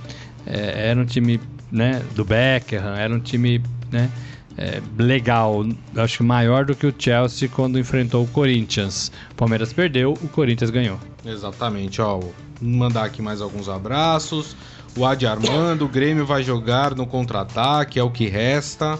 Era 0.45 0.99
um 0.99 1.05
time 1.05 1.39
né, 1.71 2.01
do 2.15 2.25
Beckham, 2.25 2.95
era 2.95 3.13
um 3.13 3.19
time 3.19 3.61
né, 3.91 4.09
é, 4.57 4.81
legal, 4.97 5.65
acho 5.95 6.17
que 6.17 6.23
maior 6.23 6.65
do 6.65 6.75
que 6.75 6.85
o 6.85 6.93
Chelsea 6.97 7.49
quando 7.49 7.79
enfrentou 7.79 8.23
o 8.23 8.27
Corinthians. 8.27 9.11
O 9.31 9.35
Palmeiras 9.35 9.73
perdeu, 9.73 10.13
o 10.13 10.27
Corinthians 10.27 10.69
ganhou. 10.69 10.99
Exatamente, 11.25 12.01
ó, 12.01 12.19
vou 12.19 12.33
mandar 12.61 13.05
aqui 13.05 13.21
mais 13.21 13.41
alguns 13.41 13.67
abraços. 13.67 14.55
O 14.95 15.05
Adi 15.05 15.25
Armando, 15.25 15.85
o 15.85 15.87
Grêmio 15.87 16.25
vai 16.25 16.43
jogar 16.43 16.93
no 16.93 17.07
contra-ataque, 17.07 17.99
é 17.99 18.03
o 18.03 18.11
que 18.11 18.27
resta. 18.27 18.99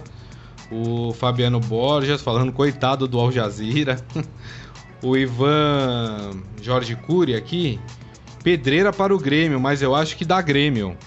O 0.72 1.14
Fabiano 1.14 1.60
Borges 1.60 2.22
falando, 2.22 2.52
coitado 2.52 3.08
do 3.08 3.20
Al 3.20 3.32
Jazeera. 3.32 4.04
o 5.04 5.16
Ivan 5.16 6.42
Jorge 6.60 6.96
Cury 6.96 7.36
aqui, 7.36 7.80
pedreira 8.44 8.92
para 8.92 9.14
o 9.14 9.20
Grêmio, 9.20 9.60
mas 9.60 9.84
eu 9.84 9.94
acho 9.94 10.18
que 10.18 10.26
dá 10.26 10.42
Grêmio. 10.42 10.98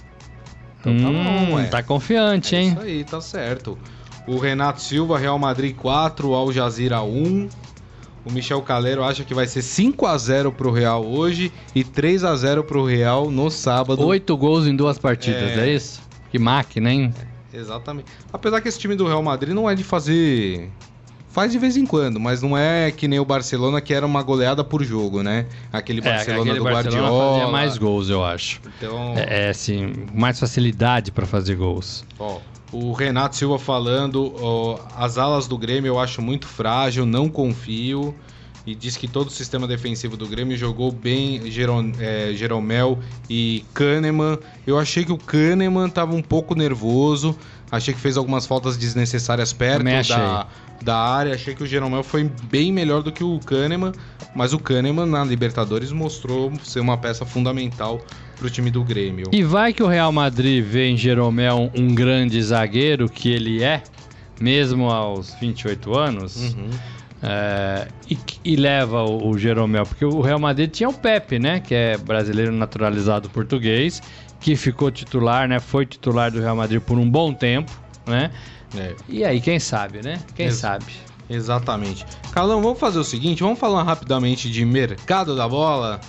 Então 0.81 0.97
tá 0.97 1.09
hum, 1.09 1.47
bom, 1.47 1.55
ué. 1.55 1.65
Tá 1.65 1.83
confiante, 1.83 2.55
é 2.55 2.63
hein? 2.63 2.69
Isso 2.69 2.81
aí, 2.81 3.05
tá 3.05 3.21
certo. 3.21 3.77
O 4.27 4.39
Renato 4.39 4.81
Silva, 4.81 5.19
Real 5.19 5.39
Madrid 5.39 5.75
4, 5.77 6.35
Al 6.35 6.53
Jazeera 6.53 7.03
1. 7.03 7.49
O 8.25 8.33
Michel 8.33 8.61
Calero 8.61 9.05
acha 9.05 9.23
que 9.23 9.33
vai 9.33 9.47
ser 9.47 9.63
5 9.63 10.05
a 10.05 10.19
0 10.19 10.51
pro 10.51 10.73
Real 10.73 11.07
hoje 11.07 11.53
e 11.73 11.85
3 11.85 12.25
a 12.25 12.35
0 12.35 12.65
pro 12.65 12.85
Real 12.85 13.31
no 13.31 13.49
sábado. 13.51 14.05
Oito 14.05 14.37
gols 14.37 14.67
em 14.67 14.75
duas 14.75 14.99
partidas, 14.99 15.57
é, 15.57 15.69
é 15.69 15.73
isso? 15.73 16.03
Que 16.29 16.39
máquina, 16.39 16.93
hein? 16.93 17.15
É, 17.53 17.57
exatamente. 17.57 18.11
Apesar 18.33 18.61
que 18.61 18.69
esse 18.69 18.81
time 18.81 18.97
do 18.97 19.07
Real 19.07 19.23
Madrid 19.23 19.55
não 19.55 19.71
é 19.71 19.77
de 19.77 19.85
fazer 19.85 20.73
Faz 21.37 21.53
de 21.53 21.59
vez 21.59 21.77
em 21.77 21.85
quando, 21.85 22.19
mas 22.19 22.41
não 22.41 22.57
é 22.57 22.91
que 22.91 23.07
nem 23.07 23.21
o 23.21 23.25
Barcelona 23.27 23.79
que 23.79 23.93
era 23.93 24.07
uma 24.07 24.23
goleada 24.23 24.65
por 24.65 24.83
jogo, 24.83 25.23
né? 25.23 25.45
Aquele 25.71 26.01
Barcelona 26.01 26.39
é, 26.39 26.53
aquele 26.53 26.59
do 26.59 26.65
Barcelona 26.65 27.03
Guardiola. 27.03 27.35
fazia 27.35 27.53
mais 27.53 27.77
gols, 27.77 28.09
eu 28.09 28.25
acho. 28.25 28.59
Então... 28.79 29.13
É, 29.15 29.45
é 29.45 29.49
assim, 29.51 29.93
mais 30.15 30.41
facilidade 30.41 31.13
para 31.13 31.27
fazer 31.27 31.55
gols. 31.57 32.07
Ó, 32.19 32.39
o 32.73 32.91
Renato 32.95 33.37
Silva 33.37 33.59
falando, 33.59 34.35
ó, 34.41 34.79
as 34.97 35.19
alas 35.19 35.47
do 35.47 35.59
Grêmio 35.59 35.91
eu 35.91 36.01
acho 36.01 36.23
muito 36.23 36.47
frágil, 36.47 37.05
não 37.05 37.29
confio. 37.29 38.15
E 38.67 38.75
diz 38.75 38.97
que 38.97 39.07
todo 39.07 39.29
o 39.29 39.31
sistema 39.31 39.67
defensivo 39.67 40.17
do 40.17 40.27
Grêmio 40.27 40.57
jogou 40.57 40.91
bem 40.91 41.51
Geron, 41.51 41.93
é, 42.01 42.33
Jeromel 42.35 42.99
e 43.29 43.63
Kahneman. 43.75 44.39
Eu 44.67 44.79
achei 44.79 45.05
que 45.05 45.13
o 45.13 45.19
Kahneman 45.19 45.87
estava 45.87 46.17
um 46.17 46.23
pouco 46.23 46.55
nervoso. 46.55 47.37
Achei 47.71 47.93
que 47.93 48.01
fez 48.01 48.17
algumas 48.17 48.47
faltas 48.47 48.77
desnecessárias 48.77 49.53
perto 49.53 49.85
da, 49.85 50.47
da 50.83 50.97
área. 50.97 51.35
Achei 51.35 51.55
que 51.55 51.63
o 51.63 51.67
Jeromel 51.67 52.03
foi 52.03 52.31
bem 52.45 52.73
melhor 52.73 53.03
do 53.03 53.13
que 53.13 53.25
o 53.25 53.39
Kahneman, 53.41 53.93
mas 54.35 54.53
o 54.53 54.59
Kahneman 54.59 55.07
na 55.07 55.25
Libertadores 55.25 55.93
mostrou 55.93 56.53
ser 56.63 56.81
uma 56.81 56.97
peça 56.97 57.25
fundamental 57.25 58.05
para 58.37 58.47
o 58.47 58.51
time 58.51 58.71
do 58.71 58.85
Grêmio. 58.85 59.27
E 59.33 59.43
vai 59.43 59.73
que 59.73 59.83
o 59.83 59.87
Real 59.87 60.13
Madrid 60.13 60.65
vê 60.65 60.89
em 60.89 60.97
Jeromel 60.97 61.71
um, 61.75 61.95
grande 61.95 62.41
zagueiro, 62.43 63.09
que 63.09 63.31
ele 63.31 63.63
é, 63.63 63.83
mesmo 64.41 64.91
aos 64.91 65.35
28 65.41 65.97
anos. 65.97 66.55
Uhum. 66.55 66.71
É, 67.23 67.89
e, 68.11 68.19
e, 68.45 68.57
leva 68.57 69.03
o, 69.03 69.31
o 69.31 69.39
Jeromel, 69.39 69.87
porque 69.87 70.05
o 70.05 70.21
Real 70.21 70.39
Madrid 70.39 70.71
tinha 70.71 70.89
o 70.89 70.93
Pepe, 70.93 71.39
né? 71.39 71.61
Que 71.61 71.75
é 71.75 71.97
brasileiro 71.97 72.53
naturalizado 72.53 73.31
português, 73.31 74.03
que 74.39 74.55
ficou 74.55 74.91
titular, 74.91 75.49
né? 75.49 75.59
Foi 75.59 75.87
titular 75.87 76.31
do 76.31 76.41
Real 76.41 76.55
Madrid 76.55 76.81
por 76.81 76.99
um 76.99 77.09
bom 77.09 77.33
tempo, 77.33 77.73
né? 78.07 78.31
É. 78.77 78.95
E 79.09 79.25
aí, 79.25 79.41
quem 79.41 79.59
sabe, 79.59 80.03
né? 80.03 80.21
Quem 80.35 80.47
Ex 80.47 80.57
sabe. 80.57 80.87
Exatamente. 81.29 82.07
Carlão, 82.33 82.63
vamos 82.63 82.79
fazer 82.79 82.99
o 82.99 83.05
seguinte, 83.05 83.43
vamos 83.43 83.59
falar 83.59 83.83
rapidamente 83.83 84.51
de 84.51 84.65
mercado 84.65 85.37
da 85.37 85.49
bola. 85.49 86.01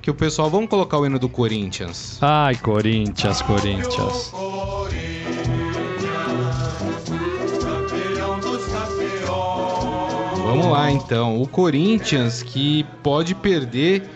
Que 0.00 0.10
o 0.10 0.14
pessoal, 0.14 0.50
vamos 0.50 0.68
colocar 0.68 0.98
o 0.98 1.06
hino 1.06 1.18
do 1.18 1.30
Corinthians. 1.30 2.18
Ai, 2.20 2.54
Corinthians, 2.56 3.40
Corinthians. 3.40 4.30
Vamos 10.42 10.66
lá 10.66 10.90
então. 10.90 11.40
O 11.40 11.48
Corinthians 11.48 12.42
que 12.42 12.84
pode 13.02 13.34
perder. 13.34 14.08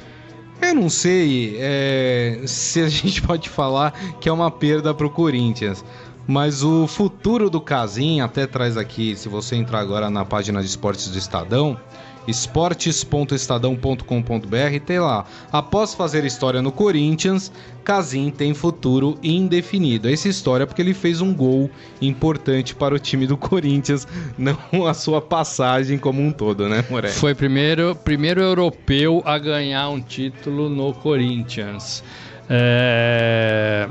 Eu 0.60 0.74
não 0.74 0.90
sei 0.90 1.56
é, 1.58 2.42
se 2.44 2.82
a 2.82 2.88
gente 2.88 3.22
pode 3.22 3.48
falar 3.48 3.92
que 4.20 4.28
é 4.28 4.32
uma 4.32 4.50
perda 4.50 4.92
para 4.92 5.06
o 5.06 5.10
Corinthians. 5.10 5.84
Mas 6.28 6.62
o 6.62 6.86
futuro 6.86 7.48
do 7.48 7.58
Casim, 7.58 8.20
até 8.20 8.46
traz 8.46 8.76
aqui, 8.76 9.16
se 9.16 9.30
você 9.30 9.56
entrar 9.56 9.80
agora 9.80 10.10
na 10.10 10.26
página 10.26 10.60
de 10.60 10.66
esportes 10.66 11.08
do 11.08 11.16
Estadão, 11.16 11.80
esportes.estadão.com.br, 12.26 14.80
tem 14.84 14.98
lá. 14.98 15.24
Após 15.50 15.94
fazer 15.94 16.26
história 16.26 16.60
no 16.60 16.70
Corinthians, 16.70 17.50
Casim 17.82 18.30
tem 18.30 18.52
futuro 18.52 19.16
indefinido. 19.22 20.06
Essa 20.06 20.28
história 20.28 20.64
é 20.64 20.66
porque 20.66 20.82
ele 20.82 20.92
fez 20.92 21.22
um 21.22 21.32
gol 21.32 21.70
importante 22.02 22.74
para 22.74 22.94
o 22.94 22.98
time 22.98 23.26
do 23.26 23.38
Corinthians, 23.38 24.06
não 24.36 24.86
a 24.86 24.92
sua 24.92 25.22
passagem 25.22 25.96
como 25.96 26.20
um 26.20 26.30
todo, 26.30 26.68
né, 26.68 26.84
Moré? 26.90 27.08
Foi 27.08 27.34
primeiro, 27.34 27.96
primeiro 27.96 28.42
europeu 28.42 29.22
a 29.24 29.38
ganhar 29.38 29.88
um 29.88 29.98
título 29.98 30.68
no 30.68 30.92
Corinthians. 30.92 32.04
É... 32.50 33.88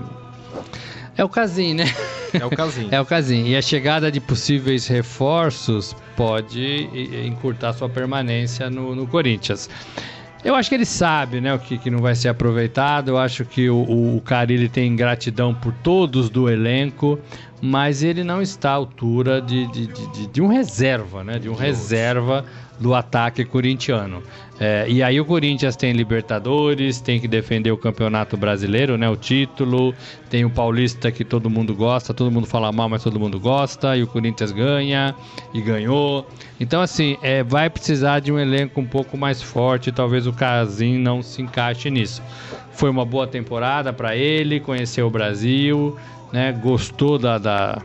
É 1.18 1.24
o 1.24 1.30
Casim, 1.30 1.74
né? 1.74 1.86
É 2.34 2.46
o 2.46 2.50
Casim. 2.50 2.90
é 2.92 3.02
o 3.02 3.06
Casim. 3.06 3.48
E 3.48 3.56
a 3.56 3.62
chegada 3.62 4.12
de 4.12 4.20
possíveis 4.20 4.86
reforços 4.88 5.96
pode 6.16 6.88
encurtar 7.26 7.74
sua 7.74 7.90
permanência 7.90 8.70
no, 8.70 8.96
no 8.96 9.08
Corinthians. 9.08 9.70
Eu 10.44 10.54
acho 10.54 10.70
que 10.70 10.76
ele 10.76 10.86
sabe, 10.86 11.42
né, 11.42 11.54
o 11.54 11.60
que, 11.60 11.78
que 11.78 11.90
não 11.90 12.00
vai 12.00 12.14
ser 12.14 12.30
aproveitado. 12.30 13.10
Eu 13.10 13.18
acho 13.18 13.44
que 13.44 13.70
o, 13.70 13.78
o, 13.78 14.18
o 14.18 14.22
Carilli 14.22 14.70
tem 14.70 14.96
gratidão 14.96 15.54
por 15.54 15.74
todos 15.84 16.30
do 16.30 16.48
elenco, 16.48 17.20
mas 17.62 18.04
ele 18.04 18.24
não 18.24 18.42
está 18.42 18.72
à 18.72 18.76
altura 18.76 19.42
de, 19.42 19.68
de, 19.68 19.88
de, 19.88 20.28
de 20.28 20.42
um 20.42 20.48
reserva, 20.48 21.24
né? 21.24 21.40
De 21.40 21.50
um 21.50 21.56
reserva 21.56 22.46
do 22.80 22.94
ataque 22.94 23.44
corintiano. 23.44 24.22
É, 24.60 24.86
e 24.88 25.04
aí 25.04 25.20
o 25.20 25.26
Corinthians 25.26 25.76
tem 25.76 25.94
Libertadores, 25.94 27.00
tem 27.00 27.20
que 27.20 27.28
defender 27.28 27.72
o 27.72 27.78
Campeonato 27.78 28.36
Brasileiro, 28.36 28.98
né? 28.98 29.10
O 29.10 29.16
título, 29.16 29.94
tem 30.30 30.46
o 30.46 30.50
Paulista 30.50 31.12
que 31.12 31.24
todo 31.24 31.50
mundo 31.50 31.76
gosta, 31.76 32.14
todo 32.14 32.32
mundo 32.32 32.48
fala 32.48 32.72
mal, 32.72 32.90
mas 32.90 33.04
todo 33.04 33.20
mundo 33.20 33.40
gosta, 33.40 33.96
e 33.96 34.04
o 34.04 34.08
Corinthians 34.08 34.52
ganha 34.52 35.16
e 35.54 35.62
ganhou. 35.62 36.28
Então, 36.60 36.82
assim, 36.82 37.18
é, 37.22 37.44
vai 37.44 37.70
precisar 37.70 38.20
de 38.20 38.32
um 38.32 38.40
elenco 38.40 38.80
um 38.80 38.86
pouco 38.86 39.18
mais 39.18 39.42
forte, 39.42 39.92
talvez 39.92 40.26
o 40.26 40.34
Casim 40.34 40.98
não 40.98 41.22
se 41.22 41.42
encaixe 41.42 41.90
nisso. 41.90 42.22
Foi 42.72 42.90
uma 42.90 43.06
boa 43.06 43.28
temporada 43.28 43.92
para 43.92 44.16
ele, 44.16 44.60
conheceu 44.60 45.08
o 45.08 45.10
Brasil, 45.10 45.96
né? 46.32 46.52
Gostou 46.52 47.18
da, 47.18 47.38
da 47.38 47.82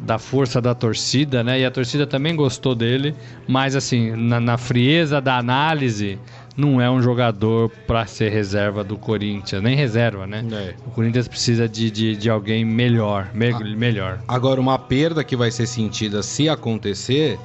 da 0.00 0.16
força 0.16 0.60
da 0.60 0.76
torcida, 0.76 1.42
né? 1.42 1.58
E 1.58 1.64
a 1.64 1.72
torcida 1.72 2.06
também 2.06 2.36
gostou 2.36 2.72
dele, 2.72 3.16
mas 3.48 3.74
assim, 3.74 4.12
na, 4.12 4.38
na 4.38 4.56
frieza 4.56 5.20
da 5.20 5.36
análise, 5.36 6.20
não 6.56 6.80
é 6.80 6.88
um 6.88 7.02
jogador 7.02 7.68
para 7.84 8.06
ser 8.06 8.30
reserva 8.30 8.84
do 8.84 8.96
Corinthians, 8.96 9.60
nem 9.60 9.74
reserva, 9.74 10.24
né? 10.24 10.44
É. 10.52 10.74
O 10.86 10.90
Corinthians 10.92 11.26
precisa 11.26 11.68
de, 11.68 11.90
de, 11.90 12.14
de 12.16 12.30
alguém 12.30 12.64
melhor, 12.64 13.28
me- 13.34 13.50
Ah. 13.50 13.58
melhor. 13.58 14.20
Agora, 14.28 14.60
uma 14.60 14.78
perda 14.78 15.24
que 15.24 15.34
vai 15.34 15.50
ser 15.50 15.66
sentida 15.66 16.22
se 16.22 16.48
acontecer 16.48 17.36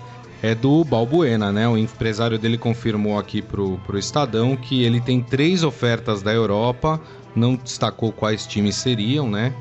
é 0.44 0.54
do 0.54 0.84
Balbuena, 0.84 1.52
né? 1.52 1.68
O 1.68 1.76
empresário 1.76 2.38
dele 2.38 2.60
confirmou 2.60 3.18
aqui 3.18 3.42
pro, 3.42 3.80
pro 3.80 3.98
Estadão 3.98 4.56
que 4.56 4.84
ele 4.84 5.02
tem 5.02 5.22
três 5.24 5.64
ofertas 5.64 6.22
da 6.22 6.32
Europa, 6.32 7.02
não 7.36 7.56
destacou 7.56 8.12
quais 8.12 8.46
times 8.46 8.76
seriam, 8.76 9.28
né? 9.28 9.52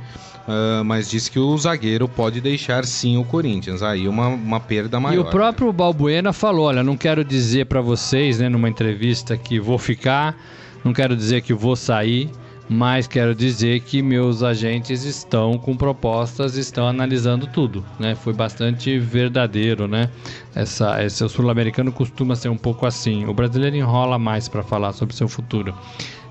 Ah, 0.47 0.83
mas 0.85 1.09
disse 1.11 1.31
que 1.31 1.39
o 1.39 1.57
zagueiro 1.57 2.09
pode 2.09 2.41
deixar 2.41 2.85
sim 2.85 3.17
o 3.17 3.25
Corinthians. 3.25 3.83
Aí 3.83 4.09
uma, 4.09 4.29
uma 4.29 4.61
perda 4.61 4.99
maior. 4.99 5.17
E 5.17 5.19
o 5.21 5.25
né? 5.25 5.31
próprio 5.31 5.73
Balbuena 5.73 6.33
falou: 6.33 6.67
olha, 6.67 6.83
não 6.83 6.97
quero 6.97 7.25
dizer 7.25 7.67
para 7.67 7.81
vocês, 7.81 8.39
né, 8.39 8.49
numa 8.49 8.69
entrevista 8.69 9.37
que 9.37 9.61
vou 9.61 9.79
ficar, 9.79 10.37
não 10.85 10.93
quero 10.93 11.17
dizer 11.17 11.43
que 11.43 11.55
vou 11.55 11.77
sair, 11.77 12.31
mas 12.69 13.07
quero 13.07 13.35
dizer 13.35 13.81
que 13.81 14.03
meus 14.03 14.43
agentes 14.43 15.05
estão 15.05 15.59
com 15.59 15.77
propostas, 15.77 16.57
estão 16.57 16.89
analisando 16.89 17.47
tudo, 17.47 17.85
né? 17.99 18.15
Foi 18.15 18.33
bastante 18.33 18.99
verdadeiro, 18.99 19.87
né? 19.87 20.11
Essa, 20.55 21.05
esse 21.05 21.23
o 21.23 21.29
sul-americano 21.29 21.93
costuma 21.93 22.35
ser 22.35 22.49
um 22.49 22.57
pouco 22.57 22.85
assim. 22.85 23.27
O 23.27 23.35
brasileiro 23.35 23.77
enrola 23.77 24.19
mais 24.19 24.49
para 24.49 24.63
falar 24.63 24.93
sobre 24.93 25.15
seu 25.15 25.29
futuro. 25.29 25.75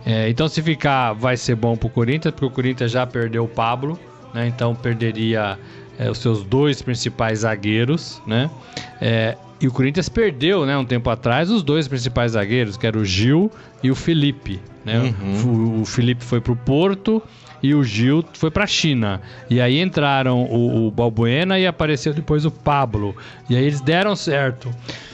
É, 0.05 0.29
então, 0.29 0.47
se 0.47 0.61
ficar, 0.61 1.13
vai 1.13 1.37
ser 1.37 1.55
bom 1.55 1.75
pro 1.75 1.89
Corinthians, 1.89 2.33
porque 2.33 2.45
o 2.45 2.49
Corinthians 2.49 2.91
já 2.91 3.05
perdeu 3.05 3.43
o 3.43 3.47
Pablo, 3.47 3.99
né? 4.33 4.47
Então 4.47 4.73
perderia 4.73 5.57
é, 5.99 6.09
os 6.09 6.17
seus 6.17 6.43
dois 6.43 6.81
principais 6.81 7.39
zagueiros, 7.39 8.21
né? 8.25 8.49
É, 8.99 9.37
e 9.59 9.67
o 9.67 9.71
Corinthians 9.71 10.09
perdeu, 10.09 10.65
né, 10.65 10.75
um 10.75 10.83
tempo 10.83 11.07
atrás, 11.11 11.51
os 11.51 11.61
dois 11.61 11.87
principais 11.87 12.31
zagueiros, 12.31 12.77
que 12.77 12.87
era 12.87 12.97
o 12.97 13.05
Gil 13.05 13.51
e 13.83 13.91
o 13.91 13.95
Felipe. 13.95 14.59
Né? 14.83 15.13
O, 15.45 15.81
o 15.81 15.85
Felipe 15.85 16.23
foi 16.23 16.41
pro 16.41 16.55
Porto 16.55 17.21
e 17.61 17.75
o 17.75 17.83
Gil 17.83 18.25
foi 18.33 18.49
pra 18.49 18.65
China. 18.65 19.21
E 19.47 19.61
aí 19.61 19.79
entraram 19.79 20.43
o, 20.45 20.87
o 20.87 20.91
Balbuena 20.91 21.59
e 21.59 21.67
apareceu 21.67 22.11
depois 22.11 22.43
o 22.43 22.49
Pablo. 22.49 23.15
E 23.47 23.55
aí 23.55 23.63
eles 23.63 23.81
deram 23.81 24.15
certo. 24.15 24.67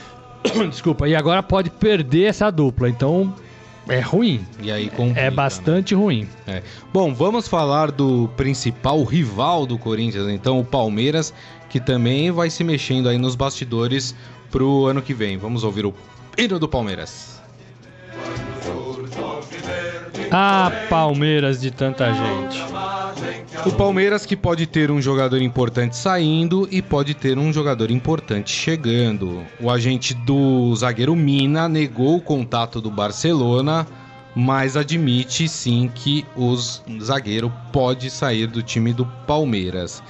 Desculpa, 0.70 1.06
e 1.06 1.14
agora 1.14 1.42
pode 1.42 1.68
perder 1.68 2.24
essa 2.24 2.50
dupla. 2.50 2.88
Então 2.88 3.34
é 3.88 4.00
ruim. 4.00 4.46
E 4.62 4.70
aí 4.70 4.88
complica, 4.90 5.20
É 5.20 5.24
né? 5.24 5.30
bastante 5.30 5.94
ruim. 5.94 6.28
É. 6.46 6.62
Bom, 6.92 7.14
vamos 7.14 7.48
falar 7.48 7.90
do 7.90 8.28
principal 8.36 9.02
rival 9.04 9.66
do 9.66 9.78
Corinthians, 9.78 10.28
então, 10.28 10.60
o 10.60 10.64
Palmeiras, 10.64 11.32
que 11.68 11.80
também 11.80 12.30
vai 12.30 12.50
se 12.50 12.62
mexendo 12.62 13.08
aí 13.08 13.18
nos 13.18 13.34
bastidores 13.34 14.14
pro 14.50 14.86
ano 14.86 15.02
que 15.02 15.12
vem. 15.14 15.36
Vamos 15.36 15.64
ouvir 15.64 15.86
o 15.86 15.94
hino 16.36 16.58
do 16.58 16.68
Palmeiras. 16.68 17.40
Ah, 20.30 20.70
Palmeiras 20.90 21.60
de 21.60 21.70
tanta 21.70 22.12
gente. 22.12 22.62
O 23.66 23.72
Palmeiras 23.72 24.26
que 24.26 24.36
pode 24.36 24.66
ter 24.66 24.90
um 24.90 25.00
jogador 25.00 25.40
importante 25.40 25.96
saindo 25.96 26.68
e 26.70 26.82
pode 26.82 27.14
ter 27.14 27.38
um 27.38 27.52
jogador 27.52 27.90
importante 27.90 28.50
chegando. 28.50 29.42
O 29.60 29.70
agente 29.70 30.14
do 30.14 30.74
zagueiro 30.76 31.16
Mina 31.16 31.68
negou 31.68 32.16
o 32.16 32.20
contato 32.20 32.80
do 32.80 32.90
Barcelona, 32.90 33.86
mas 34.34 34.76
admite 34.76 35.48
sim 35.48 35.90
que 35.94 36.26
o 36.36 36.54
zagueiro 37.00 37.52
pode 37.72 38.10
sair 38.10 38.46
do 38.46 38.62
time 38.62 38.92
do 38.92 39.06
Palmeiras. 39.26 40.02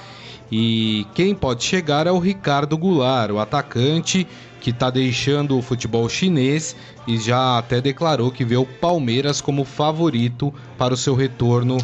E 0.50 1.06
quem 1.14 1.34
pode 1.34 1.62
chegar 1.62 2.06
é 2.06 2.10
o 2.10 2.18
Ricardo 2.18 2.76
Goulart, 2.76 3.30
o 3.30 3.38
atacante 3.38 4.26
que 4.60 4.70
está 4.70 4.90
deixando 4.90 5.56
o 5.56 5.62
futebol 5.62 6.08
chinês 6.08 6.76
e 7.06 7.16
já 7.18 7.58
até 7.58 7.80
declarou 7.80 8.30
que 8.30 8.44
vê 8.44 8.56
o 8.56 8.66
Palmeiras 8.66 9.40
como 9.40 9.64
favorito 9.64 10.52
para 10.76 10.94
o 10.94 10.96
seu 10.96 11.14
retorno 11.14 11.78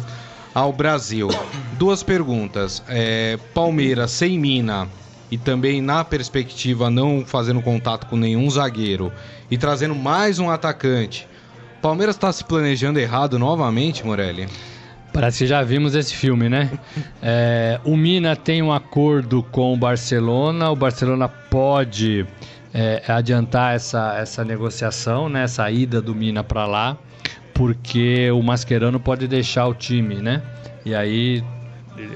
ao 0.53 0.71
Brasil. 0.71 1.27
Duas 1.73 2.03
perguntas. 2.03 2.83
É, 2.87 3.37
Palmeiras 3.53 4.11
sem 4.11 4.39
mina 4.39 4.87
e 5.29 5.37
também 5.37 5.81
na 5.81 6.03
perspectiva 6.03 6.89
não 6.89 7.25
fazendo 7.25 7.61
contato 7.61 8.07
com 8.07 8.15
nenhum 8.15 8.49
zagueiro 8.49 9.11
e 9.49 9.57
trazendo 9.57 9.95
mais 9.95 10.39
um 10.39 10.49
atacante. 10.49 11.27
Palmeiras 11.81 12.15
está 12.15 12.31
se 12.31 12.43
planejando 12.43 12.99
errado 12.99 13.37
novamente, 13.37 14.05
Morelli? 14.05 14.47
Parece 15.13 15.39
que 15.39 15.47
já 15.47 15.61
vimos 15.61 15.95
esse 15.95 16.13
filme, 16.13 16.49
né? 16.49 16.71
É, 17.27 17.79
o 17.83 17.97
Mina 17.97 18.35
tem 18.35 18.61
um 18.61 18.71
acordo 18.71 19.41
com 19.51 19.73
o 19.73 19.77
Barcelona. 19.77 20.69
O 20.69 20.75
Barcelona 20.75 21.27
pode 21.27 22.25
é, 22.77 23.01
adiantar 23.07 23.73
essa, 23.73 24.17
essa 24.17 24.43
negociação, 24.43 25.29
né? 25.29 25.43
Essa 25.43 25.71
ida 25.71 26.01
do 26.01 26.13
Mina 26.13 26.43
para 26.43 26.65
lá, 26.65 26.97
porque 27.53 28.29
o 28.31 28.43
Mascherano 28.43 28.99
pode 28.99 29.27
deixar 29.29 29.65
o 29.67 29.73
time, 29.73 30.15
né? 30.15 30.41
E 30.85 30.93
aí 30.93 31.41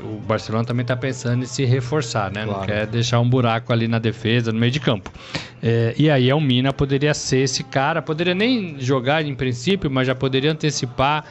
o 0.03 0.19
Barcelona 0.19 0.65
também 0.65 0.81
está 0.81 0.97
pensando 0.97 1.43
em 1.43 1.45
se 1.45 1.63
reforçar, 1.63 2.29
né? 2.29 2.45
Não 2.45 2.55
Claro. 2.55 2.67
quer 2.67 2.85
deixar 2.87 3.21
um 3.21 3.29
buraco 3.29 3.71
ali 3.71 3.87
na 3.87 3.99
defesa, 3.99 4.51
no 4.51 4.59
meio 4.59 4.73
de 4.73 4.81
campo. 4.81 5.09
É, 5.63 5.95
e 5.97 6.09
aí 6.09 6.31
o 6.33 6.41
Mina 6.41 6.73
poderia 6.73 7.13
ser 7.13 7.37
esse 7.39 7.63
cara, 7.63 8.01
poderia 8.01 8.35
nem 8.35 8.75
jogar 8.79 9.23
em 9.25 9.33
princípio, 9.33 9.89
mas 9.89 10.07
já 10.07 10.13
poderia 10.13 10.51
antecipar 10.51 11.23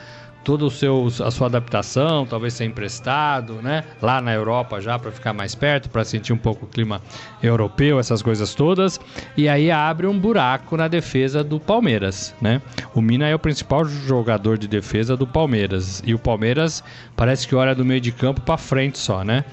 toda 0.49 0.65
o 0.65 0.71
seu, 0.71 1.09
a 1.23 1.31
sua 1.31 1.47
adaptação, 1.47 2.25
talvez 2.25 2.55
ser 2.55 2.65
emprestado, 2.65 3.61
né? 3.61 3.85
Lá 4.01 4.19
na 4.19 4.33
Europa 4.33 4.81
já 4.81 4.99
para 4.99 5.13
ficar 5.13 5.35
mais 5.35 5.55
perto, 5.55 5.91
para 5.91 6.03
sentir 6.07 6.33
um 6.33 6.39
pouco 6.39 6.65
o 6.65 6.69
clima 6.69 7.03
europeu, 7.43 8.01
essas 8.01 8.23
coisas 8.23 8.55
todas. 8.55 8.99
E 9.37 9.47
aí 9.47 9.71
abre 9.71 10.07
um 10.07 10.19
buraco 10.19 10.75
na 10.75 10.89
defesa 10.89 11.45
do 11.45 11.61
Palmeiras, 11.61 12.35
né? 12.41 12.63
O 12.95 13.03
Mina 13.03 13.29
é 13.29 13.35
o 13.35 13.39
principal 13.39 13.85
jogador 13.85 14.57
de 14.57 14.67
defesa 14.67 15.19
do 15.19 15.27
Palmeiras 15.27 16.03
e 16.07 16.15
o 16.15 16.19
Palmeiras 16.19 16.83
parece 17.15 17.47
que 17.47 17.55
olha 17.55 17.75
do 17.75 17.85
meio 17.85 18.01
de 18.01 18.11
campo 18.11 18.41
para 18.41 18.57
frente 18.57 18.97
só, 18.97 19.23
né? 19.23 19.45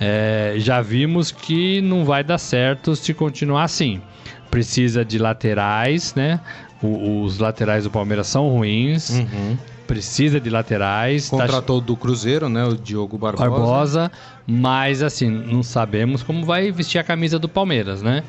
É, 0.00 0.54
já 0.58 0.80
vimos 0.80 1.32
que 1.32 1.80
não 1.80 2.04
vai 2.04 2.22
dar 2.22 2.38
certo 2.38 2.94
se 2.94 3.12
continuar 3.12 3.64
assim. 3.64 4.00
Precisa 4.52 5.04
de 5.04 5.18
laterais, 5.18 6.14
né? 6.14 6.38
Os 6.80 7.40
laterais 7.40 7.82
do 7.82 7.90
Palmeiras 7.90 8.28
são 8.28 8.48
ruins 8.50 9.10
precisa 9.86 10.40
de 10.40 10.50
laterais. 10.50 11.30
tá 11.30 11.36
Contratou 11.36 11.80
do 11.80 11.96
Cruzeiro, 11.96 12.48
né? 12.48 12.64
O 12.64 12.74
Diogo 12.76 13.16
Barbosa. 13.18 13.50
Barbosa, 13.50 14.12
mas 14.46 15.02
assim, 15.02 15.28
não 15.30 15.62
sabemos 15.62 16.22
como 16.22 16.44
vai 16.44 16.70
vestir 16.70 16.98
a 16.98 17.04
camisa 17.04 17.38
do 17.38 17.48
Palmeiras, 17.48 18.02
né? 18.02 18.22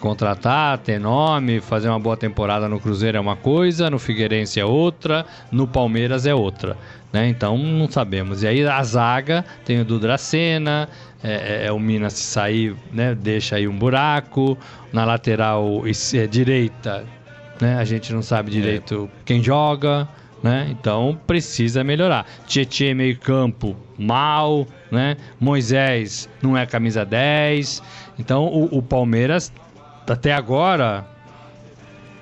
Contratar, 0.00 0.78
ter 0.78 0.98
nome, 1.00 1.60
fazer 1.60 1.88
uma 1.88 1.98
boa 1.98 2.16
temporada 2.16 2.68
no 2.68 2.78
Cruzeiro 2.80 3.16
é 3.16 3.20
uma 3.20 3.36
coisa, 3.36 3.88
no 3.90 3.98
Figueirense 3.98 4.60
é 4.60 4.64
outra, 4.64 5.24
no 5.50 5.66
Palmeiras 5.66 6.26
é 6.26 6.34
outra, 6.34 6.76
né? 7.12 7.28
Então 7.28 7.56
não 7.56 7.90
sabemos. 7.90 8.42
E 8.42 8.46
aí 8.46 8.66
a 8.66 8.82
zaga 8.82 9.44
tem 9.64 9.80
o 9.80 9.84
do 9.84 9.98
Dracena, 9.98 10.88
é, 11.22 11.64
é- 11.64 11.66
é 11.66 11.72
o 11.72 11.78
Minas 11.78 12.12
se 12.14 12.22
sair, 12.24 12.76
né? 12.92 13.14
Deixa 13.14 13.56
aí 13.56 13.66
um 13.66 13.76
buraco. 13.76 14.56
Na 14.92 15.04
lateral 15.04 15.82
é, 16.14 16.26
direita, 16.26 17.04
né? 17.60 17.76
A 17.78 17.84
gente 17.84 18.12
não 18.12 18.22
sabe 18.22 18.50
direito 18.50 19.10
quem 19.24 19.42
joga, 19.42 20.08
né? 20.42 20.68
Então 20.70 21.18
precisa 21.26 21.82
melhorar. 21.82 22.26
Tietê 22.46 22.94
meio 22.94 23.18
campo 23.18 23.76
mal, 23.98 24.66
né? 24.90 25.16
Moisés 25.40 26.28
não 26.42 26.56
é 26.56 26.66
camisa 26.66 27.04
10. 27.04 27.82
Então 28.18 28.44
o, 28.46 28.78
o 28.78 28.82
Palmeiras 28.82 29.52
até 30.06 30.32
agora 30.32 31.06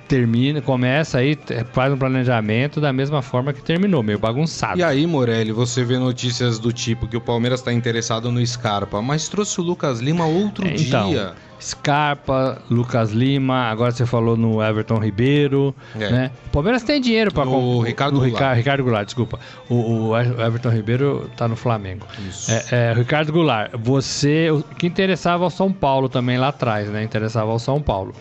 termina, 0.07 0.61
começa 0.61 1.17
aí, 1.17 1.37
faz 1.71 1.91
um 1.91 1.97
planejamento 1.97 2.79
da 2.79 2.93
mesma 2.93 3.21
forma 3.21 3.51
que 3.51 3.61
terminou, 3.61 4.03
meio 4.03 4.19
bagunçado. 4.19 4.79
E 4.79 4.83
aí, 4.83 5.05
Morelli, 5.05 5.51
você 5.51 5.83
vê 5.83 5.97
notícias 5.97 6.59
do 6.59 6.71
tipo 6.71 7.07
que 7.07 7.17
o 7.17 7.21
Palmeiras 7.21 7.59
está 7.59 7.73
interessado 7.73 8.31
no 8.31 8.45
Scarpa, 8.45 9.01
mas 9.01 9.27
trouxe 9.27 9.59
o 9.59 9.63
Lucas 9.63 9.99
Lima 9.99 10.25
outro 10.25 10.67
Então, 10.67 11.09
dia. 11.09 11.33
Scarpa, 11.61 12.61
Lucas 12.69 13.11
Lima, 13.11 13.69
agora 13.69 13.91
você 13.91 14.05
falou 14.05 14.35
no 14.37 14.61
Everton 14.63 14.97
Ribeiro, 14.99 15.73
É. 15.97 16.09
né? 16.09 16.31
O 16.47 16.49
Palmeiras 16.49 16.83
tem 16.83 16.99
dinheiro 17.01 17.31
para 17.33 17.45
No 17.45 17.81
Ricardo 17.81 18.15
Goulart. 18.15 18.33
Ricardo, 18.33 18.57
Ricardo 18.57 18.83
Goulart, 18.83 19.05
desculpa. 19.05 19.39
O, 19.69 20.09
o 20.09 20.17
Everton 20.17 20.69
Ribeiro 20.69 21.29
tá 21.35 21.47
no 21.47 21.55
Flamengo. 21.55 22.05
Isso. 22.27 22.51
É, 22.51 22.65
é, 22.71 22.93
Ricardo 22.93 23.31
Goulart, 23.31 23.71
você 23.77 24.51
o 24.51 24.61
que 24.63 24.85
interessava 24.85 25.43
ao 25.43 25.49
São 25.49 25.71
Paulo 25.71 26.09
também 26.09 26.37
lá 26.37 26.49
atrás, 26.49 26.89
né? 26.89 27.03
Interessava 27.03 27.51
ao 27.51 27.59
São 27.59 27.81
Paulo. 27.81 28.13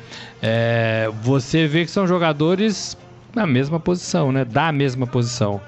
É, 0.43 1.11
você 1.22 1.66
vê 1.66 1.85
que 1.85 1.91
são 1.91 2.07
jogadores 2.07 2.97
na 3.35 3.47
mesma 3.47 3.80
posição, 3.80 4.30
né? 4.30 4.45
Da 4.45 4.70
mesma 4.72 5.07
posição. 5.07 5.61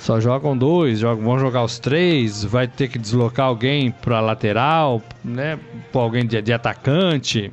Só 0.00 0.18
jogam 0.18 0.56
dois, 0.56 0.98
jogam, 0.98 1.22
vão 1.22 1.38
jogar 1.38 1.62
os 1.62 1.78
três, 1.78 2.42
vai 2.42 2.66
ter 2.66 2.88
que 2.88 2.98
deslocar 2.98 3.44
alguém 3.44 3.90
para 3.90 4.18
lateral, 4.18 5.02
né? 5.22 5.58
Pôr 5.92 6.00
alguém 6.00 6.24
de, 6.24 6.40
de 6.40 6.54
atacante. 6.54 7.52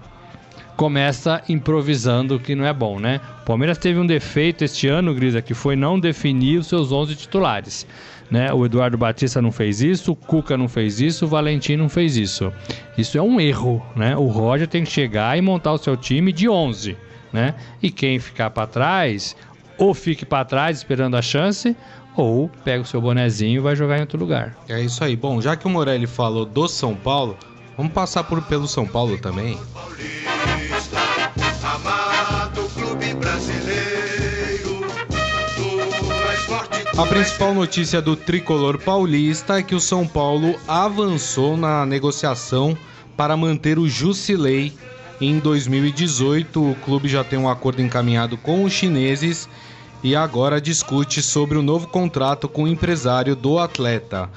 Começa 0.78 1.44
improvisando, 1.50 2.40
que 2.40 2.56
não 2.56 2.66
é 2.66 2.72
bom, 2.72 3.02
né? 3.02 3.20
O 3.42 3.46
Palmeiras 3.46 3.78
teve 3.78 4.00
um 4.00 4.06
defeito 4.06 4.64
este 4.64 4.88
ano, 4.88 5.14
Grisa, 5.14 5.42
que 5.42 5.54
foi 5.54 5.76
não 5.76 6.00
definir 6.00 6.60
os 6.60 6.68
seus 6.68 6.90
11 6.90 7.18
titulares. 7.18 7.86
Né? 8.32 8.54
O 8.54 8.66
Eduardo 8.66 8.98
Batista 8.98 9.42
não 9.42 9.52
fez 9.52 9.82
isso, 9.82 10.14
o 10.14 10.16
Cuca 10.16 10.56
não 10.56 10.70
fez 10.70 11.02
isso, 11.02 11.26
o 11.26 11.28
Valentim 11.28 11.76
não 11.76 11.90
fez 11.90 12.16
isso. 12.16 12.54
Isso 12.98 13.18
é 13.18 13.22
um 13.22 13.42
erro, 13.42 13.86
né? 13.94 14.16
O 14.16 14.28
Roger 14.28 14.70
tem 14.70 14.86
que 14.86 14.92
chegar 14.92 15.38
e 15.38 15.42
montar 15.42 15.74
o 15.74 15.78
seu 15.78 15.98
time 15.98 16.32
de 16.32 16.48
11, 16.48 16.92
né? 16.92 16.98
né? 17.34 17.56
E 17.84 17.92
quem 17.92 18.20
ficar 18.20 18.52
para 18.52 18.68
trás, 18.68 19.36
ou 19.78 19.94
fique 19.94 20.26
para 20.26 20.46
trás 20.46 20.78
esperando 20.78 21.18
a 21.18 21.22
chance, 21.22 21.76
ou 22.18 22.50
pega 22.66 22.82
o 22.82 22.86
seu 22.86 23.00
bonezinho 23.00 23.58
e 23.58 23.60
vai 23.60 23.76
jogar 23.76 23.98
em 23.98 24.02
outro 24.02 24.20
lugar. 24.20 24.58
É 24.68 24.82
isso 24.82 25.04
aí. 25.04 25.16
Bom, 25.16 25.40
já 25.40 25.56
que 25.56 25.68
o 25.68 25.70
Morelli 25.70 26.08
falou 26.08 26.46
do 26.46 26.68
São 26.68 26.96
Paulo, 26.96 27.38
vamos 27.78 27.94
passar 27.94 28.24
por, 28.24 28.42
pelo 28.42 28.68
São 28.68 28.86
Paulo 28.86 29.18
também. 29.20 29.58
A 36.98 37.06
principal 37.06 37.54
notícia 37.54 38.02
do 38.02 38.16
tricolor 38.16 38.80
paulista 38.80 39.60
é 39.60 39.64
que 39.64 39.76
o 39.76 39.80
São 39.80 40.08
Paulo 40.08 40.60
avançou 40.68 41.56
na 41.56 41.86
negociação 41.86 42.76
para 43.16 43.38
manter 43.38 43.78
o 43.78 43.88
Jusilei 43.88 44.74
em 45.22 45.38
2018. 45.38 46.72
O 46.72 46.76
clube 46.84 47.08
já 47.08 47.24
tem 47.24 47.38
um 47.38 47.48
acordo 47.48 47.84
encaminhado 47.84 48.36
com 48.38 48.64
os 48.64 48.74
chineses 48.74 49.48
e 50.04 50.16
agora 50.16 50.62
discute 50.62 51.22
sobre 51.22 51.58
o 51.58 51.62
novo 51.62 51.88
contrato 51.88 52.48
com 52.48 52.64
o 52.64 52.68
empresário 52.68 53.36
do 53.36 53.60
atleta. 53.60 54.30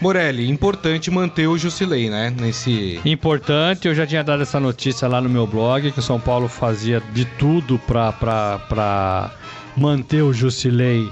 Morelli, 0.00 0.48
importante 0.48 1.10
manter 1.10 1.46
o 1.46 1.58
Jusilei, 1.58 2.08
né? 2.08 2.34
Nesse. 2.38 3.00
Importante, 3.04 3.86
eu 3.86 3.94
já 3.94 4.06
tinha 4.06 4.24
dado 4.24 4.42
essa 4.42 4.58
notícia 4.58 5.06
lá 5.06 5.20
no 5.20 5.28
meu 5.28 5.46
blog, 5.46 5.92
que 5.92 5.98
o 5.98 6.02
São 6.02 6.18
Paulo 6.18 6.48
fazia 6.48 7.02
de 7.12 7.26
tudo 7.26 7.78
para 7.78 9.30
manter 9.76 10.22
o 10.22 10.32
Jusilei 10.32 11.06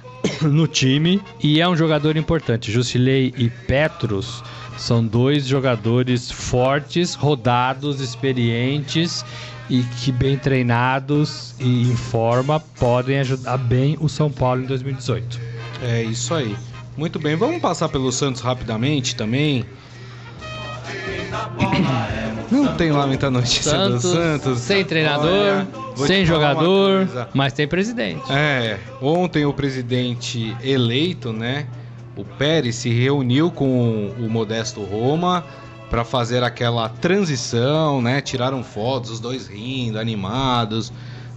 no 0.40 0.66
time 0.66 1.20
e 1.42 1.60
é 1.60 1.68
um 1.68 1.76
jogador 1.76 2.16
importante. 2.16 2.72
Jusilei 2.72 3.34
e 3.36 3.50
Petros 3.50 4.42
são 4.78 5.04
dois 5.04 5.46
jogadores 5.46 6.30
fortes, 6.30 7.14
rodados, 7.14 8.00
experientes 8.00 9.22
e 9.68 9.82
que 9.82 10.12
bem 10.12 10.36
treinados 10.36 11.54
e 11.58 11.90
em 11.90 11.96
forma 11.96 12.60
podem 12.60 13.18
ajudar 13.20 13.56
bem 13.56 13.96
o 14.00 14.08
São 14.08 14.30
Paulo 14.30 14.62
em 14.62 14.66
2018. 14.66 15.40
É 15.82 16.02
isso 16.02 16.34
aí. 16.34 16.56
Muito 16.96 17.18
bem, 17.18 17.34
vamos 17.34 17.60
passar 17.60 17.88
pelo 17.88 18.12
Santos 18.12 18.40
rapidamente 18.40 19.16
também. 19.16 19.64
Não 22.50 22.76
tem 22.76 22.92
lá 22.92 23.06
muita 23.06 23.30
notícia 23.30 23.72
Santos, 23.72 24.02
do 24.02 24.12
Santos. 24.12 24.58
Sem 24.60 24.84
treinador, 24.84 25.66
Olha, 25.98 26.06
sem 26.06 26.24
jogador, 26.24 27.08
mas 27.32 27.52
tem 27.52 27.66
presidente. 27.66 28.22
É, 28.30 28.78
ontem 29.02 29.44
o 29.44 29.52
presidente 29.52 30.56
eleito, 30.62 31.32
né? 31.32 31.66
O 32.16 32.24
Pérez 32.24 32.76
se 32.76 32.90
reuniu 32.90 33.50
com 33.50 34.12
o 34.16 34.28
Modesto 34.30 34.84
Roma 34.84 35.44
para 35.90 36.04
fazer 36.04 36.42
aquela 36.42 36.88
transição, 36.88 38.00
né? 38.00 38.20
Tiraram 38.20 38.62
fotos, 38.62 39.10
os 39.10 39.20
dois 39.20 39.46
rindo, 39.46 39.98
animados. 39.98 40.92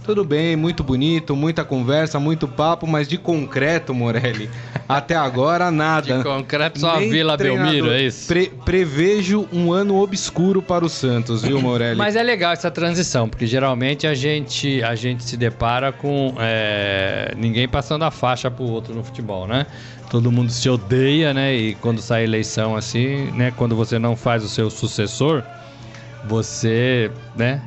Tudo 0.08 0.24
bem, 0.24 0.56
muito 0.56 0.82
bonito, 0.82 1.36
muita 1.36 1.66
conversa, 1.66 2.18
muito 2.18 2.48
papo, 2.48 2.86
mas 2.86 3.06
de 3.06 3.18
concreto, 3.18 3.92
Morelli, 3.92 4.48
até 4.88 5.14
agora 5.14 5.70
nada. 5.70 6.16
De 6.16 6.24
concreto, 6.24 6.80
só 6.80 6.92
a 6.92 6.98
Vila. 6.98 7.36
Belmiro, 7.36 7.90
é 7.90 8.04
isso? 8.04 8.26
Pre- 8.26 8.50
prevejo 8.64 9.46
um 9.52 9.70
ano 9.70 10.00
obscuro 10.00 10.62
para 10.62 10.82
o 10.82 10.88
Santos, 10.88 11.42
viu, 11.42 11.60
Morelli? 11.60 11.98
Mas 11.98 12.16
é 12.16 12.22
legal 12.22 12.54
essa 12.54 12.70
transição, 12.70 13.28
porque 13.28 13.46
geralmente 13.46 14.06
a 14.06 14.14
gente, 14.14 14.82
a 14.82 14.94
gente 14.94 15.24
se 15.24 15.36
depara 15.36 15.92
com 15.92 16.34
é, 16.38 17.34
ninguém 17.36 17.68
passando 17.68 18.02
a 18.06 18.10
faixa 18.10 18.50
pro 18.50 18.64
outro 18.64 18.94
no 18.94 19.04
futebol, 19.04 19.46
né? 19.46 19.66
Todo 20.08 20.32
mundo 20.32 20.50
se 20.50 20.70
odeia, 20.70 21.34
né? 21.34 21.54
E 21.54 21.74
quando 21.74 22.00
sai 22.00 22.24
eleição 22.24 22.74
assim, 22.74 23.30
né? 23.32 23.52
Quando 23.54 23.76
você 23.76 23.98
não 23.98 24.16
faz 24.16 24.42
o 24.42 24.48
seu 24.48 24.70
sucessor, 24.70 25.42
você, 26.24 27.10
né? 27.36 27.60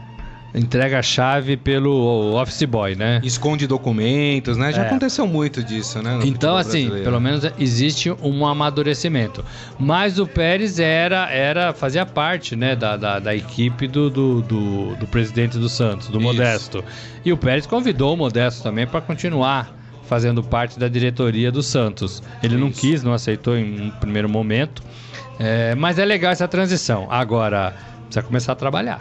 Entrega 0.53 0.99
a 0.99 1.01
chave 1.01 1.55
pelo 1.55 2.35
office 2.35 2.63
boy, 2.63 2.95
né? 2.95 3.21
Esconde 3.23 3.65
documentos, 3.67 4.57
né? 4.57 4.73
Já 4.73 4.83
É. 4.83 4.85
aconteceu 4.87 5.25
muito 5.25 5.63
disso, 5.63 6.01
né? 6.01 6.19
Então, 6.23 6.57
assim, 6.57 6.81
brasileiro. 6.87 7.03
pelo 7.03 7.21
menos 7.21 7.43
existe 7.57 8.11
um 8.21 8.45
amadurecimento. 8.45 9.45
Mas 9.79 10.19
o 10.19 10.27
Pérez 10.27 10.79
era, 10.79 11.29
era 11.31 11.73
fazia 11.73 12.05
parte 12.05 12.55
né, 12.55 12.75
da, 12.75 12.97
da, 12.97 13.19
da 13.19 13.35
equipe 13.35 13.87
do, 13.87 14.09
do, 14.09 14.41
do, 14.41 14.95
do 14.97 15.07
presidente 15.07 15.57
do 15.57 15.69
Santos, 15.69 16.07
do 16.09 16.17
Isso. 16.17 16.27
Modesto. 16.27 16.83
E 17.23 17.31
o 17.31 17.37
Pérez 17.37 17.65
convidou 17.65 18.13
o 18.13 18.17
Modesto 18.17 18.61
também 18.61 18.85
para 18.85 18.99
continuar 18.99 19.73
fazendo 20.07 20.43
parte 20.43 20.77
da 20.77 20.89
diretoria 20.89 21.49
do 21.49 21.63
Santos. 21.63 22.21
Ele 22.43 22.57
não 22.57 22.67
Isso. 22.67 22.81
quis, 22.81 23.01
não 23.03 23.13
aceitou 23.13 23.55
em 23.57 23.83
um 23.87 23.89
primeiro 23.91 24.27
momento. 24.27 24.83
É, 25.39 25.73
mas 25.75 25.97
é 25.97 26.03
legal 26.03 26.31
essa 26.33 26.47
transição. 26.47 27.07
Agora, 27.09 27.73
precisa 28.05 28.21
começar 28.21 28.51
a 28.51 28.55
trabalhar. 28.55 28.99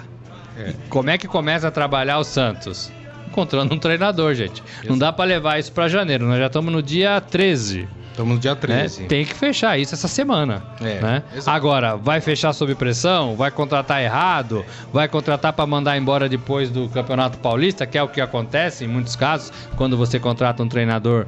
É. 0.61 0.74
Como 0.88 1.11
é 1.11 1.16
que 1.16 1.26
começa 1.26 1.68
a 1.68 1.70
trabalhar 1.70 2.18
o 2.18 2.24
Santos? 2.24 2.92
Encontrando 3.28 3.74
um 3.74 3.78
treinador, 3.78 4.34
gente. 4.34 4.62
Não 4.84 4.98
dá 4.98 5.12
para 5.12 5.24
levar 5.24 5.58
isso 5.58 5.72
para 5.72 5.88
janeiro. 5.88 6.26
Nós 6.26 6.38
já 6.38 6.46
estamos 6.46 6.72
no 6.72 6.82
dia 6.82 7.20
13. 7.20 7.88
Estamos 8.11 8.34
no 8.34 8.40
dia 8.40 8.54
né? 8.54 8.61
13. 8.61 9.04
Tem 9.04 9.24
que 9.24 9.34
fechar 9.34 9.78
isso 9.78 9.94
essa 9.94 10.08
semana. 10.08 10.62
É, 10.80 11.00
né? 11.00 11.22
Agora, 11.46 11.96
vai 11.96 12.20
fechar 12.20 12.52
sob 12.52 12.74
pressão? 12.74 13.36
Vai 13.36 13.50
contratar 13.50 14.02
errado? 14.02 14.64
Vai 14.92 15.08
contratar 15.08 15.52
para 15.52 15.64
mandar 15.66 15.96
embora 15.96 16.28
depois 16.28 16.70
do 16.70 16.88
Campeonato 16.88 17.38
Paulista, 17.38 17.86
que 17.86 17.96
é 17.96 18.02
o 18.02 18.08
que 18.08 18.20
acontece 18.20 18.84
em 18.84 18.88
muitos 18.88 19.14
casos, 19.14 19.52
quando 19.76 19.96
você 19.96 20.18
contrata 20.18 20.62
um 20.62 20.68
treinador 20.68 21.24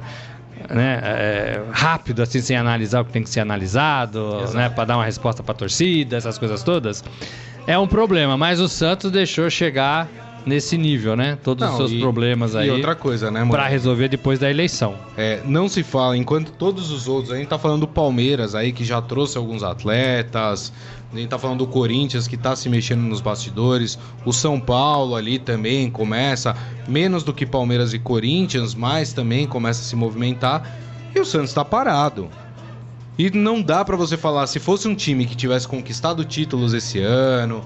né, 0.69 0.99
é, 1.03 1.61
rápido, 1.71 2.21
assim, 2.21 2.41
sem 2.41 2.55
analisar 2.57 3.01
o 3.01 3.05
que 3.05 3.11
tem 3.11 3.23
que 3.23 3.29
ser 3.29 3.39
analisado, 3.39 4.39
Exato. 4.41 4.57
né, 4.57 4.69
para 4.69 4.85
dar 4.85 4.97
uma 4.97 5.05
resposta 5.05 5.43
para 5.43 5.53
a 5.53 5.55
torcida, 5.55 6.17
essas 6.17 6.37
coisas 6.37 6.63
todas. 6.63 7.03
É 7.65 7.77
um 7.77 7.87
problema, 7.87 8.37
mas 8.37 8.59
o 8.59 8.67
Santos 8.67 9.11
deixou 9.11 9.49
chegar 9.49 10.07
nesse 10.45 10.77
nível, 10.77 11.15
né? 11.15 11.37
Todos 11.43 11.63
os 11.65 11.71
Não, 11.71 11.77
seus 11.77 11.91
e- 11.91 11.99
problemas 11.99 12.53
E 12.53 12.57
aí 12.57 12.71
outra 12.71 12.95
coisa, 12.95 13.31
né, 13.31 13.39
para 13.39 13.45
Morelli? 13.45 13.69
resolver 13.69 14.07
depois 14.09 14.39
da 14.39 14.49
eleição. 14.49 14.95
É, 15.17 15.41
não 15.45 15.69
se 15.69 15.83
fala, 15.83 16.17
enquanto 16.17 16.51
todos 16.51 16.91
os 16.91 17.07
outros, 17.07 17.31
a 17.33 17.37
gente 17.37 17.47
tá 17.47 17.57
falando 17.57 17.81
do 17.81 17.87
Palmeiras 17.87 18.53
aí, 18.55 18.71
que 18.71 18.83
já 18.83 19.01
trouxe 19.01 19.37
alguns 19.37 19.63
atletas, 19.63 20.73
a 21.11 21.15
gente 21.15 21.29
tá 21.29 21.37
falando 21.39 21.59
do 21.59 21.67
Corinthians, 21.67 22.27
que 22.27 22.35
tá 22.35 22.55
se 22.55 22.67
mexendo 22.69 23.01
nos 23.01 23.21
bastidores, 23.21 23.97
o 24.25 24.33
São 24.33 24.59
Paulo 24.59 25.15
ali 25.15 25.37
também 25.39 25.89
começa, 25.89 26.55
menos 26.87 27.23
do 27.23 27.33
que 27.33 27.45
Palmeiras 27.45 27.93
e 27.93 27.99
Corinthians, 27.99 28.73
mas 28.73 29.13
também 29.13 29.45
começa 29.47 29.81
a 29.81 29.83
se 29.85 29.95
movimentar, 29.95 30.77
e 31.15 31.19
o 31.19 31.25
Santos 31.25 31.53
tá 31.53 31.63
parado. 31.63 32.27
E 33.15 33.29
não 33.29 33.61
dá 33.61 33.85
pra 33.85 33.95
você 33.95 34.17
falar, 34.17 34.47
se 34.47 34.59
fosse 34.59 34.87
um 34.87 34.95
time 34.95 35.27
que 35.27 35.35
tivesse 35.35 35.67
conquistado 35.67 36.25
títulos 36.25 36.73
esse 36.73 36.97
ano, 36.99 37.63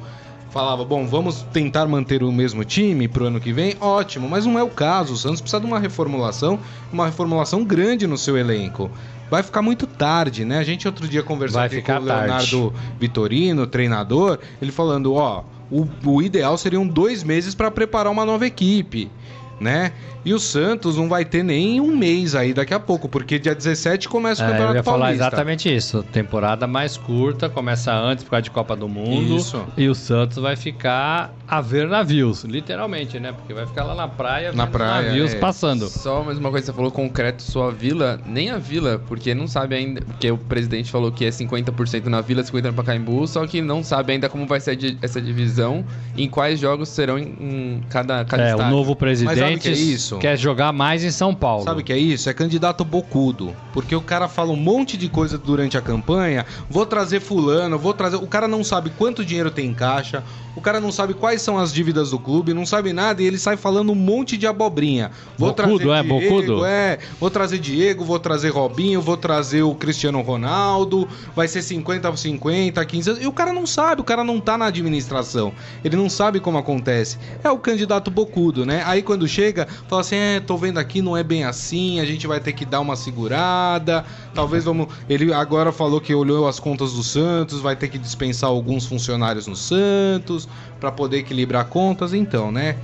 falava, 0.49 0.83
bom, 0.85 1.05
vamos 1.05 1.43
tentar 1.53 1.87
manter 1.87 2.23
o 2.23 2.31
mesmo 2.31 2.63
time 2.63 3.07
pro 3.07 3.25
ano 3.25 3.39
que 3.39 3.51
vem, 3.51 3.75
ótimo, 3.79 4.29
mas 4.29 4.45
não 4.45 4.57
é 4.57 4.63
o 4.63 4.69
caso. 4.69 5.13
O 5.13 5.17
Santos 5.17 5.41
precisa 5.41 5.59
de 5.59 5.67
uma 5.67 5.79
reformulação, 5.79 6.59
uma 6.91 7.05
reformulação 7.05 7.63
grande 7.63 8.07
no 8.07 8.17
seu 8.17 8.37
elenco. 8.37 8.89
Vai 9.29 9.43
ficar 9.43 9.61
muito 9.61 9.85
tarde, 9.85 10.45
né? 10.45 10.57
A 10.57 10.63
gente 10.63 10.87
outro 10.87 11.07
dia 11.07 11.21
conversou 11.21 11.59
Vai 11.59 11.81
com 11.81 11.91
o 11.91 11.99
Leonardo 11.99 12.73
Vitorino, 12.97 13.67
treinador, 13.67 14.39
ele 14.61 14.71
falando, 14.71 15.13
ó, 15.15 15.43
o, 15.69 15.85
o 16.05 16.21
ideal 16.21 16.57
seriam 16.57 16.87
dois 16.87 17.23
meses 17.23 17.53
para 17.53 17.69
preparar 17.69 18.11
uma 18.11 18.25
nova 18.25 18.47
equipe. 18.47 19.11
Né? 19.59 19.91
E 20.23 20.33
o 20.33 20.39
Santos 20.39 20.97
não 20.97 21.09
vai 21.09 21.25
ter 21.25 21.41
nem 21.41 21.81
um 21.81 21.95
mês 21.95 22.35
aí 22.35 22.53
daqui 22.53 22.73
a 22.73 22.79
pouco, 22.79 23.09
porque 23.09 23.39
dia 23.39 23.55
17 23.55 24.07
começa 24.07 24.43
o 24.43 24.45
É, 24.45 24.49
eu 24.49 24.51
Campeonato 24.51 24.75
ia 24.77 24.83
falar 24.83 25.05
Paulista. 25.05 25.25
exatamente 25.27 25.75
isso. 25.75 26.03
Temporada 26.03 26.67
mais 26.67 26.95
curta, 26.97 27.49
começa 27.49 27.91
antes 27.93 28.23
por 28.23 28.31
causa 28.31 28.43
de 28.43 28.51
Copa 28.51 28.75
do 28.75 28.87
Mundo. 28.87 29.37
Isso. 29.37 29.63
E 29.75 29.87
o 29.87 29.95
Santos 29.95 30.37
vai 30.37 30.55
ficar 30.55 31.33
a 31.47 31.59
ver 31.61 31.87
navios, 31.87 32.43
literalmente, 32.43 33.19
né? 33.19 33.31
Porque 33.31 33.53
vai 33.53 33.65
ficar 33.65 33.83
lá 33.85 33.95
na 33.95 34.07
praia, 34.07 34.51
Na 34.51 34.65
vendo 34.65 34.73
praia, 34.73 35.07
navios 35.07 35.33
é. 35.33 35.39
passando. 35.39 35.87
Só 35.87 36.21
mais 36.23 36.37
uma 36.37 36.51
coisa, 36.51 36.65
você 36.67 36.73
falou 36.73 36.91
concreto, 36.91 37.41
sua 37.41 37.71
vila, 37.71 38.19
nem 38.25 38.51
a 38.51 38.57
vila, 38.57 39.01
porque 39.07 39.33
não 39.33 39.47
sabe 39.47 39.75
ainda, 39.75 40.01
porque 40.01 40.29
o 40.29 40.37
presidente 40.37 40.91
falou 40.91 41.11
que 41.11 41.25
é 41.25 41.29
50% 41.29 42.05
na 42.05 42.21
vila, 42.21 42.43
50% 42.43 42.65
no 42.65 42.73
Pacaembu, 42.73 43.25
só 43.27 43.47
que 43.47 43.61
não 43.61 43.81
sabe 43.83 44.13
ainda 44.13 44.27
como 44.29 44.45
vai 44.45 44.59
ser 44.59 44.77
essa 45.01 45.21
divisão, 45.21 45.85
em 46.17 46.29
quais 46.29 46.59
jogos 46.59 46.89
serão 46.89 47.17
em, 47.17 47.35
em 47.39 47.81
cada, 47.89 48.23
cada 48.25 48.43
É, 48.43 48.55
o 48.55 48.69
novo 48.69 48.95
presidente 48.95 49.46
é 49.47 49.71
isso? 49.71 50.17
quer 50.17 50.37
jogar 50.37 50.71
mais 50.71 51.03
em 51.03 51.11
São 51.11 51.33
Paulo. 51.33 51.63
Sabe 51.63 51.81
o 51.81 51.83
que 51.83 51.93
é 51.93 51.97
isso? 51.97 52.29
É 52.29 52.33
candidato 52.33 52.83
bocudo. 52.83 53.55
Porque 53.73 53.95
o 53.95 54.01
cara 54.01 54.27
fala 54.27 54.51
um 54.51 54.55
monte 54.55 54.97
de 54.97 55.09
coisa 55.09 55.37
durante 55.37 55.77
a 55.77 55.81
campanha. 55.81 56.45
Vou 56.69 56.85
trazer 56.85 57.19
fulano, 57.19 57.77
vou 57.77 57.93
trazer. 57.93 58.17
O 58.17 58.27
cara 58.27 58.47
não 58.47 58.63
sabe 58.63 58.89
quanto 58.97 59.25
dinheiro 59.25 59.51
tem 59.51 59.67
em 59.69 59.73
caixa. 59.73 60.23
O 60.57 60.61
cara 60.61 60.81
não 60.81 60.91
sabe 60.91 61.13
quais 61.13 61.43
são 61.43 61.59
as 61.59 61.71
dívidas 61.71 62.09
do 62.09 62.17
clube, 62.17 62.51
não 62.51 62.65
sabe 62.65 62.91
nada 62.91 63.21
e 63.21 63.25
ele 63.27 63.37
sai 63.37 63.55
falando 63.55 63.91
um 63.91 63.95
monte 63.95 64.35
de 64.35 64.47
abobrinha. 64.47 65.11
Vou 65.37 65.53
Bocudo, 65.53 65.85
trazer 65.85 65.99
é? 65.99 66.03
Bocudo? 66.03 66.65
é. 66.65 66.97
Vou 67.19 67.29
trazer 67.29 67.59
Diego, 67.59 68.03
vou 68.03 68.17
trazer 68.17 68.49
Robinho, 68.49 68.99
vou 68.99 69.15
trazer 69.15 69.61
o 69.61 69.75
Cristiano 69.75 70.19
Ronaldo. 70.21 71.07
Vai 71.35 71.47
ser 71.47 71.61
50 71.61 72.17
50, 72.17 72.83
15. 72.83 73.21
E 73.21 73.27
o 73.27 73.31
cara 73.31 73.53
não 73.53 73.67
sabe, 73.67 74.01
o 74.01 74.03
cara 74.03 74.23
não 74.23 74.39
tá 74.39 74.57
na 74.57 74.65
administração. 74.65 75.53
Ele 75.83 75.95
não 75.95 76.09
sabe 76.09 76.39
como 76.39 76.57
acontece. 76.57 77.19
É 77.43 77.51
o 77.51 77.59
candidato 77.59 78.09
bocudo, 78.09 78.65
né? 78.65 78.81
Aí 78.87 79.03
quando 79.03 79.27
chega, 79.37 79.67
fala 79.87 80.01
assim: 80.01 80.15
é, 80.15 80.39
tô 80.39 80.57
vendo 80.57 80.79
aqui, 80.79 81.01
não 81.01 81.15
é 81.15 81.23
bem 81.23 81.43
assim, 81.43 81.99
a 81.99 82.05
gente 82.05 82.25
vai 82.25 82.39
ter 82.39 82.53
que 82.53 82.65
dar 82.65 82.79
uma 82.79 82.95
segurada. 82.95 84.03
Talvez 84.33 84.65
vamos. 84.65 84.87
Ele 85.07 85.31
agora 85.31 85.71
falou 85.71 86.01
que 86.01 86.13
olhou 86.13 86.47
as 86.47 86.59
contas 86.59 86.93
do 86.93 87.03
Santos, 87.03 87.61
vai 87.61 87.75
ter 87.75 87.87
que 87.87 87.99
dispensar 87.99 88.49
alguns 88.49 88.85
funcionários 88.87 89.45
no 89.45 89.55
Santos 89.55 90.49
para 90.79 90.91
poder 90.91 91.17
equilibrar 91.17 91.65
contas, 91.65 92.13
então, 92.13 92.51
né? 92.51 92.75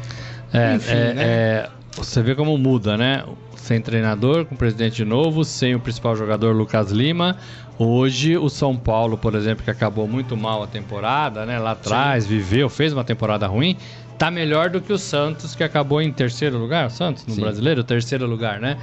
É, 0.54 0.76
Enfim, 0.76 0.92
é, 0.92 1.14
né? 1.14 1.24
é, 1.24 1.70
você 1.96 2.22
vê 2.22 2.36
como 2.36 2.56
muda, 2.58 2.96
né? 2.96 3.24
Sem 3.56 3.82
treinador, 3.82 4.46
com 4.46 4.56
presidente 4.56 5.06
novo, 5.06 5.46
sem 5.46 5.74
o 5.74 5.80
principal 5.80 6.16
jogador 6.16 6.54
Lucas 6.54 6.92
Lima. 6.92 7.38
Hoje, 7.80 8.38
o 8.38 8.50
São 8.50 8.76
Paulo, 8.76 9.18
por 9.18 9.34
exemplo, 9.34 9.64
que 9.64 9.72
acabou 9.72 10.08
muito 10.08 10.38
mal 10.38 10.62
a 10.62 10.68
temporada, 10.68 11.46
né? 11.46 11.58
Lá 11.58 11.72
atrás, 11.72 12.26
viveu, 12.26 12.70
fez 12.70 12.94
uma 12.94 13.04
temporada 13.04 13.48
ruim. 13.48 13.78
Tá 14.18 14.32
melhor 14.32 14.70
do 14.70 14.80
que 14.80 14.94
o 14.94 14.98
Santos, 14.98 15.56
que 15.56 15.64
acabou 15.64 16.02
em 16.02 16.12
terceiro 16.12 16.58
lugar. 16.58 16.88
O 16.88 16.90
Santos, 16.90 17.26
no 17.26 17.36
Sim. 17.36 17.42
brasileiro, 17.42 17.84
terceiro 17.84 18.26
lugar, 18.26 18.60
né? 18.60 18.78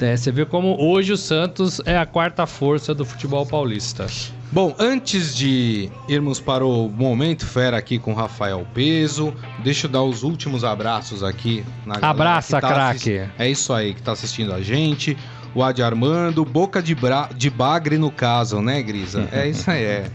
É, 0.00 0.16
você 0.16 0.32
vê 0.32 0.44
como 0.44 0.76
hoje 0.78 1.12
o 1.12 1.16
Santos 1.16 1.80
é 1.84 1.96
a 1.96 2.04
quarta 2.04 2.46
força 2.46 2.94
do 2.94 3.04
futebol 3.04 3.46
paulista. 3.46 4.06
Bom, 4.50 4.74
antes 4.78 5.34
de 5.34 5.88
irmos 6.08 6.40
para 6.40 6.64
o 6.64 6.88
momento 6.88 7.46
fera 7.46 7.76
aqui 7.76 7.98
com 7.98 8.12
o 8.12 8.14
Rafael 8.14 8.66
Peso, 8.74 9.32
deixa 9.62 9.86
eu 9.86 9.90
dar 9.90 10.02
os 10.02 10.22
últimos 10.22 10.64
abraços 10.64 11.22
aqui. 11.22 11.64
Na 11.86 11.96
Abraça, 12.00 12.60
tá 12.60 12.68
craque. 12.68 13.22
É 13.38 13.48
isso 13.48 13.72
aí, 13.72 13.94
que 13.94 14.02
tá 14.02 14.12
assistindo 14.12 14.52
a 14.52 14.60
gente. 14.60 15.16
O 15.54 15.62
Adi 15.62 15.82
Armando, 15.82 16.44
boca 16.44 16.82
de, 16.82 16.94
bra... 16.94 17.28
de 17.34 17.48
bagre 17.48 17.96
no 17.96 18.10
caso, 18.10 18.60
né, 18.60 18.82
Grisa? 18.82 19.28
É 19.30 19.48
isso 19.48 19.70
aí, 19.70 19.84
é. 19.84 20.10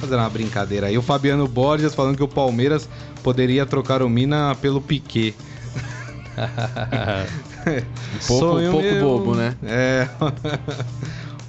Fazendo 0.00 0.20
uma 0.20 0.30
brincadeira 0.30 0.86
aí. 0.86 0.96
O 0.96 1.02
Fabiano 1.02 1.46
Borges 1.46 1.94
falando 1.94 2.16
que 2.16 2.22
o 2.22 2.28
Palmeiras 2.28 2.88
poderia 3.22 3.66
trocar 3.66 4.02
o 4.02 4.08
Mina 4.08 4.54
pelo 4.60 4.80
Piquet. 4.80 5.34
Pouco- 8.26 8.44
Sonho 8.46 8.70
pouco 8.70 8.86
meu. 8.86 9.00
bobo, 9.04 9.34
né? 9.34 9.54
É. 9.62 10.08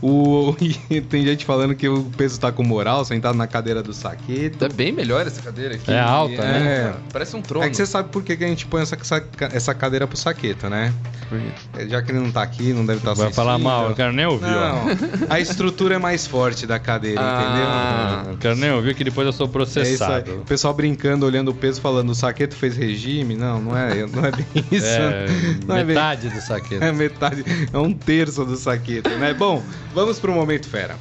O... 0.02 0.56
Tem 1.10 1.24
gente 1.26 1.45
falando 1.45 1.76
que 1.76 1.88
o 1.88 2.04
peso 2.18 2.39
tá 2.39 2.52
com 2.52 2.64
moral, 2.64 3.04
sentado 3.04 3.36
na 3.36 3.47
cadeira 3.47 3.84
do 3.84 3.93
saqueto. 3.93 4.66
É 4.66 4.70
bem 4.70 4.91
melhor 4.91 5.26
essa 5.28 5.41
cadeira 5.41 5.76
aqui. 5.76 5.91
É 5.91 6.00
alta, 6.00 6.36
É. 6.41 6.60
né? 6.60 6.95
Parece 7.12 7.36
um 7.36 7.41
trono. 7.41 7.66
É 7.66 7.70
que 7.70 7.76
você 7.76 7.86
sabe 7.86 8.10
por 8.10 8.24
que, 8.24 8.36
que 8.38 8.43
a 8.43 8.47
gente 8.47 8.66
põe 8.66 8.82
essa, 8.82 8.97
essa, 9.54 9.74
cadeira 9.74 10.08
pro 10.08 10.18
saqueto, 10.18 10.70
né? 10.70 10.93
É, 11.78 11.88
Já 11.88 12.02
que 12.02 12.12
ele 12.12 12.20
não 12.20 12.32
tá 12.32 12.41
aqui, 12.41 12.74
não 12.74 12.86
deve 12.86 13.00
estar 13.00 13.14
Vai 13.14 13.32
falar 13.32 13.58
mal, 13.58 13.89
eu 13.89 13.95
quero 13.95 14.12
nem 14.14 14.26
ouvir, 14.26 14.45
ó. 14.45 14.50
Não, 14.50 14.86
a 15.30 15.39
estrutura 15.39 15.95
é 15.95 15.97
mais 16.00 16.26
forte 16.26 16.66
da 16.66 16.80
cadeira, 16.80 17.22
Ah. 17.22 18.24
Eu 18.30 18.38
quero 18.38 18.56
nem 18.56 18.72
ouvir 18.72 18.95
que 18.95 19.04
depois 19.04 19.26
eu 19.28 19.34
sou 19.34 19.47
entendeu? 19.47 19.62
É 19.62 19.66
isso 19.66 19.80
aí. 19.80 19.97
processado. 19.97 20.41
O 20.41 20.45
pessoal 20.45 20.74
brincando, 20.74 21.26
olhando 21.26 21.50
o 21.50 21.54
peso, 21.54 21.82
falando 21.82 22.10
o 22.10 22.16
saqueto 22.16 22.56
fez 22.56 22.76
regime. 22.78 23.36
Não, 23.36 23.62
não 23.62 23.78
é, 23.78 24.06
não 24.08 24.26
é 24.26 24.32
bem 24.32 24.45
isso. 24.72 24.86
É, 24.88 25.26
não 25.68 25.76
é 25.76 25.84
bem- 25.84 25.95
metade 25.95 26.30
do 26.30 26.41
saqueto. 26.41 26.84
É 26.84 26.91
metade, 26.91 27.43
é 27.72 27.78
um 27.78 27.93
terço 27.93 28.43
do 28.45 28.56
saqueto, 28.56 29.10
né? 29.12 29.34
Bom, 29.34 29.64
vamos 29.93 30.19
pro 30.19 30.33
momento 30.33 30.67
fera. 30.67 30.97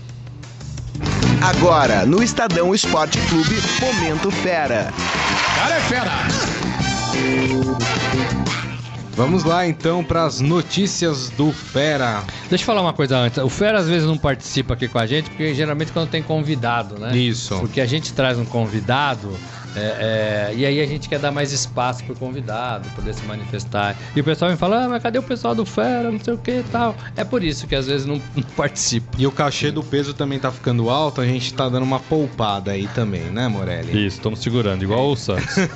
Agora, 1.40 2.04
no 2.04 2.22
Estadão 2.22 2.74
Esporte 2.74 3.18
Clube, 3.28 3.56
Momento 3.80 4.30
Fera. 4.30 4.92
Vamos 9.12 9.44
lá 9.44 9.66
então 9.66 10.02
para 10.02 10.24
as 10.24 10.40
notícias 10.40 11.30
do 11.30 11.52
Fera. 11.52 12.24
Deixa 12.48 12.62
eu 12.62 12.66
falar 12.66 12.82
uma 12.82 12.92
coisa 12.92 13.16
antes. 13.18 13.38
O 13.38 13.48
Fera 13.48 13.78
às 13.78 13.88
vezes 13.88 14.06
não 14.06 14.18
participa 14.18 14.74
aqui 14.74 14.88
com 14.88 14.98
a 14.98 15.06
gente, 15.06 15.30
porque 15.30 15.54
geralmente 15.54 15.92
quando 15.92 16.08
tem 16.08 16.22
convidado, 16.22 16.98
né? 16.98 17.16
Isso. 17.16 17.56
Porque 17.58 17.80
a 17.80 17.86
gente 17.86 18.12
traz 18.12 18.36
um 18.38 18.44
convidado 18.44 19.36
é, 19.78 20.50
é, 20.50 20.54
e 20.54 20.66
aí 20.66 20.80
a 20.80 20.86
gente 20.86 21.08
quer 21.08 21.18
dar 21.18 21.30
mais 21.30 21.52
espaço 21.52 22.04
pro 22.04 22.14
convidado, 22.16 22.88
poder 22.90 23.14
se 23.14 23.24
manifestar. 23.24 23.96
E 24.14 24.20
o 24.20 24.24
pessoal 24.24 24.50
me 24.50 24.56
fala, 24.56 24.84
ah, 24.84 24.88
mas 24.88 25.02
cadê 25.02 25.18
o 25.18 25.22
pessoal 25.22 25.54
do 25.54 25.64
Fera, 25.64 26.10
não 26.10 26.20
sei 26.20 26.34
o 26.34 26.38
que 26.38 26.58
e 26.58 26.62
tal. 26.64 26.94
É 27.16 27.24
por 27.24 27.42
isso 27.42 27.66
que 27.66 27.74
às 27.74 27.86
vezes 27.86 28.06
não, 28.06 28.16
não 28.34 28.42
participa. 28.56 29.08
E 29.18 29.26
o 29.26 29.32
cachê 29.32 29.70
do 29.70 29.82
peso 29.82 30.14
também 30.14 30.38
tá 30.38 30.50
ficando 30.50 30.90
alto, 30.90 31.20
a 31.20 31.26
gente 31.26 31.52
tá 31.54 31.68
dando 31.68 31.84
uma 31.84 32.00
poupada 32.00 32.72
aí 32.72 32.86
também, 32.88 33.24
né, 33.24 33.48
Morelli? 33.48 34.06
Isso, 34.06 34.16
estamos 34.16 34.40
segurando, 34.40 34.82
igual 34.82 35.10
o 35.10 35.16
Santos. 35.16 35.54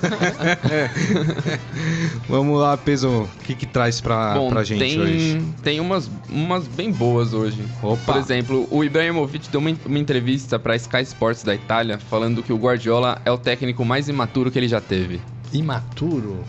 Vamos 2.29 2.61
lá, 2.61 2.77
peso, 2.77 3.09
o 3.09 3.29
que 3.45 3.55
que 3.55 3.67
traz 3.67 4.01
pra, 4.01 4.35
Bom, 4.35 4.51
pra 4.51 4.65
gente 4.65 4.79
tem, 4.79 5.01
hoje? 5.01 5.43
tem 5.63 5.81
umas, 5.81 6.11
umas 6.29 6.67
bem 6.67 6.91
boas 6.91 7.33
hoje. 7.33 7.65
Opa. 7.83 8.13
Por 8.13 8.17
exemplo, 8.17 8.67
o 8.71 8.83
Ibrahimovic 8.83 9.49
deu 9.51 9.61
uma, 9.61 9.73
uma 9.87 9.99
entrevista 9.99 10.59
pra 10.59 10.75
Sky 10.77 11.03
Sports 11.03 11.43
da 11.43 11.55
Itália 11.55 11.99
falando 11.99 12.43
que 12.43 12.53
o 12.53 12.57
Guardiola 12.57 13.21
é 13.25 13.31
o 13.31 13.39
técnico 13.39 13.85
mais 13.85 13.92
imaturo 14.09 14.51
que 14.51 14.59
ele 14.59 14.69
já 14.69 14.81
teve. 14.81 15.21
Imaturo? 15.53 16.45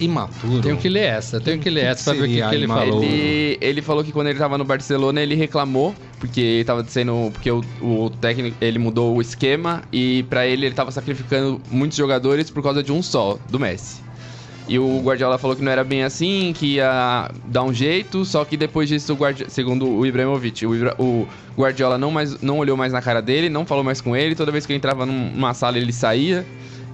Imaturo. 0.00 0.62
Tenho 0.62 0.78
que 0.78 0.88
ler 0.88 1.04
essa, 1.04 1.38
tenho 1.40 1.58
que 1.58 1.68
ler 1.68 1.84
essa 1.84 2.04
pra 2.04 2.20
ver 2.20 2.26
o 2.26 2.32
que, 2.32 2.48
que 2.48 2.54
ele 2.54 2.64
imaturo? 2.64 2.90
falou. 2.90 3.04
Ele, 3.04 3.58
ele 3.60 3.82
falou 3.82 4.02
que 4.02 4.10
quando 4.12 4.28
ele 4.28 4.38
tava 4.38 4.56
no 4.56 4.64
Barcelona, 4.64 5.20
ele 5.20 5.34
reclamou, 5.34 5.94
porque 6.18 6.40
ele 6.40 6.64
tava 6.64 6.82
sendo. 6.88 7.30
Porque 7.32 7.50
o, 7.50 7.62
o 7.82 8.08
técnico 8.08 8.56
ele 8.60 8.78
mudou 8.78 9.14
o 9.14 9.20
esquema 9.20 9.82
e 9.92 10.22
pra 10.30 10.46
ele 10.46 10.64
ele 10.66 10.74
tava 10.74 10.90
sacrificando 10.90 11.60
muitos 11.70 11.98
jogadores 11.98 12.50
por 12.50 12.62
causa 12.62 12.82
de 12.82 12.90
um 12.90 13.02
só, 13.02 13.38
do 13.50 13.60
Messi. 13.60 14.00
E 14.68 14.78
o 14.78 15.00
Guardiola 15.00 15.36
falou 15.38 15.56
que 15.56 15.62
não 15.62 15.72
era 15.72 15.82
bem 15.82 16.04
assim, 16.04 16.52
que 16.56 16.74
ia 16.76 17.28
dar 17.46 17.64
um 17.64 17.72
jeito, 17.74 18.24
só 18.24 18.44
que 18.44 18.56
depois 18.56 18.88
disso, 18.88 19.12
o 19.12 19.16
Guardi- 19.16 19.46
segundo 19.48 19.88
o 19.88 20.06
Ibrahimovic, 20.06 20.64
o, 20.64 20.74
Ibra- 20.74 20.94
o 20.98 21.26
Guardiola 21.58 21.98
não, 21.98 22.10
mais, 22.10 22.40
não 22.40 22.58
olhou 22.58 22.76
mais 22.76 22.92
na 22.92 23.02
cara 23.02 23.20
dele, 23.20 23.48
não 23.48 23.66
falou 23.66 23.82
mais 23.82 24.00
com 24.00 24.14
ele, 24.14 24.34
toda 24.36 24.52
vez 24.52 24.64
que 24.66 24.72
ele 24.72 24.76
entrava 24.78 25.04
num- 25.04 25.30
numa 25.32 25.54
sala 25.54 25.76
ele 25.76 25.92
saía. 25.92 26.46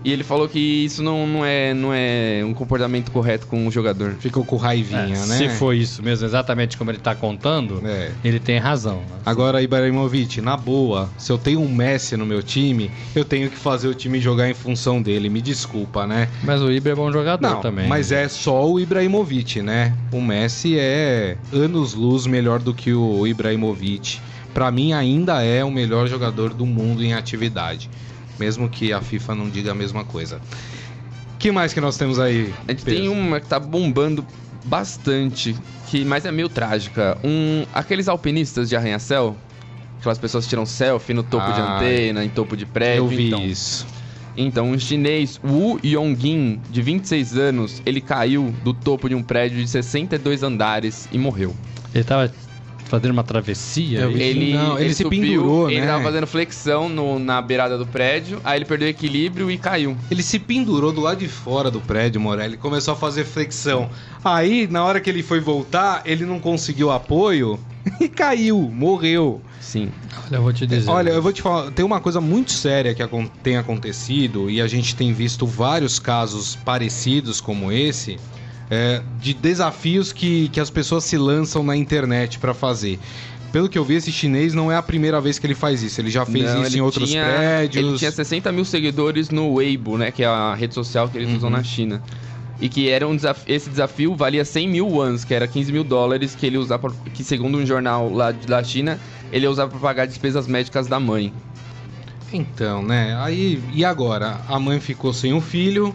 E 0.07 0.13
ele 0.13 0.23
falou 0.23 0.49
que 0.49 0.59
isso 0.61 1.03
não, 1.03 1.27
não, 1.27 1.45
é, 1.45 1.75
não 1.75 1.93
é 1.93 2.41
um 2.45 2.55
comportamento 2.55 3.11
correto 3.11 3.49
com 3.49 3.67
o 3.67 3.71
jogador. 3.73 4.15
Ficou 4.21 4.45
com 4.45 4.55
raivinha, 4.57 5.01
É, 5.01 5.27
né? 5.27 5.37
Se 5.37 5.49
foi 5.49 5.79
isso 5.79 6.01
mesmo, 6.01 6.25
exatamente 6.25 6.77
como 6.77 6.93
ele 6.93 6.99
tá 6.99 7.13
contando, 7.13 7.83
É. 7.85 8.13
ele 8.25 8.39
tem 8.39 8.57
razão. 8.59 8.99
né? 8.99 9.17
Agora, 9.27 9.61
Ibrahimovic, 9.61 10.41
na 10.41 10.57
boa, 10.57 11.11
se 11.19 11.33
eu 11.33 11.37
tenho 11.37 11.61
um 11.61 11.69
Messi 11.69 12.17
no 12.17 12.25
meu 12.25 12.41
time, 12.41 12.89
eu 13.17 13.25
tenho 13.25 13.51
que 13.51 13.57
fazer 13.57 13.89
o 13.89 13.95
time 13.95 14.21
jogar 14.21 14.49
em 14.49 14.55
função 14.55 15.03
dele. 15.03 15.29
Me 15.29 15.43
desculpa, 15.43 16.07
né? 16.07 16.29
Mas 16.45 16.63
o 16.63 16.71
Ibra 16.71 16.93
é 16.93 16.95
bom 16.95 17.11
jogador 17.11 17.43
Não, 17.45 17.61
também. 17.61 17.89
mas 17.89 18.13
é 18.13 18.29
só 18.29 18.65
o 18.71 18.79
Ibrahimovic, 18.79 19.61
né? 19.61 19.93
O 20.13 20.21
Messi 20.21 20.77
é 20.79 21.37
anos-luz 21.53 22.29
melhor 22.29 22.61
do 22.61 22.73
que 22.73 22.93
o 22.95 23.27
Ibrahimovic. 23.27 24.21
Pra 24.55 24.71
mim, 24.71 24.93
ainda 24.93 25.43
é 25.43 25.65
o 25.65 25.71
melhor 25.71 26.07
jogador 26.07 26.55
do 26.55 26.65
mundo 26.65 27.03
em 27.03 27.13
atividade. 27.13 27.91
Mesmo 28.39 28.69
que 28.69 28.93
a 28.93 29.01
FIFA 29.01 29.35
não 29.35 29.49
diga 29.51 29.73
a 29.73 29.75
mesma 29.75 30.05
coisa. 30.05 30.41
que 31.39 31.51
mais 31.53 31.73
que 31.73 31.81
nós 31.81 31.97
temos 31.97 32.19
aí? 32.19 32.53
A 32.67 32.73
gente 32.73 32.85
Pedro? 32.85 33.01
tem 33.01 33.09
uma 33.09 33.41
que 33.41 33.47
tá 33.47 33.59
bombando 33.59 34.25
bastante, 34.65 35.57
que 35.87 36.05
mas 36.05 36.25
é 36.25 36.33
meio 36.33 36.49
trágica. 36.49 37.17
Um, 37.25 37.65
aqueles 37.73 38.09
alpinistas 38.09 38.69
de 38.69 38.77
arranha-céu, 38.77 39.37
aquelas 40.01 40.19
pessoas 40.19 40.45
que 40.45 40.51
tiram 40.51 40.67
selfie 40.67 41.15
no 41.15 41.23
topo 41.23 41.53
de 41.53 41.61
Ah, 41.61 41.77
antena, 41.77 42.25
em 42.25 42.29
topo 42.29 42.57
de 42.57 42.67
prédio. 42.67 43.05
Eu 43.05 43.09
vi 43.09 43.29
então. 43.29 43.45
isso. 43.45 43.87
Então, 44.37 44.71
um 44.71 44.79
chinês, 44.79 45.41
Wu 45.43 45.81
Yongjin, 45.83 46.61
de 46.71 46.83
26 46.83 47.39
anos, 47.39 47.83
ele 47.87 48.03
caiu 48.03 48.53
do 48.63 48.75
topo 48.75 49.09
de 49.09 49.15
um 49.15 49.23
prédio 49.23 49.59
de 49.59 49.67
62 49.67 50.43
andares 50.43 51.09
e 51.11 51.17
morreu. 51.17 51.55
Ele 51.95 52.05
tava 52.05 52.31
fazendo 52.89 53.13
uma 53.13 53.25
travessia? 53.25 54.01
Eu 54.01 54.11
é? 54.11 54.13
Ele, 54.15 54.53
Não, 54.55 54.79
ele 54.79 54.95
se 54.95 55.03
subiu, 55.03 55.21
pendurou, 55.21 55.71
ele 55.71 55.81
né? 55.81 55.87
tava 55.87 56.03
fazendo 56.05 56.27
flexão 56.27 56.89
no- 56.89 57.19
na 57.19 57.41
beirada 57.43 57.77
do 57.77 57.87
prédio, 57.87 58.41
aí 58.45 58.59
ele 58.59 58.65
perdeu 58.65 58.87
o 58.87 58.91
equilíbrio 58.91 59.51
e 59.51 59.59
caiu. 59.59 59.97
Ele 60.11 60.23
se 60.23 60.39
pendurou 60.39 60.93
do 60.93 61.01
lado 61.01 61.19
de 61.19 61.29
fora 61.29 61.71
do 61.71 61.81
prédio, 61.81 62.21
Morelli, 62.21 62.57
começou 62.57 62.93
a 62.95 62.97
fazer 62.97 63.25
flexão. 63.25 63.89
Aí, 64.25 64.67
na 64.71 64.85
hora 64.85 65.01
que 65.01 65.11
ele 65.11 65.23
foi 65.23 65.41
voltar, 65.41 66.03
ele 66.05 66.25
não 66.25 66.39
conseguiu 66.41 66.91
apoio 66.91 67.59
e 68.01 68.09
caiu, 68.09 68.59
morreu. 68.73 69.41
Sim. 69.61 69.91
Olha, 70.27 70.37
eu 70.37 70.43
vou 70.43 70.53
te 70.53 70.67
dizer. 70.67 70.91
Olha, 70.91 71.11
eu 71.11 71.23
vou 71.23 71.33
te 71.33 71.43
falar, 71.43 71.71
tem 71.73 71.85
uma 71.85 72.01
coisa 72.01 72.21
muito 72.21 72.53
séria 72.53 72.95
que 72.95 73.03
tem 73.43 73.57
acontecido 73.57 74.49
e 74.51 74.61
a 74.61 74.67
gente 74.67 74.95
tem 74.95 75.13
visto 75.13 75.47
vários 75.47 75.99
casos 75.99 76.57
parecidos 76.57 77.41
como 77.41 77.71
esse. 77.73 78.17
É, 78.71 79.03
de 79.21 79.33
desafios 79.35 80.13
que, 80.13 80.49
que 80.49 80.61
as 80.61 80.71
pessoas 80.71 81.05
se 81.05 81.17
lançam 81.17 81.63
na 81.63 81.77
internet 81.77 82.39
pra 82.39 82.53
fazer. 82.55 82.99
Pelo 83.53 83.69
que 83.69 83.79
eu 83.79 83.85
vi, 83.85 83.95
esse 83.95 84.13
chinês 84.13 84.53
não 84.53 84.71
é 84.71 84.77
a 84.77 84.83
primeira 84.83 85.21
vez 85.21 85.39
que 85.39 85.47
ele 85.47 85.55
faz 85.55 85.83
isso. 85.83 86.01
Ele 86.01 86.11
já 86.11 86.27
fez 86.27 86.45
Não, 86.53 86.63
isso 86.63 86.77
em 86.77 86.81
outros 86.81 87.09
tinha- 87.11 87.25
prédios. 87.25 87.85
Ele 87.89 87.99
tinha 87.99 88.11
60 88.13 88.53
mil 88.53 88.65
seguidores 88.65 89.31
no 89.31 89.55
Weibo, 89.55 89.97
né? 89.97 90.11
Que 90.11 90.23
é 90.25 90.27
a 90.27 90.55
rede 90.55 90.75
social 90.75 91.09
que 91.09 91.17
eles 91.17 91.31
Uhum. 91.31 91.37
usam 91.37 91.49
na 91.51 91.63
China. 91.63 92.03
E 92.61 92.69
que 92.69 92.89
era 92.89 93.07
um 93.07 93.15
desaf- 93.15 93.45
esse 93.47 93.71
desafio 93.71 94.15
valia 94.17 94.45
100 94.45 94.69
mil 94.69 94.89
wons, 94.89 95.25
que 95.25 95.33
era 95.33 95.47
15 95.47 95.71
mil 95.73 95.85
dólares, 95.85 96.35
que 96.35 96.45
ele 96.45 96.59
usava, 96.59 96.93
que 97.15 97.23
segundo 97.23 97.57
um 97.59 97.65
jornal 97.65 98.13
lá 98.13 98.31
da 98.33 98.63
China, 98.65 98.99
ele 99.33 99.47
usar 99.47 99.69
para 99.69 99.79
pagar 99.79 100.07
despesas 100.07 100.47
médicas 100.47 100.87
da 100.87 100.99
mãe. 100.99 101.33
Então, 102.33 102.83
né? 102.83 103.17
Aí, 103.21 103.63
e 103.73 103.85
agora? 103.85 104.41
A 104.49 104.59
mãe 104.59 104.81
ficou 104.81 105.13
sem 105.13 105.33
o 105.33 105.41
filho, 105.41 105.95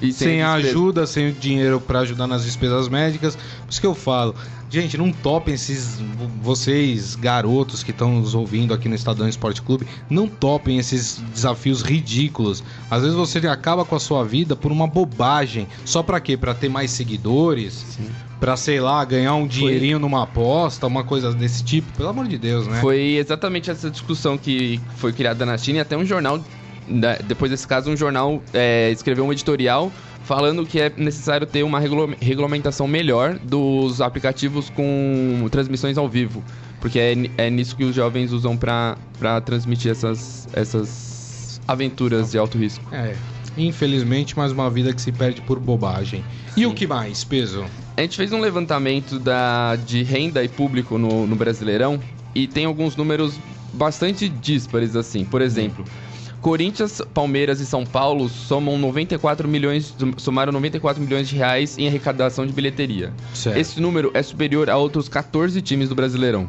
E 0.00 0.12
sem 0.12 0.42
a 0.42 0.52
ajuda, 0.54 1.06
sem 1.06 1.28
o 1.28 1.32
dinheiro 1.32 1.80
pra 1.80 2.00
ajudar 2.00 2.26
nas 2.26 2.44
despesas 2.44 2.88
médicas. 2.88 3.36
Por 3.36 3.70
isso 3.70 3.80
que 3.80 3.86
eu 3.86 3.94
falo, 3.94 4.34
gente, 4.70 4.96
não 4.96 5.10
topem 5.12 5.54
esses 5.54 6.00
vocês 6.40 7.14
garotos 7.16 7.82
que 7.82 7.90
estão 7.90 8.20
nos 8.20 8.34
ouvindo 8.34 8.72
aqui 8.72 8.88
no 8.88 8.94
Estadão 8.94 9.28
Esporte 9.28 9.60
Clube, 9.62 9.86
não 10.08 10.28
topem 10.28 10.78
esses 10.78 11.22
desafios 11.32 11.82
ridículos. 11.82 12.62
Às 12.90 13.02
vezes 13.02 13.16
você 13.16 13.38
acaba 13.48 13.84
com 13.84 13.96
a 13.96 14.00
sua 14.00 14.24
vida 14.24 14.54
por 14.54 14.70
uma 14.70 14.86
bobagem, 14.86 15.66
só 15.84 16.02
pra 16.02 16.20
quê? 16.20 16.36
Pra 16.36 16.54
ter 16.54 16.68
mais 16.68 16.90
seguidores, 16.90 17.98
Pra, 18.40 18.56
sei 18.56 18.80
lá, 18.80 19.04
ganhar 19.04 19.34
um 19.34 19.48
dinheirinho 19.48 19.98
numa 19.98 20.22
aposta, 20.22 20.86
uma 20.86 21.02
coisa 21.02 21.34
desse 21.34 21.64
tipo. 21.64 21.90
Pelo 21.96 22.10
amor 22.10 22.28
de 22.28 22.38
Deus, 22.38 22.68
né? 22.68 22.80
Foi 22.80 23.16
exatamente 23.16 23.68
essa 23.68 23.90
discussão 23.90 24.38
que 24.38 24.80
foi 24.94 25.12
criada 25.12 25.44
na 25.44 25.58
China 25.58 25.78
e 25.78 25.80
até 25.80 25.96
um 25.96 26.04
jornal, 26.04 26.40
depois 27.26 27.50
desse 27.50 27.66
caso, 27.66 27.90
um 27.90 27.96
jornal 27.96 28.42
é, 28.52 28.90
escreveu 28.90 29.24
um 29.24 29.32
editorial 29.32 29.92
falando 30.22 30.66
que 30.66 30.80
é 30.80 30.92
necessário 30.96 31.46
ter 31.46 31.62
uma 31.62 31.80
regula- 31.80 32.14
regulamentação 32.20 32.86
melhor 32.86 33.38
dos 33.38 34.00
aplicativos 34.00 34.68
com 34.70 35.46
transmissões 35.50 35.96
ao 35.96 36.08
vivo. 36.08 36.42
Porque 36.80 36.98
é, 36.98 37.14
é 37.46 37.50
nisso 37.50 37.74
que 37.74 37.84
os 37.84 37.94
jovens 37.94 38.32
usam 38.32 38.56
pra 38.56 38.96
pra 39.18 39.40
transmitir 39.40 39.90
essas, 39.90 40.48
essas 40.52 41.60
aventuras 41.66 42.30
de 42.30 42.38
alto 42.38 42.56
risco. 42.56 42.84
É, 42.92 43.14
infelizmente, 43.56 44.36
mais 44.36 44.52
uma 44.52 44.70
vida 44.70 44.92
que 44.92 45.02
se 45.02 45.10
perde 45.10 45.40
por 45.40 45.58
bobagem. 45.58 46.24
E 46.56 46.66
o 46.66 46.72
que 46.72 46.86
mais, 46.86 47.24
peso? 47.24 47.64
A 47.96 48.02
gente 48.02 48.16
fez 48.16 48.32
um 48.32 48.40
levantamento 48.40 49.18
da, 49.18 49.74
de 49.76 50.04
renda 50.04 50.44
e 50.44 50.48
público 50.48 50.98
no, 50.98 51.26
no 51.26 51.34
Brasileirão 51.34 51.98
e 52.34 52.46
tem 52.46 52.64
alguns 52.64 52.94
números 52.94 53.40
bastante 53.72 54.28
díspares, 54.28 54.94
assim. 54.94 55.24
Por 55.24 55.42
exemplo, 55.42 55.84
Corinthians, 56.40 57.02
Palmeiras 57.12 57.60
e 57.60 57.66
São 57.66 57.84
Paulo 57.84 58.28
somam 58.28 58.78
94 58.78 59.48
milhões, 59.48 59.94
somaram 60.16 60.52
94 60.52 61.02
milhões 61.02 61.28
de 61.28 61.36
reais 61.36 61.76
em 61.78 61.86
arrecadação 61.88 62.46
de 62.46 62.52
bilheteria. 62.52 63.12
Certo. 63.34 63.56
Esse 63.58 63.80
número 63.80 64.10
é 64.14 64.22
superior 64.22 64.70
a 64.70 64.76
outros 64.76 65.08
14 65.08 65.60
times 65.60 65.88
do 65.88 65.94
Brasileirão. 65.94 66.46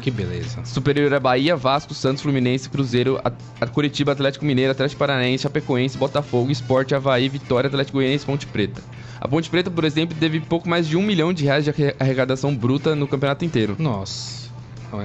Que 0.00 0.10
beleza. 0.10 0.64
Superior 0.64 1.12
a 1.14 1.18
Bahia, 1.18 1.56
Vasco, 1.56 1.92
Santos, 1.92 2.22
Fluminense, 2.22 2.68
Cruzeiro, 2.68 3.20
a, 3.60 3.66
Curitiba, 3.66 4.12
Atlético 4.12 4.44
Mineiro, 4.44 4.70
Atlético 4.70 5.00
Paranaense, 5.00 5.42
Chapecoense, 5.42 5.98
Botafogo, 5.98 6.52
Sport, 6.52 6.92
Havaí, 6.92 7.28
Vitória, 7.28 7.66
Atlético 7.66 7.98
Goianiense 7.98 8.22
e 8.22 8.26
Ponte 8.26 8.46
Preta. 8.46 8.80
A 9.20 9.26
Ponte 9.26 9.50
Preta, 9.50 9.68
por 9.68 9.84
exemplo, 9.84 10.16
teve 10.20 10.38
pouco 10.38 10.68
mais 10.68 10.86
de 10.86 10.96
um 10.96 11.02
milhão 11.02 11.32
de 11.32 11.42
reais 11.42 11.64
de 11.64 11.70
arre- 11.70 11.96
arrecadação 11.98 12.54
bruta 12.54 12.94
no 12.94 13.08
campeonato 13.08 13.44
inteiro. 13.44 13.74
Nossa. 13.78 14.46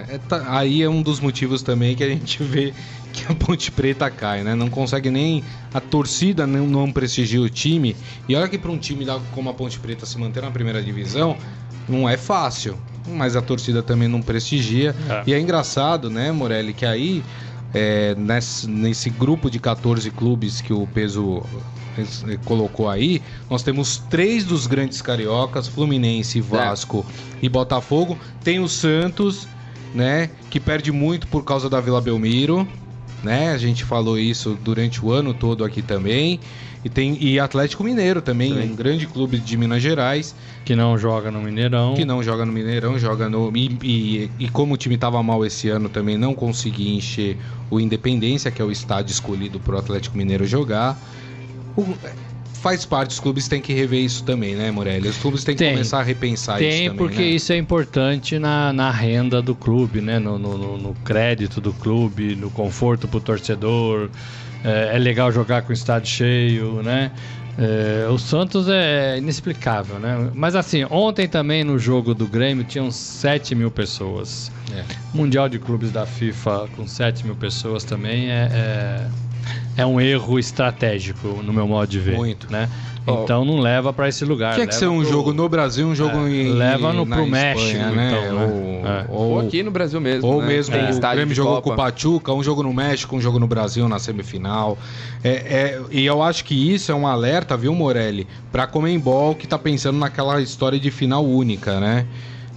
É, 0.08 0.20
tá- 0.20 0.46
aí 0.48 0.84
é 0.84 0.88
um 0.90 1.02
dos 1.02 1.20
motivos 1.20 1.64
também 1.64 1.96
que 1.96 2.04
a 2.04 2.08
gente 2.08 2.42
vê 2.44 2.72
que 3.12 3.32
a 3.32 3.36
Ponte 3.36 3.72
Preta 3.72 4.10
cai, 4.10 4.44
né? 4.44 4.56
Não 4.56 4.70
consegue 4.70 5.10
nem. 5.10 5.44
A 5.74 5.80
torcida 5.80 6.48
não, 6.48 6.66
não 6.66 6.92
prestigia 6.92 7.42
o 7.42 7.50
time. 7.50 7.96
E 8.28 8.36
olha 8.36 8.48
que 8.48 8.58
para 8.58 8.72
um 8.72 8.78
time 8.78 9.06
como 9.34 9.50
a 9.50 9.54
Ponte 9.54 9.80
Preta 9.80 10.06
se 10.06 10.18
manter 10.18 10.42
na 10.42 10.52
primeira 10.52 10.82
divisão, 10.82 11.38
não 11.88 12.08
é 12.08 12.18
fácil. 12.18 12.78
Mas 13.08 13.36
a 13.36 13.42
torcida 13.42 13.82
também 13.82 14.08
não 14.08 14.22
prestigia. 14.22 14.96
É. 15.10 15.24
E 15.28 15.34
é 15.34 15.40
engraçado, 15.40 16.10
né, 16.10 16.32
Morelli, 16.32 16.74
que 16.74 16.86
aí, 16.86 17.24
é, 17.74 18.16
nesse, 18.16 18.70
nesse 18.70 19.10
grupo 19.10 19.50
de 19.50 19.60
14 19.60 20.10
clubes 20.12 20.62
que 20.62 20.72
o 20.72 20.86
peso 20.88 21.44
eh, 21.98 22.38
colocou 22.46 22.90
aí, 22.90 23.22
nós 23.50 23.64
temos 23.64 23.98
três 24.10 24.46
dos 24.46 24.68
grandes 24.68 25.02
cariocas, 25.02 25.68
Fluminense, 25.68 26.40
Vasco 26.40 27.06
e 27.42 27.50
Botafogo. 27.50 28.18
Tem 28.44 28.60
o 28.60 28.68
Santos, 28.68 29.48
né, 29.94 30.30
que 30.50 30.60
perde 30.60 30.92
muito 30.92 31.28
por 31.28 31.44
causa 31.44 31.70
da 31.70 31.82
Vila 31.82 32.00
Belmiro, 32.00 32.68
né? 33.24 33.52
A 33.52 33.58
gente 33.58 33.84
falou 33.84 34.18
isso 34.18 34.58
durante 34.62 35.04
o 35.04 35.12
ano 35.12 35.34
todo 35.34 35.64
aqui 35.64 35.82
também. 35.82 36.40
E 36.84 36.90
tem 36.90 37.16
e 37.24 37.40
Atlético 37.40 37.84
Mineiro 37.84 38.24
também, 38.24 38.54
Sim. 38.54 38.72
um 38.72 38.76
grande 38.76 39.06
clube 39.06 39.38
de 39.38 39.56
Minas 39.56 39.84
Gerais, 39.84 40.36
Que 40.66 40.76
não 40.76 40.98
joga 40.98 41.30
no 41.30 41.40
Mineirão. 41.40 41.94
que 41.94 42.04
não 42.04 42.24
joga 42.24 42.44
no 42.44 42.52
Mineirão, 42.52 42.98
joga 42.98 43.30
no. 43.30 43.56
E, 43.56 43.78
e- 43.84 44.32
e 44.40 44.50
como 44.50 44.74
o 44.74 44.78
time 44.78 44.96
estava 44.96 45.22
mal 45.22 45.46
esse 45.46 45.70
ano 45.70 45.90
também, 45.90 46.18
não 46.18 46.34
conseguia 46.34 46.92
encher 46.92 47.38
o 47.70 47.80
Independência, 47.80 48.50
que 48.50 48.62
é 48.62 48.66
o 48.66 48.72
estádio 48.72 49.12
escolhido 49.12 49.60
para 49.60 49.76
o 49.76 49.78
Atlético 49.78 50.18
Mineiro 50.18 50.44
jogar. 50.46 51.00
O- 51.76 51.96
faz 52.62 52.86
parte, 52.86 53.12
os 53.12 53.20
clubes 53.20 53.48
têm 53.48 53.60
que 53.62 53.74
rever 53.74 54.04
isso 54.04 54.24
também, 54.24 54.56
né, 54.56 54.70
Morelli? 54.72 55.08
Os 55.10 55.18
clubes 55.18 55.44
têm 55.44 55.56
que 55.56 55.60
Tem. 55.64 55.74
começar 55.74 56.00
a 56.00 56.04
repensar 56.04 56.62
isso 56.62 56.70
Tem, 56.70 56.90
também. 56.90 56.98
porque 56.98 57.22
né? 57.22 57.28
isso 57.30 57.52
é 57.52 57.58
importante 57.58 58.38
na, 58.40 58.72
na 58.72 58.92
renda 58.92 59.42
do 59.42 59.56
clube, 59.56 60.00
né? 60.02 60.20
No, 60.20 60.38
no- 60.38 60.78
no- 60.78 60.94
crédito 61.04 61.60
do 61.60 61.74
clube, 61.74 62.36
no 62.36 62.50
conforto 62.52 63.08
pro 63.08 63.20
torcedor. 63.20 64.10
É, 64.64 64.96
é 64.96 65.00
legal 65.00 65.32
jogar 65.32 65.64
com 65.64 65.72
o 65.72 65.74
estádio 65.74 66.10
cheio, 66.10 66.84
né? 66.84 67.12
É, 67.58 68.08
o 68.10 68.18
Santos 68.18 68.68
é 68.70 69.18
inexplicável, 69.18 70.00
né? 70.00 70.30
Mas 70.34 70.56
assim, 70.56 70.86
ontem 70.90 71.28
também 71.28 71.64
no 71.64 71.78
jogo 71.78 72.14
do 72.14 72.26
Grêmio 72.28 72.64
tinham 72.64 72.90
7 72.92 73.54
mil 73.56 73.70
pessoas. 73.72 74.52
É. 74.74 74.84
Mundial 75.14 75.50
de 75.50 75.60
Clubes 75.60 75.92
da 75.92 76.06
FIFA 76.06 76.70
com 76.78 76.88
7 76.88 77.26
mil 77.26 77.36
pessoas 77.36 77.84
também 77.84 78.30
é, 78.32 79.06
é, 79.82 79.84
é 79.84 79.86
um 79.86 80.00
erro 80.00 80.38
estratégico, 80.40 81.28
no 81.44 81.52
meu 81.54 81.68
modo 81.68 81.90
de 81.90 82.00
ver. 82.00 82.16
Muito. 82.18 82.52
Né? 82.52 82.70
Então 83.08 83.44
não 83.44 83.60
leva 83.60 83.92
para 83.92 84.08
esse 84.08 84.24
lugar. 84.24 84.54
Tinha 84.54 84.68
que 84.68 84.74
leva 84.74 84.80
ser 84.86 84.88
um 84.88 85.02
pro- 85.02 85.10
jogo 85.10 85.34
no 85.34 85.50
Brasil, 85.50 85.88
um 85.88 85.96
jogo 85.96 86.18
É, 86.28 86.30
em, 86.30 86.50
leva 86.54 86.94
no- 86.94 87.04
na 87.04 87.16
pro 87.16 87.26
Espanha, 87.26 87.44
México, 87.56 87.96
né? 87.96 88.12
então, 88.12 88.36
né? 88.38 88.46
Ou, 88.46 88.88
É. 88.88 89.06
Ou 89.10 89.40
aqui 89.40 89.64
no 89.64 89.72
Brasil 89.72 90.00
mesmo. 90.00 90.30
ou 90.30 90.40
né? 90.42 90.48
mesmo 90.50 90.76
Tem 90.76 90.92
o 90.92 91.00
Grêmio 91.00 91.34
jogou 91.36 91.56
Copa. 91.56 91.64
com 91.68 91.74
o 91.74 91.76
Pachuca, 91.76 92.32
um 92.34 92.44
jogo 92.44 92.62
no 92.62 92.72
México, 92.72 93.16
um 93.16 93.20
jogo 93.22 93.40
no 93.40 93.48
Brasil 93.48 93.90
na 93.90 93.98
semifinal. 93.98 94.78
É, 95.24 95.30
é, 95.30 95.82
e 95.90 96.06
eu 96.06 96.22
acho 96.22 96.46
que 96.46 96.54
isso 96.54 96.92
é 96.92 96.96
um 96.96 97.08
alerta, 97.08 97.58
viu, 97.58 97.74
Morelli, 97.74 98.28
pra 98.52 98.68
Comembol 98.68 99.34
que 99.34 99.48
tá 99.48 99.58
pensando 99.58 99.98
naquela 99.98 100.40
história 100.40 100.80
de 100.80 100.92
final 100.92 101.26
única, 101.26 101.80
né? 101.80 102.06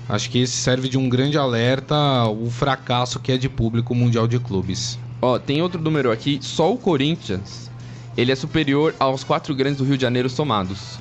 Acho 0.06 0.28
que 0.28 0.40
esse 0.40 0.52
serve 0.58 0.90
de 0.90 0.98
um 0.98 1.08
grande 1.08 1.38
alerta 1.38 1.94
o 2.28 2.50
fracasso 2.50 3.18
que 3.18 3.32
é 3.32 3.38
de 3.38 3.48
público 3.48 3.94
Mundial 3.94 4.28
de 4.28 4.38
Clubes. 4.38 4.98
Ó, 5.24 5.38
tem 5.38 5.62
outro 5.62 5.80
número 5.80 6.12
aqui, 6.12 6.38
só 6.42 6.70
o 6.70 6.76
Corinthians, 6.76 7.70
ele 8.14 8.30
é 8.30 8.36
superior 8.36 8.94
aos 9.00 9.24
quatro 9.24 9.54
grandes 9.54 9.78
do 9.78 9.84
Rio 9.84 9.96
de 9.96 10.02
Janeiro 10.02 10.28
somados. 10.28 10.98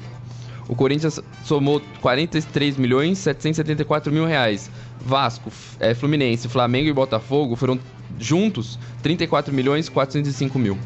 O 0.69 0.77
Corinthians 0.77 1.19
somou 1.43 1.81
43 1.99 2.77
milhões 2.77 3.17
774 3.17 4.13
mil 4.13 4.25
reais. 4.25 4.71
Vasco, 5.05 5.51
é, 5.77 5.93
Fluminense, 5.93 6.47
Flamengo 6.47 6.87
e 6.87 6.93
Botafogo 6.93 7.57
foram 7.57 7.77
juntos 8.17 8.79
34 9.01 9.53
milhões 9.53 9.89
405 9.89 10.57
mil. 10.57 10.77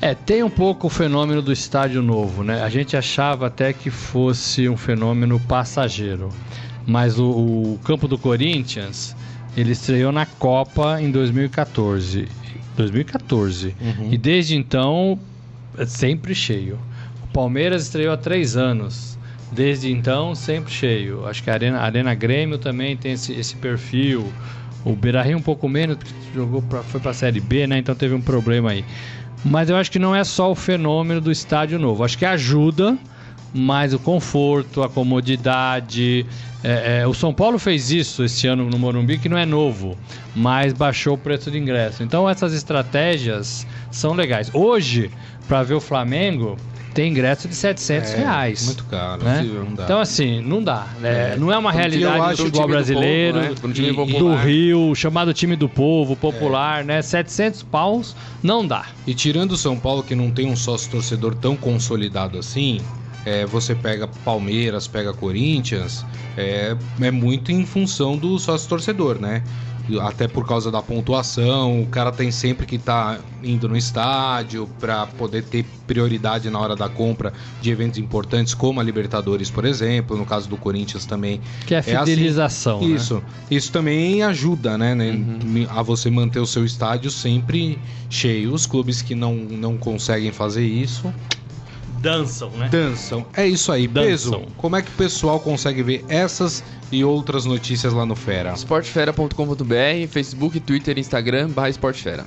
É, 0.00 0.14
tem 0.14 0.44
um 0.44 0.50
pouco 0.50 0.86
o 0.86 0.90
fenômeno 0.90 1.42
do 1.42 1.52
estádio 1.52 2.02
novo, 2.02 2.44
né? 2.44 2.62
A 2.62 2.68
gente 2.68 2.96
achava 2.96 3.48
até 3.48 3.72
que 3.72 3.90
fosse 3.90 4.68
um 4.68 4.76
fenômeno 4.76 5.40
passageiro. 5.40 6.28
Mas 6.86 7.18
o, 7.18 7.24
o 7.24 7.80
campo 7.82 8.06
do 8.06 8.16
Corinthians, 8.16 9.16
ele 9.56 9.72
estreou 9.72 10.12
na 10.12 10.26
Copa 10.26 11.00
em 11.00 11.10
2014. 11.10 12.28
2014. 12.76 13.74
E 14.10 14.18
desde 14.18 14.56
então, 14.56 15.18
é 15.76 15.84
sempre 15.84 16.34
cheio. 16.34 16.78
O 17.24 17.26
Palmeiras 17.28 17.82
estreou 17.82 18.12
há 18.12 18.16
três 18.16 18.56
anos. 18.56 19.18
Desde 19.50 19.92
então, 19.92 20.34
sempre 20.34 20.72
cheio. 20.72 21.26
Acho 21.26 21.42
que 21.42 21.50
a 21.50 21.52
Arena, 21.52 21.78
a 21.78 21.84
Arena 21.84 22.14
Grêmio 22.14 22.56
também 22.56 22.96
tem 22.96 23.12
esse, 23.12 23.32
esse 23.34 23.54
perfil. 23.56 24.32
O 24.84 24.96
Beira 24.96 25.22
Rio 25.22 25.36
um 25.36 25.42
pouco 25.42 25.68
menos, 25.68 25.96
porque 25.96 26.12
jogou 26.34 26.62
pra, 26.62 26.82
foi 26.82 27.00
para 27.00 27.10
a 27.10 27.14
Série 27.14 27.40
B, 27.40 27.66
né? 27.66 27.78
Então 27.78 27.94
teve 27.94 28.14
um 28.14 28.20
problema 28.20 28.70
aí. 28.70 28.84
Mas 29.44 29.68
eu 29.68 29.76
acho 29.76 29.90
que 29.90 29.98
não 29.98 30.14
é 30.14 30.24
só 30.24 30.50
o 30.50 30.54
fenômeno 30.54 31.20
do 31.20 31.30
estádio 31.30 31.78
novo. 31.78 32.02
Acho 32.02 32.16
que 32.16 32.24
ajuda, 32.24 32.96
mas 33.54 33.92
o 33.94 33.98
conforto, 33.98 34.82
a 34.82 34.88
comodidade. 34.88 36.26
é, 36.64 37.00
é, 37.02 37.06
o 37.06 37.12
São 37.14 37.32
Paulo 37.34 37.58
fez 37.58 37.90
isso 37.90 38.24
esse 38.24 38.46
ano 38.46 38.68
no 38.70 38.78
Morumbi, 38.78 39.18
que 39.18 39.28
não 39.28 39.36
é 39.36 39.44
novo, 39.44 39.96
mas 40.34 40.72
baixou 40.72 41.14
o 41.14 41.18
preço 41.18 41.50
de 41.50 41.58
ingresso. 41.58 42.02
Então 42.02 42.28
essas 42.28 42.54
estratégias 42.54 43.66
são 43.90 44.12
legais. 44.14 44.50
Hoje, 44.54 45.10
para 45.48 45.62
ver 45.64 45.74
o 45.74 45.80
Flamengo, 45.80 46.56
tem 46.94 47.10
ingresso 47.10 47.48
de 47.48 47.54
700 47.54 48.12
É, 48.12 48.16
reais. 48.18 48.66
Muito 48.66 48.84
caro, 48.84 49.24
né? 49.24 49.42
não 49.42 49.74
dá. 49.74 49.84
Então, 49.84 49.98
assim, 50.00 50.40
não 50.42 50.62
dá. 50.62 50.86
né? 51.00 51.32
É. 51.32 51.36
Não 51.36 51.50
é 51.50 51.56
uma 51.58 51.72
realidade 51.72 52.36
do 52.36 52.36
futebol 52.36 52.50
time 52.50 52.62
do 52.62 52.68
brasileiro, 52.68 53.38
povo, 53.56 53.68
né? 53.68 54.08
E- 54.14 54.18
do 54.18 54.34
Rio, 54.36 54.94
chamado 54.94 55.32
time 55.34 55.56
do 55.56 55.68
povo, 55.68 56.12
É. 56.12 56.16
popular, 56.16 56.84
né? 56.84 57.00
700 57.02 57.62
paus, 57.64 58.14
não 58.42 58.64
dá. 58.66 58.86
E 59.06 59.14
tirando 59.14 59.52
o 59.52 59.56
São 59.56 59.76
Paulo, 59.78 60.02
que 60.02 60.14
não 60.14 60.30
tem 60.30 60.46
um 60.46 60.54
sócio 60.56 60.90
torcedor 60.90 61.34
tão 61.34 61.56
consolidado 61.56 62.38
assim, 62.38 62.78
é, 63.24 63.46
você 63.46 63.74
pega 63.74 64.08
Palmeiras, 64.24 64.86
pega 64.86 65.12
Corinthians, 65.12 66.04
é, 66.36 66.76
é 67.00 67.10
muito 67.10 67.52
em 67.52 67.64
função 67.64 68.16
do 68.16 68.38
sócio 68.38 68.68
torcedor, 68.68 69.18
né? 69.20 69.42
Até 70.00 70.28
por 70.28 70.46
causa 70.46 70.70
da 70.70 70.80
pontuação, 70.80 71.82
o 71.82 71.86
cara 71.86 72.12
tem 72.12 72.30
sempre 72.30 72.64
que 72.64 72.76
estar 72.76 73.18
indo 73.42 73.68
no 73.68 73.76
estádio 73.76 74.68
para 74.78 75.06
poder 75.08 75.42
ter 75.42 75.64
prioridade 75.88 76.48
na 76.48 76.60
hora 76.60 76.76
da 76.76 76.88
compra 76.88 77.32
de 77.60 77.68
eventos 77.70 77.98
importantes, 77.98 78.54
como 78.54 78.78
a 78.80 78.82
Libertadores, 78.82 79.50
por 79.50 79.64
exemplo. 79.64 80.16
No 80.16 80.24
caso 80.24 80.48
do 80.48 80.56
Corinthians 80.56 81.04
também 81.04 81.40
Que 81.66 81.74
é 81.74 81.78
a 81.78 81.80
É 81.84 81.96
assim. 81.96 82.12
fidelização, 82.12 82.80
né? 82.80 82.86
isso. 82.94 83.20
Isso 83.50 83.72
também 83.72 84.22
ajuda, 84.22 84.78
né, 84.78 84.94
né, 84.94 85.18
A 85.68 85.82
você 85.82 86.08
manter 86.10 86.38
o 86.38 86.46
seu 86.46 86.64
estádio 86.64 87.10
sempre 87.10 87.76
cheio. 88.08 88.54
Os 88.54 88.66
clubes 88.66 89.02
que 89.02 89.16
não, 89.16 89.34
não 89.34 89.76
conseguem 89.76 90.30
fazer 90.30 90.64
isso 90.64 91.12
Dançam, 92.02 92.50
né? 92.50 92.68
dançam. 92.68 93.24
É 93.32 93.46
isso 93.46 93.70
aí. 93.70 93.86
Dançam. 93.86 94.40
Peso, 94.40 94.42
como 94.56 94.74
é 94.74 94.82
que 94.82 94.88
o 94.88 94.94
pessoal 94.94 95.38
consegue 95.38 95.82
ver 95.84 96.04
essas 96.08 96.64
e 96.90 97.04
outras 97.04 97.44
notícias 97.46 97.92
lá 97.92 98.04
no 98.04 98.16
Fera? 98.16 98.52
Sportfera.com.br, 98.54 100.08
Facebook, 100.10 100.58
Twitter, 100.58 100.98
Instagram, 100.98 101.48
barra 101.50 101.68
Sportfera. 101.70 102.26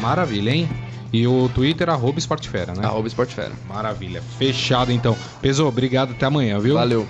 Maravilha, 0.00 0.50
hein? 0.50 0.68
E 1.12 1.26
o 1.26 1.50
Twitter, 1.52 1.90
arroba 1.90 2.20
Esportefera, 2.20 2.72
né? 2.72 2.86
Arroba 2.86 3.08
Sportfera. 3.08 3.50
Maravilha. 3.68 4.22
Fechado, 4.38 4.92
então. 4.92 5.16
Peso, 5.42 5.66
obrigado. 5.66 6.12
Até 6.12 6.26
amanhã, 6.26 6.60
viu? 6.60 6.74
Valeu. 6.74 7.06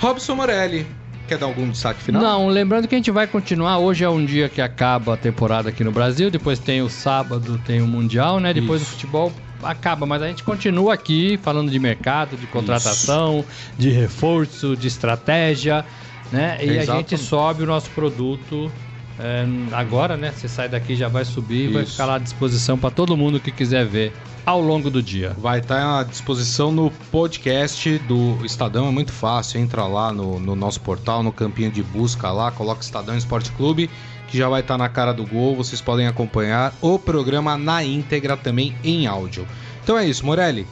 Robson 0.00 0.34
Morelli, 0.34 0.84
quer 1.28 1.38
dar 1.38 1.46
algum 1.46 1.70
destaque 1.70 2.02
final? 2.02 2.20
Não, 2.20 2.48
lembrando 2.48 2.88
que 2.88 2.96
a 2.96 2.98
gente 2.98 3.12
vai 3.12 3.28
continuar. 3.28 3.78
Hoje 3.78 4.02
é 4.02 4.10
um 4.10 4.24
dia 4.24 4.48
que 4.48 4.60
acaba 4.60 5.14
a 5.14 5.16
temporada 5.16 5.68
aqui 5.68 5.84
no 5.84 5.92
Brasil. 5.92 6.30
Depois 6.30 6.58
tem 6.58 6.82
o 6.82 6.88
sábado, 6.88 7.60
tem 7.64 7.80
o 7.80 7.86
Mundial, 7.86 8.40
né? 8.40 8.52
Depois 8.52 8.82
Isso. 8.82 8.90
o 8.90 8.94
futebol 8.94 9.32
acaba, 9.62 10.06
mas 10.06 10.22
a 10.22 10.28
gente 10.28 10.42
continua 10.42 10.94
aqui 10.94 11.38
falando 11.42 11.70
de 11.70 11.78
mercado, 11.78 12.36
de 12.36 12.46
contratação, 12.46 13.40
Isso. 13.40 13.72
de 13.78 13.90
reforço, 13.90 14.76
de 14.76 14.88
estratégia, 14.88 15.84
né? 16.32 16.58
E 16.62 16.78
a 16.78 16.84
gente 16.84 17.16
sobe 17.16 17.62
o 17.62 17.66
nosso 17.66 17.90
produto 17.90 18.70
é, 19.18 19.44
agora, 19.72 20.16
né? 20.16 20.32
Você 20.34 20.48
sai 20.48 20.68
daqui 20.68 20.94
já 20.94 21.08
vai 21.08 21.24
subir, 21.24 21.70
e 21.70 21.72
vai 21.72 21.84
ficar 21.84 22.06
lá 22.06 22.14
à 22.16 22.18
disposição 22.18 22.78
para 22.78 22.90
todo 22.90 23.16
mundo 23.16 23.40
que 23.40 23.50
quiser 23.50 23.84
ver 23.84 24.12
ao 24.46 24.60
longo 24.60 24.88
do 24.88 25.02
dia. 25.02 25.34
Vai 25.38 25.58
estar 25.58 25.76
tá 25.76 26.00
à 26.00 26.04
disposição 26.04 26.70
no 26.70 26.90
podcast 27.10 27.98
do 28.00 28.38
Estadão, 28.44 28.88
é 28.88 28.90
muito 28.90 29.12
fácil. 29.12 29.60
Entra 29.60 29.84
lá 29.84 30.12
no, 30.12 30.38
no 30.38 30.54
nosso 30.54 30.80
portal, 30.80 31.22
no 31.22 31.32
campinho 31.32 31.70
de 31.70 31.82
busca 31.82 32.30
lá, 32.30 32.50
coloca 32.50 32.80
Estadão 32.80 33.16
Esporte 33.16 33.50
Clube, 33.52 33.90
que 34.28 34.38
já 34.38 34.48
vai 34.48 34.60
estar 34.60 34.74
tá 34.74 34.78
na 34.78 34.88
cara 34.88 35.12
do 35.12 35.26
gol. 35.26 35.56
Vocês 35.56 35.80
podem 35.80 36.06
acompanhar 36.06 36.72
o 36.80 36.98
programa 36.98 37.56
na 37.56 37.82
íntegra 37.82 38.36
também 38.36 38.76
em 38.84 39.06
áudio. 39.06 39.46
Então 39.82 39.98
é 39.98 40.06
isso, 40.06 40.24
Morelli. 40.24 40.66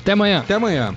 Até 0.00 0.12
amanhã. 0.12 0.40
Até 0.40 0.54
amanhã. 0.54 0.94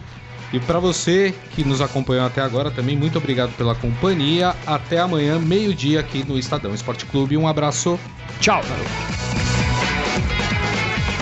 E 0.52 0.60
para 0.60 0.80
você 0.80 1.34
que 1.52 1.64
nos 1.64 1.80
acompanhou 1.80 2.26
até 2.26 2.42
agora 2.42 2.72
também, 2.72 2.98
muito 2.98 3.18
obrigado 3.20 3.56
pela 3.56 3.76
companhia. 3.76 4.56
Até 4.66 5.00
amanhã, 5.00 5.40
meio-dia, 5.40 6.00
aqui 6.00 6.26
no 6.28 6.38
Estadão 6.38 6.74
Esporte 6.74 7.06
Clube. 7.06 7.38
Um 7.38 7.48
abraço. 7.48 8.00
Tchau. 8.40 8.62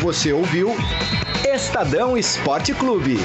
Você 0.02 0.32
ouviu 0.32 0.76
Estadão 1.46 2.18
Esporte 2.18 2.74
Clube. 2.74 3.18